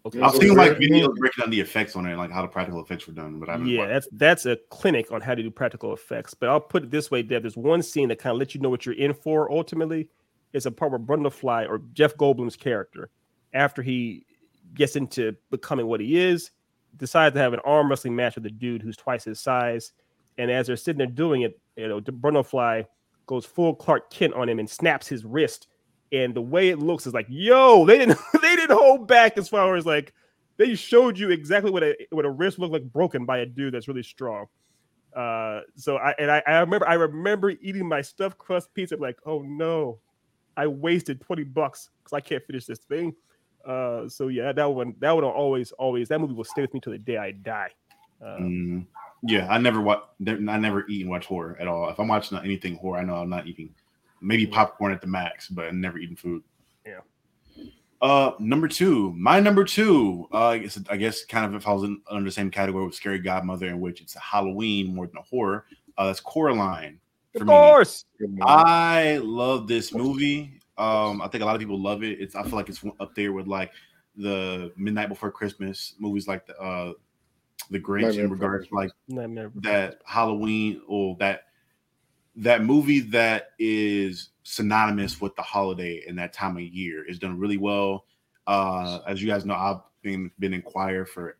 [0.04, 0.20] Okay.
[0.20, 3.06] I've seen like videos breaking down the effects on it, like how the practical effects
[3.06, 3.38] were done.
[3.38, 6.34] But I yeah, that's that's a clinic on how to do practical effects.
[6.34, 7.42] But I'll put it this way, Deb.
[7.42, 9.50] There's one scene that kind of lets you know what you're in for.
[9.52, 10.08] Ultimately,
[10.52, 13.10] it's a part where Brundlefly or Jeff Goldblum's character
[13.52, 14.26] after he
[14.74, 16.50] gets into becoming what he is,
[16.96, 19.92] decides to have an arm wrestling match with a dude who's twice his size.
[20.38, 22.86] And as they're sitting there doing it, you know, Brundlefly
[23.26, 25.68] goes full Clark Kent on him and snaps his wrist.
[26.10, 29.48] And the way it looks is like, yo, they didn't they didn't hold back as
[29.48, 30.12] far as like
[30.58, 33.74] they showed you exactly what a what a wrist looked like broken by a dude
[33.74, 34.46] that's really strong.
[35.16, 39.18] Uh, so I and I, I remember I remember eating my stuffed crust pizza like,
[39.24, 39.98] oh no,
[40.56, 43.14] I wasted 20 bucks because I can't finish this thing.
[43.64, 46.80] Uh, so yeah, that one, that one always, always, that movie will stay with me
[46.80, 47.70] till the day I die.
[48.20, 48.86] Uh, mm,
[49.22, 51.88] yeah, I never watch, I never eat and watch horror at all.
[51.90, 53.74] If I'm watching anything horror, I know I'm not eating.
[54.20, 56.42] Maybe popcorn at the max, but I'm never eating food.
[56.86, 57.00] Yeah.
[58.00, 60.28] Uh, number two, my number two.
[60.32, 62.96] Uh, I guess I guess kind of it falls in, under the same category with
[62.96, 65.66] Scary Godmother, in which it's a Halloween more than a horror.
[65.96, 66.98] Uh, that's Coraline.
[67.36, 68.04] of course.
[68.42, 70.58] I love this movie.
[70.78, 72.20] Um, I think a lot of people love it.
[72.20, 73.72] It's I feel like it's up there with like
[74.16, 76.92] the Midnight Before Christmas movies, like the uh,
[77.70, 81.44] the Grinch Nightmare in regards to like Nightmare that Halloween or that
[82.36, 87.38] that movie that is synonymous with the holiday and that time of year is done
[87.38, 88.06] really well.
[88.46, 91.36] Uh, as you guys know, I've been been in choir for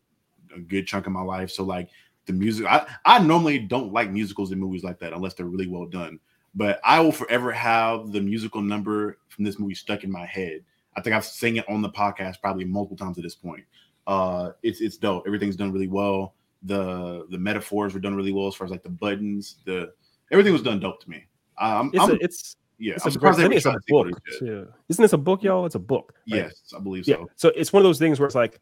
[0.54, 1.88] a good chunk of my life, so like
[2.26, 5.66] the music, I I normally don't like musicals and movies like that unless they're really
[5.66, 6.20] well done.
[6.54, 10.62] But I will forever have the musical number from this movie stuck in my head.
[10.96, 13.64] I think I've sang it on the podcast probably multiple times at this point.
[14.06, 15.24] Uh, it's it's dope.
[15.26, 16.34] Everything's done really well.
[16.64, 19.56] The the metaphors were done really well as far as like the buttons.
[19.64, 19.92] The
[20.30, 21.24] everything was done dope to me.
[21.56, 22.94] I'm, it's I'm, a, it's yeah.
[22.94, 24.10] It's I'm surprised it's a book.
[24.42, 24.64] Yeah.
[24.88, 25.64] Isn't this a book, y'all?
[25.64, 26.14] It's a book.
[26.30, 26.42] Right?
[26.42, 27.12] Yes, I believe so.
[27.12, 27.24] Yeah.
[27.36, 28.60] So it's one of those things where it's like,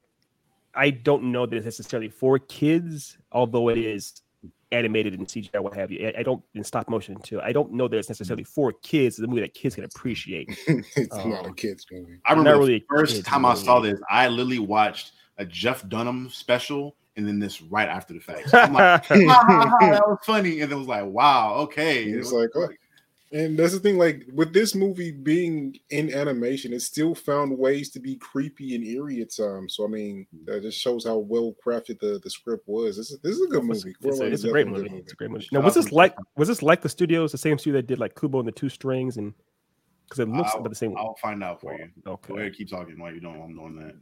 [0.75, 4.23] I don't know that it's necessarily for kids, although it is
[4.73, 6.13] animated and CGI, what have you.
[6.17, 7.41] I, don't in stop motion too.
[7.41, 9.19] I don't know that it's necessarily for kids.
[9.19, 10.49] It's a movie that kids can appreciate.
[10.97, 12.19] it's um, not a kids movie.
[12.27, 13.53] I remember really the first time movie.
[13.61, 18.15] I saw this, I literally watched a Jeff Dunham special and then this right after
[18.15, 18.51] the fact.
[18.51, 22.05] So I'm like, ha, ha, ha, that was funny, and it was like, wow, okay.
[22.05, 22.69] It's it like, oh.
[23.33, 23.97] And that's the thing.
[23.97, 28.85] Like with this movie being in animation, it still found ways to be creepy and
[28.85, 29.77] eerie at times.
[29.77, 30.51] So I mean, mm-hmm.
[30.51, 32.97] that just shows how well crafted the, the script was.
[32.97, 33.95] This is this is a good movie.
[34.03, 34.89] It's, a, it's a, great movie.
[34.89, 34.99] movie.
[34.99, 35.49] It's a great movie.
[35.53, 38.19] Now, was this like was this like the studios, the same studio that did like
[38.19, 39.33] Kubo and the Two Strings, and
[40.05, 40.97] because it looks I'll, about the same.
[40.97, 41.89] I'll find out for you.
[42.07, 43.41] Okay, go ahead, keep talking while you don't.
[43.41, 43.95] I'm doing that.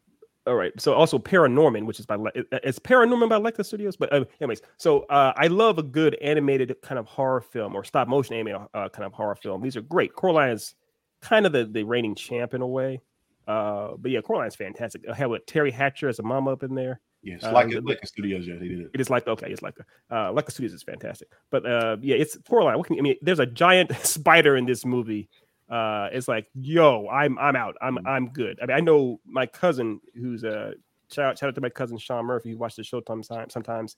[0.48, 0.72] All right.
[0.80, 3.96] So also Paranorman, which is by it's Paranorman by Laika Studios.
[3.96, 7.84] But uh, anyways, so uh, I love a good animated kind of horror film or
[7.84, 9.60] stop motion animated uh, kind of horror film.
[9.60, 10.14] These are great.
[10.14, 10.74] Coraline is
[11.20, 13.02] kind of the, the reigning champ in a way.
[13.46, 15.02] Uh, but yeah, Coraline's fantastic.
[15.10, 17.00] I have with Teri Hatcher as a mama up in there.
[17.22, 18.46] Yes, uh, like Laika Studios.
[18.46, 18.90] Yeah, they did it.
[18.94, 19.76] It is like okay, it's like
[20.10, 21.28] uh, Studios is fantastic.
[21.50, 22.78] But uh, yeah, it's Coraline.
[22.78, 23.16] What can I mean?
[23.20, 25.28] There's a giant spider in this movie
[25.70, 27.76] uh, it's like, yo, I'm I'm out.
[27.80, 28.06] I'm mm.
[28.06, 28.58] I'm good.
[28.62, 30.70] I mean, I know my cousin who's a uh,
[31.10, 33.52] shout out, shout out to my cousin Sean Murphy who watches the show sometimes.
[33.52, 33.96] Sometimes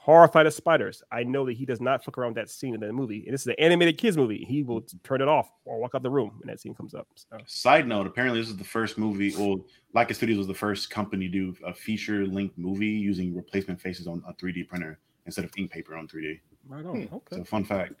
[0.00, 1.02] horrified of spiders.
[1.12, 3.22] I know that he does not fuck around that scene in the movie.
[3.26, 4.46] And this is an animated kids movie.
[4.48, 7.06] He will turn it off or walk out the room when that scene comes up.
[7.14, 7.36] So.
[7.46, 9.34] Side note: Apparently, this is the first movie.
[9.36, 9.60] Well,
[9.94, 14.22] Laika Studios was the first company to do a feature-length movie using replacement faces on
[14.26, 16.40] a 3D printer instead of ink paper on 3D.
[16.66, 17.02] Right on.
[17.02, 17.14] Hmm.
[17.16, 17.36] Okay.
[17.36, 17.92] So, fun fact.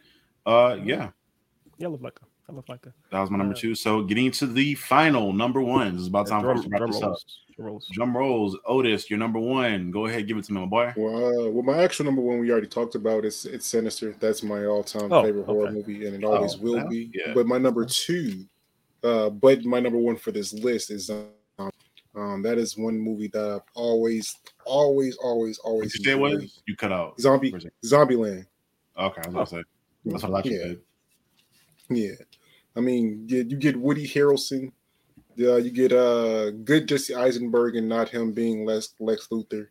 [0.46, 1.10] Uh, yeah.
[1.76, 2.18] Yeah, look like
[2.50, 3.74] I love like That was my number uh, two.
[3.74, 5.92] So getting to the final number one.
[5.92, 7.56] This is about time drum, for us to wrap this rolls, up.
[7.56, 7.88] Drum rolls.
[7.92, 8.58] Drum rolls.
[8.66, 9.90] Otis, you're number one.
[9.90, 10.92] Go ahead, give it to me, my boy.
[10.96, 14.14] Well, uh, well, my actual number one we already talked about is it's Sinister.
[14.18, 15.52] That's my all-time oh, favorite okay.
[15.52, 17.10] horror movie, and it always oh, will well, be.
[17.14, 17.34] Yeah.
[17.34, 18.44] But my number two,
[19.04, 21.70] uh, but my number one for this list is um,
[22.16, 25.96] um that is one movie that I've always, always, always, always.
[25.96, 26.42] You say what?
[26.66, 27.20] You cut out.
[27.20, 27.52] Zombie,
[27.84, 28.46] Zombieland.
[28.98, 29.44] Okay, I was gonna oh.
[29.44, 29.62] say.
[30.06, 30.44] That's what I like.
[30.46, 30.72] Yeah.
[31.90, 32.14] Yeah.
[32.76, 34.72] I mean, you, you get Woody Harrelson,
[35.40, 39.68] uh, you get uh good Jesse Eisenberg and not him being Lex Lex Luthor.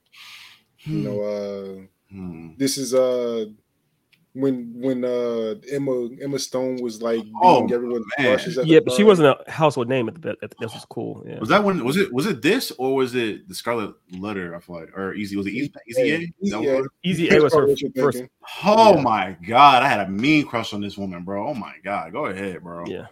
[0.84, 0.92] Hmm.
[0.92, 2.50] You know, uh hmm.
[2.58, 3.46] this is uh
[4.40, 9.52] when when uh Emma Emma Stone was like oh everyone yeah, but she wasn't a
[9.52, 11.24] household name at the that was cool.
[11.28, 11.40] Yeah.
[11.40, 14.56] Was that when was it was it this or was it the Scarlet Letter?
[14.56, 16.34] I feel like or Easy was it Easy Easy A?
[16.42, 18.24] Easy A, Easy A was her first.
[18.66, 19.02] Oh yeah.
[19.02, 21.48] my god, I had a mean crush on this woman, bro.
[21.48, 22.86] Oh my god, go ahead, bro.
[22.86, 23.08] Yeah.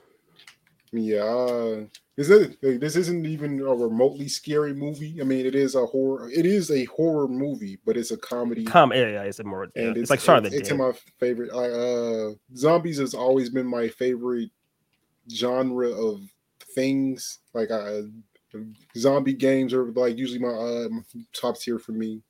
[0.91, 1.81] Yeah,
[2.15, 2.61] is it?
[2.61, 5.19] This isn't even a remotely scary movie.
[5.19, 6.29] I mean, it is a horror.
[6.29, 8.63] It is a horror movie, but it's a comedy.
[8.63, 9.67] Com, yeah, yeah, it's a more.
[9.75, 9.89] Yeah.
[9.89, 11.51] It's, it's like Shaun it's, it's my favorite.
[11.53, 14.49] I, uh, zombies has always been my favorite
[15.29, 16.21] genre of
[16.73, 17.39] things.
[17.53, 18.03] Like, uh,
[18.95, 21.01] zombie games are like usually my, uh, my
[21.33, 22.21] top tier for me.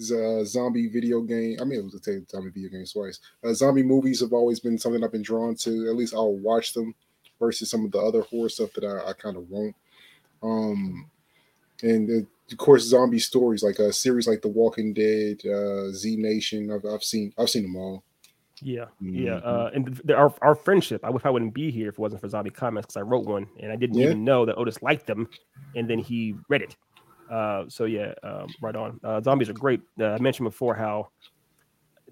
[0.00, 1.56] Uh, zombie video game.
[1.60, 3.18] I mean, it was a zombie video game twice.
[3.44, 5.88] Uh, zombie movies have always been something I've been drawn to.
[5.88, 6.94] At least I'll watch them
[7.38, 9.74] versus some of the other horror stuff that I, I kind of won't.
[10.42, 11.10] Um,
[11.82, 16.16] and uh, of course, zombie stories like a series like The Walking Dead, uh, Z
[16.16, 16.70] Nation.
[16.70, 18.04] I've, I've seen I've seen them all.
[18.62, 19.14] Yeah, mm-hmm.
[19.14, 21.04] yeah, uh, and the, our our friendship.
[21.04, 23.24] I wish I wouldn't be here if it wasn't for zombie comments because I wrote
[23.24, 24.06] one and I didn't yeah.
[24.06, 25.28] even know that Otis liked them,
[25.74, 26.76] and then he read it.
[27.30, 29.00] Uh, so yeah, um, right on.
[29.02, 29.80] Uh, zombies are great.
[29.98, 31.08] Uh, I mentioned before how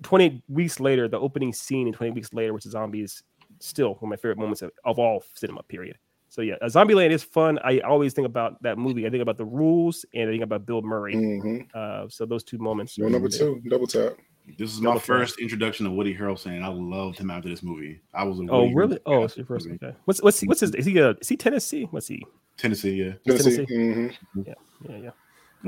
[0.02, 3.22] 20 weeks later, the opening scene in 20 weeks later, which is zombies,
[3.62, 5.62] still one of my favorite moments of, of all cinema.
[5.62, 5.96] Period.
[6.28, 7.58] So yeah, Zombieland is fun.
[7.62, 9.06] I always think about that movie.
[9.06, 11.14] I think about the rules and I think about Bill Murray.
[11.14, 11.58] Mm-hmm.
[11.74, 12.96] Uh, so those two moments.
[12.98, 14.14] Well, number two, double tap.
[14.58, 16.62] This is my first introduction to Woody Harrelson.
[16.62, 18.00] I loved him after this movie.
[18.12, 18.40] I was.
[18.40, 18.98] A oh really?
[19.06, 19.66] Oh, it's your first.
[19.66, 19.78] Movie.
[19.84, 19.96] Okay.
[20.06, 20.74] What's what's he, what's his?
[20.74, 21.10] Is he a?
[21.20, 21.84] Is he Tennessee?
[21.90, 22.24] What's he?
[22.56, 22.94] Tennessee.
[22.94, 23.12] Yeah.
[23.26, 23.56] Tennessee.
[23.56, 23.74] Tennessee?
[23.74, 24.40] Mm-hmm.
[24.44, 24.54] Yeah.
[24.88, 24.96] Yeah.
[24.96, 25.10] Yeah.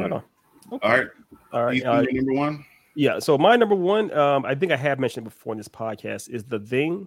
[0.03, 0.23] Right on.
[0.73, 0.89] Okay.
[0.89, 1.07] All right.
[1.53, 1.85] All right.
[1.85, 2.65] Uh, number one.
[2.97, 3.19] Yeah.
[3.21, 6.43] So my number one, um, I think I have mentioned before in this podcast, is
[6.45, 7.07] the thing.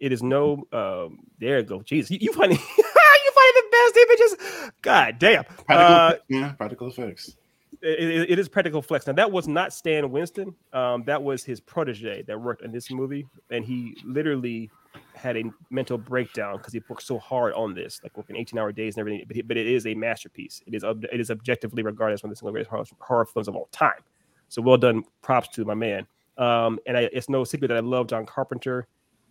[0.00, 0.66] It is no.
[0.72, 1.80] Um, there you go.
[1.80, 4.70] Jeez, you, you find you find the best images.
[4.82, 5.44] God damn.
[5.44, 7.36] Practical, Uh, yeah, practical effects.
[7.82, 9.06] it, it- is practical flex.
[9.06, 10.54] Now that was not Stan Winston.
[10.72, 14.70] Um, that was his protege that worked in this movie, and he literally
[15.14, 18.94] had a mental breakdown because he worked so hard on this, like working 18-hour days
[18.96, 19.24] and everything.
[19.26, 20.62] But, he- but it is a masterpiece.
[20.66, 23.48] It is it is objectively regarded as one of the single greatest horror, horror films
[23.48, 24.00] of all time.
[24.48, 26.06] So well done, props to my man.
[26.38, 28.86] Um, and I, it's no secret that I love John Carpenter.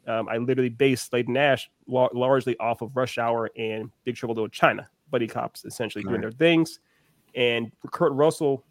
[0.07, 4.34] Um, I literally based Slade Nash lar- largely off of Rush Hour and Big Trouble
[4.34, 6.79] in Little China, buddy cops essentially doing their things.
[7.35, 8.63] And Kurt Russell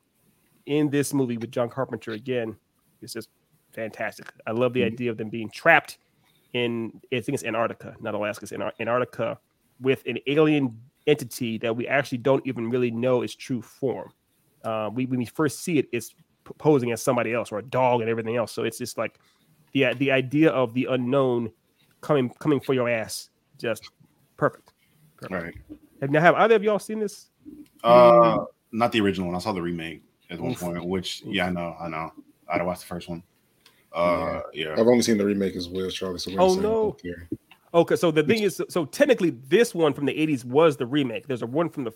[0.64, 2.56] in this movie with John Carpenter again
[3.02, 3.28] is just
[3.72, 4.32] fantastic.
[4.46, 5.98] I love the idea of them being trapped
[6.54, 9.38] in I think it's Antarctica, not Alaska, it's Antarctica,
[9.80, 14.12] with an alien entity that we actually don't even really know its true form.
[14.64, 16.14] Uh, we when we first see it, it's
[16.58, 18.52] posing as somebody else or a dog and everything else.
[18.52, 19.18] So it's just like
[19.76, 21.50] the the idea of the unknown
[22.00, 23.90] coming coming for your ass, just
[24.36, 24.72] perfect.
[25.30, 25.54] All right.
[26.00, 27.30] Have, now, have either of y'all seen this?
[27.82, 29.36] Uh, not the original one.
[29.36, 30.84] I saw the remake at one point.
[30.84, 32.12] Which, yeah, I know, I know.
[32.48, 33.22] I'd watched the first one.
[33.92, 34.72] Uh, yeah.
[34.72, 36.18] I've only seen the remake as well, Charlie.
[36.18, 36.96] So Oh, no.
[37.72, 41.26] Okay, so the thing is, so technically, this one from the '80s was the remake.
[41.26, 41.92] There's a one from the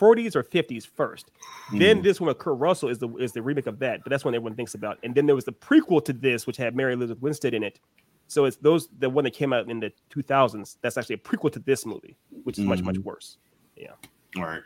[0.00, 1.30] 40s or 50s first.
[1.72, 4.24] Then this one with Kurt Russell is the is the remake of that, but that's
[4.24, 4.98] one everyone thinks about.
[5.02, 7.78] And then there was the prequel to this, which had Mary Elizabeth Winstead in it.
[8.26, 10.76] So it's those the one that came out in the 2000s.
[10.80, 13.38] That's actually a prequel to this movie, which is much much worse.
[13.76, 13.90] Yeah.
[14.36, 14.62] All right.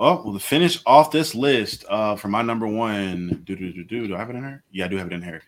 [0.00, 3.82] Oh, well, to finish off this list, uh, for my number one, do do do
[3.82, 4.06] do.
[4.06, 4.62] Do I have it in here?
[4.70, 5.42] Yeah, I do have it in here.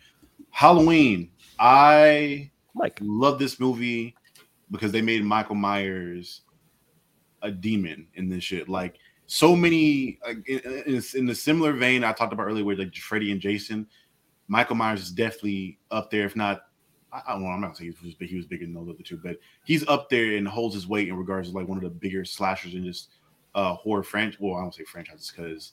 [0.50, 1.30] Halloween.
[1.58, 4.16] I Mike, love this movie
[4.70, 6.42] because they made Michael Myers
[7.42, 8.68] a demon in this shit.
[8.68, 8.98] Like
[9.32, 12.92] so many, like, in, in, in the similar vein I talked about earlier, with like
[12.96, 13.86] Freddy and Jason.
[14.48, 16.62] Michael Myers is definitely up there, if not.
[17.12, 17.48] I, I don't know.
[17.50, 18.30] I'm not gonna say he was.
[18.30, 21.06] He was bigger than those other two, but he's up there and holds his weight
[21.06, 23.10] in regards to like one of the bigger slashers in just
[23.54, 24.40] uh horror franchise.
[24.40, 25.72] Well, I don't say franchises because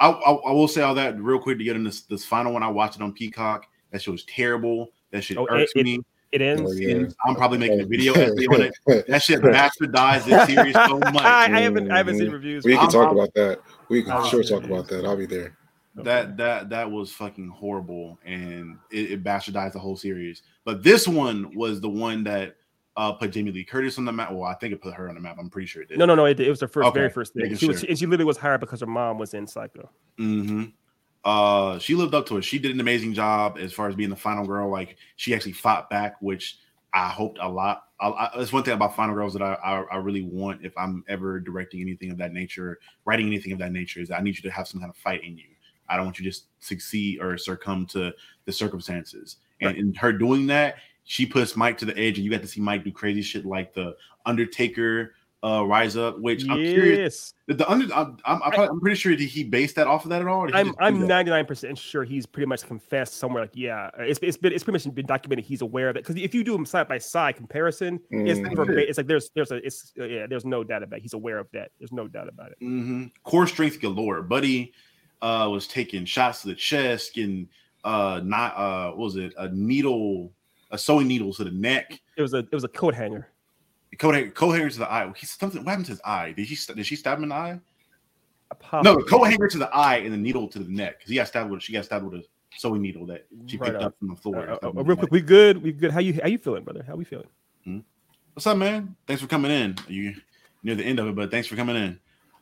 [0.00, 2.54] I, I I will say all that real quick to get in this this final
[2.54, 2.62] one.
[2.62, 3.66] I watched it on Peacock.
[3.90, 4.92] That shit was terrible.
[5.10, 5.94] That shit Oh, irks it- me.
[5.96, 6.04] it
[6.42, 6.62] ends.
[6.64, 6.96] Oh, yeah.
[6.96, 9.06] And I'm probably making a video essay on it.
[9.08, 11.22] That shit bastardized this series so much.
[11.22, 12.32] I, I haven't I haven't seen Mhm.
[12.32, 12.64] reviews.
[12.64, 13.60] We can I'm- talk I'm- about that.
[13.88, 15.04] We can I'm- sure talk about that.
[15.04, 15.56] I'll be there.
[15.96, 20.42] That that that was fucking horrible, and it, it bastardized the whole series.
[20.64, 22.56] But this one was the one that
[22.96, 24.32] uh put Jamie Lee Curtis on the map.
[24.32, 25.36] Well, I think it put her on the map.
[25.38, 25.98] I'm pretty sure it did.
[25.98, 26.24] No, no, no.
[26.24, 27.42] It, it was the first, Okay, very first thing.
[27.44, 27.88] making She was, sure.
[27.88, 29.88] and she literally was hired because her mom was in Psycho.
[30.18, 30.64] hmm
[31.24, 32.42] Uh, she lived up to it.
[32.44, 34.70] She did an amazing job as far as being the final girl.
[34.70, 36.58] Like she actually fought back, which
[36.92, 37.84] I hoped a lot.
[38.00, 40.76] I, I, that's one thing about final girls that I, I I really want if
[40.76, 44.36] I'm ever directing anything of that nature, writing anything of that nature, is I need
[44.36, 45.48] you to have some kind of fight in you.
[45.88, 48.12] I don't want you to just succeed or succumb to
[48.44, 49.36] the circumstances.
[49.60, 52.48] And in her doing that, she puts Mike to the edge, and you got to
[52.48, 53.94] see Mike do crazy shit like the
[54.26, 55.14] Undertaker
[55.44, 56.18] uh, rise up.
[56.20, 56.98] Which I'm curious.
[56.98, 59.86] Yes, The, the under, I'm, I'm, I'm, probably- I'm pretty sure did he based that
[59.86, 60.40] off of that at all?
[60.40, 63.42] or did he I'm I'm 99 percent sure he's pretty much confessed somewhere.
[63.42, 65.44] Like, yeah, it's, it's been it's pretty much been documented.
[65.44, 68.56] He's aware of it because if you do them side by side comparison, it's Mhm.
[68.56, 71.02] verba- it's like there's there's a it's uh, yeah there's no doubt about it.
[71.02, 71.70] he's aware of that.
[71.78, 72.56] There's no doubt about it.
[72.60, 74.22] hmm Core strength galore.
[74.22, 74.72] Buddy
[75.20, 77.48] uh, was taking shots to the chest, getting
[77.84, 79.34] uh, not uh, what was it?
[79.36, 80.32] A needle,
[80.70, 82.00] a sewing needle to the neck.
[82.16, 83.28] It was a it was a coat hanger.
[83.98, 85.12] Coat coat hanger to the eye.
[85.16, 85.62] He's something.
[85.64, 86.32] What happened to his eye?
[86.32, 87.60] Did he did she stab him in the eye?
[88.82, 90.98] No, the coat hanger to the eye and the needle to the neck.
[90.98, 92.24] Because he got stabbed with she got stabbed with a
[92.56, 93.88] sewing needle that she Right picked on.
[93.88, 94.48] up from the floor.
[94.48, 95.62] Uh, uh, uh, real quick, we good?
[95.62, 95.90] We good?
[95.90, 96.84] How you how you feeling, brother?
[96.86, 97.28] How we feeling?
[98.34, 98.96] What's up, man?
[99.06, 99.76] Thanks for coming in.
[99.86, 100.14] You
[100.64, 102.00] near the end of it, but thanks for coming in.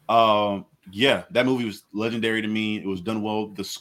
[0.08, 2.78] Um, yeah, that movie was legendary to me.
[2.78, 3.48] It was done well.
[3.48, 3.78] This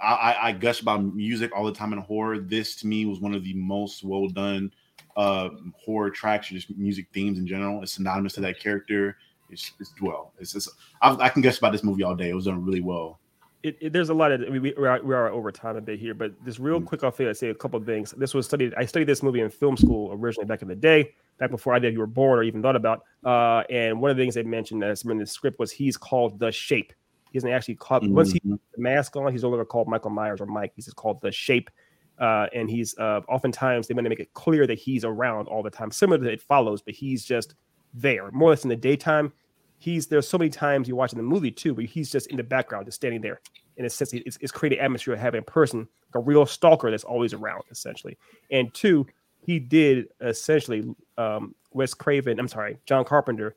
[0.00, 2.38] I, I, I gush about music all the time in horror.
[2.38, 4.72] This to me was one of the most well done
[5.16, 7.82] uh horror tracks or just music themes in general.
[7.82, 9.16] It's synonymous to that character.
[9.50, 10.32] It's, it's well.
[10.38, 10.70] It's just
[11.02, 12.30] I, I can guess about this movie all day.
[12.30, 13.20] It was done really well.
[13.62, 15.76] it, it- there's a lot of I mean, we, we, are, we are over time
[15.76, 16.86] a bit here, but just real Mm.
[16.86, 18.12] quick, I'll say, say a couple things.
[18.12, 18.74] This was studied.
[18.74, 21.88] I studied this movie in film school originally back in the day, back before either
[21.88, 23.02] of you were born or even thought about.
[23.24, 26.38] Uh, and one of the things they mentioned that's in the script was he's called
[26.38, 26.92] the Shape.
[27.32, 28.58] He isn't actually called once he Mhm.
[28.74, 29.30] the mask on.
[29.32, 30.72] He's no longer called Michael Myers or Mike.
[30.76, 31.68] He's just called the Shape.
[32.18, 35.62] Uh, and he's uh, oftentimes they want to make it clear that he's around all
[35.62, 37.54] the time, similar to It Follows, but he's just
[37.92, 39.32] there more or less in the daytime.
[39.78, 42.36] He's there's so many times you watch in the movie too, where he's just in
[42.36, 43.40] the background, just standing there.
[43.76, 46.90] In a sense, it's, it's creating atmosphere of having a person, like a real stalker
[46.90, 48.16] that's always around, essentially.
[48.52, 49.04] And two,
[49.44, 53.56] he did essentially um, Wes Craven, I'm sorry, John Carpenter,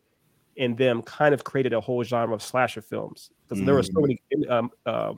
[0.57, 3.91] and them kind of created a whole genre of slasher films because there were so
[3.95, 4.19] many
[4.49, 5.17] um, um,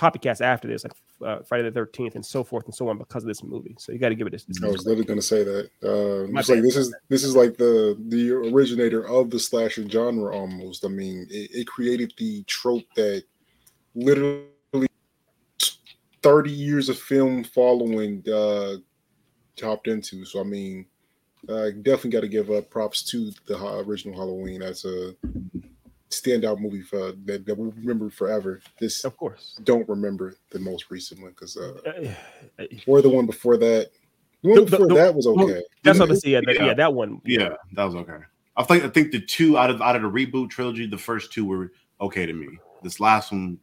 [0.00, 0.94] copycats after this, like
[1.24, 3.76] uh, Friday the Thirteenth and so forth and so on, because of this movie.
[3.78, 4.46] So you got to give it this.
[4.62, 5.70] I was literally going to say that.
[5.84, 10.34] Uh, it's like this is this is like the the originator of the slasher genre
[10.34, 10.84] almost.
[10.84, 13.24] I mean, it, it created the trope that
[13.94, 14.46] literally
[16.22, 18.76] 30 years of film following uh
[19.60, 20.24] hopped into.
[20.24, 20.86] So I mean,
[21.48, 25.14] I definitely got to give up props to the original Halloween as a
[26.10, 28.60] standout movie for that, that we remember forever.
[28.78, 32.12] This, of course, don't remember the most recent one because uh,
[32.58, 33.90] uh, or the one before that.
[34.42, 35.62] The one before the, that was okay.
[35.82, 36.32] That's what I see.
[36.32, 37.20] Yeah, yeah, that one.
[37.24, 38.18] Yeah, that was okay.
[38.56, 41.32] I think I think the two out of out of the reboot trilogy, the first
[41.32, 42.48] two were okay to me.
[42.82, 43.58] This last one,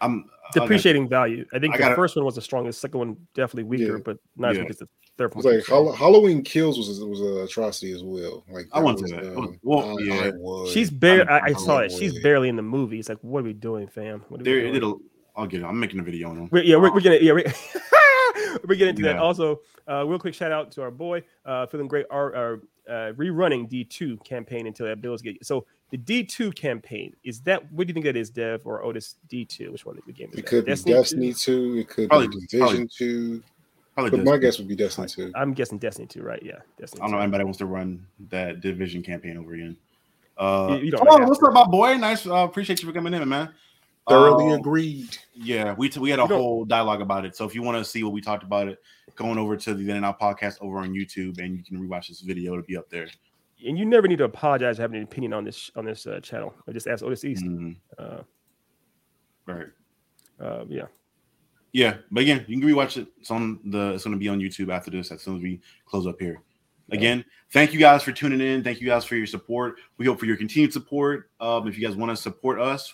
[0.00, 1.44] I'm depreciating value.
[1.52, 2.80] I think I the gotta, first one was the strongest.
[2.80, 4.02] Second one definitely weaker, yeah.
[4.04, 4.52] but not yeah.
[4.52, 5.44] as weak as the third one.
[5.44, 8.44] Like Halloween Kills was was an atrocity as well.
[8.50, 9.36] Like I want to that.
[9.36, 11.28] Um, well, I, yeah, I she's barely.
[11.28, 11.92] I, I, saw it.
[11.92, 12.98] She's barely in the movie.
[12.98, 14.24] It's like, what are we doing, fam?
[14.28, 15.00] What are there, we doing?
[15.36, 15.64] I'll get it.
[15.64, 16.48] I'm making a video on them.
[16.50, 17.32] We're, yeah, we're, we're, gonna yeah.
[17.32, 17.44] We're,
[18.68, 19.14] we're getting into yeah.
[19.14, 19.18] that.
[19.18, 22.06] Also, uh, real quick shout out to our boy, uh, feeling great.
[22.10, 22.54] Our, our
[22.88, 27.86] uh, rerunning D2 campaign until that bills get so the D2 campaign is that what
[27.86, 29.72] do you think that is, Dev or Otis D2?
[29.72, 30.30] Which one of the game?
[30.32, 31.74] Is it could Destiny be Destiny 2?
[31.74, 31.78] 2.
[31.80, 33.42] It could probably, be Division probably, 2.
[33.94, 34.24] Probably but Destiny.
[34.24, 35.32] my guess would be Destiny 2.
[35.34, 36.42] I'm guessing Destiny 2, right?
[36.42, 36.58] Yeah.
[36.78, 37.16] Destiny I don't 2.
[37.16, 39.76] know anybody wants to run that division campaign over again.
[40.38, 41.96] Uh, you, you come on, what's up, my boy?
[41.96, 42.26] Nice.
[42.26, 43.50] Uh, appreciate you for coming in, man.
[44.10, 45.16] Thoroughly uh, agreed.
[45.34, 47.34] Yeah, we t- we had a whole dialogue about it.
[47.36, 48.78] So if you want to see what we talked about it,
[49.16, 52.08] going over to the Then and Now podcast over on YouTube, and you can rewatch
[52.08, 52.52] this video.
[52.52, 53.08] It'll be up there
[53.66, 56.20] and you never need to apologize for having an opinion on this on this uh,
[56.20, 56.54] channel.
[56.68, 57.44] I just ask Otis East.
[57.44, 57.72] Mm-hmm.
[57.98, 58.22] Uh,
[59.46, 59.66] right.
[60.40, 60.86] Uh, yeah.
[61.72, 63.08] Yeah, but again, you can rewatch it.
[63.20, 63.92] It's on the.
[63.94, 65.12] It's going to be on YouTube after this.
[65.12, 66.42] As soon as we close up here.
[66.92, 68.64] Again, thank you guys for tuning in.
[68.64, 69.76] Thank you guys for your support.
[69.96, 71.30] We hope for your continued support.
[71.38, 72.92] Um, if you guys want to support us,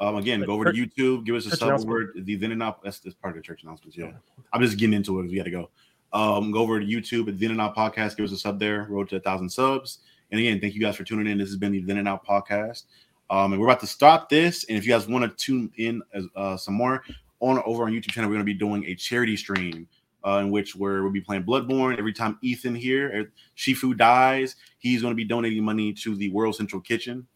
[0.00, 2.12] um, again, go over to YouTube, give us a sub word.
[2.16, 3.96] The then and not that's, that's part of the church announcements.
[3.96, 4.12] Yeah,
[4.52, 5.28] I'm just getting into it.
[5.28, 5.70] We got to go.
[6.12, 8.16] Um, go over to YouTube at the In and Out Podcast.
[8.16, 8.86] Give us a sub there.
[8.88, 9.98] Road to a thousand subs.
[10.30, 11.38] And again, thank you guys for tuning in.
[11.38, 12.84] This has been the Then and Now Podcast.
[13.30, 14.64] Um, and we're about to stop this.
[14.64, 17.02] And if you guys want to tune in as, uh, some more
[17.40, 19.86] on over on YouTube channel, we're going to be doing a charity stream
[20.26, 21.98] uh, in which where we'll be playing Bloodborne.
[21.98, 26.30] Every time Ethan here, er, Shifu dies, he's going to be donating money to the
[26.30, 27.26] World Central Kitchen.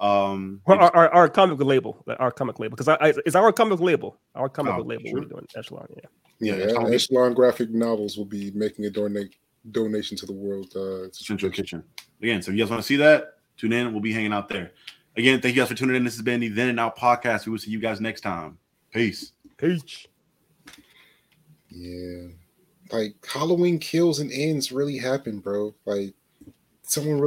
[0.00, 4.16] Um, our, our, our, comic label, our comic label, because I it's our comic label,
[4.36, 5.10] our comic oh, label.
[5.12, 6.54] We're doing Echelon, yeah.
[6.56, 9.34] Yeah, yeah Echelon Graphic Novels will be making a donate
[9.72, 11.82] donation to the World uh, Central Kitchen.
[12.22, 13.92] Again, so if you guys want to see that, tune in.
[13.92, 14.70] We'll be hanging out there.
[15.16, 16.04] Again, thank you guys for tuning in.
[16.04, 17.46] This has been the Then and Now podcast.
[17.46, 18.56] We will see you guys next time.
[18.92, 19.32] Peace.
[19.56, 20.06] Peace.
[21.70, 22.28] Yeah.
[22.92, 25.74] Like Halloween kills and ends really happen, bro.
[25.86, 26.14] Like
[26.82, 27.26] someone really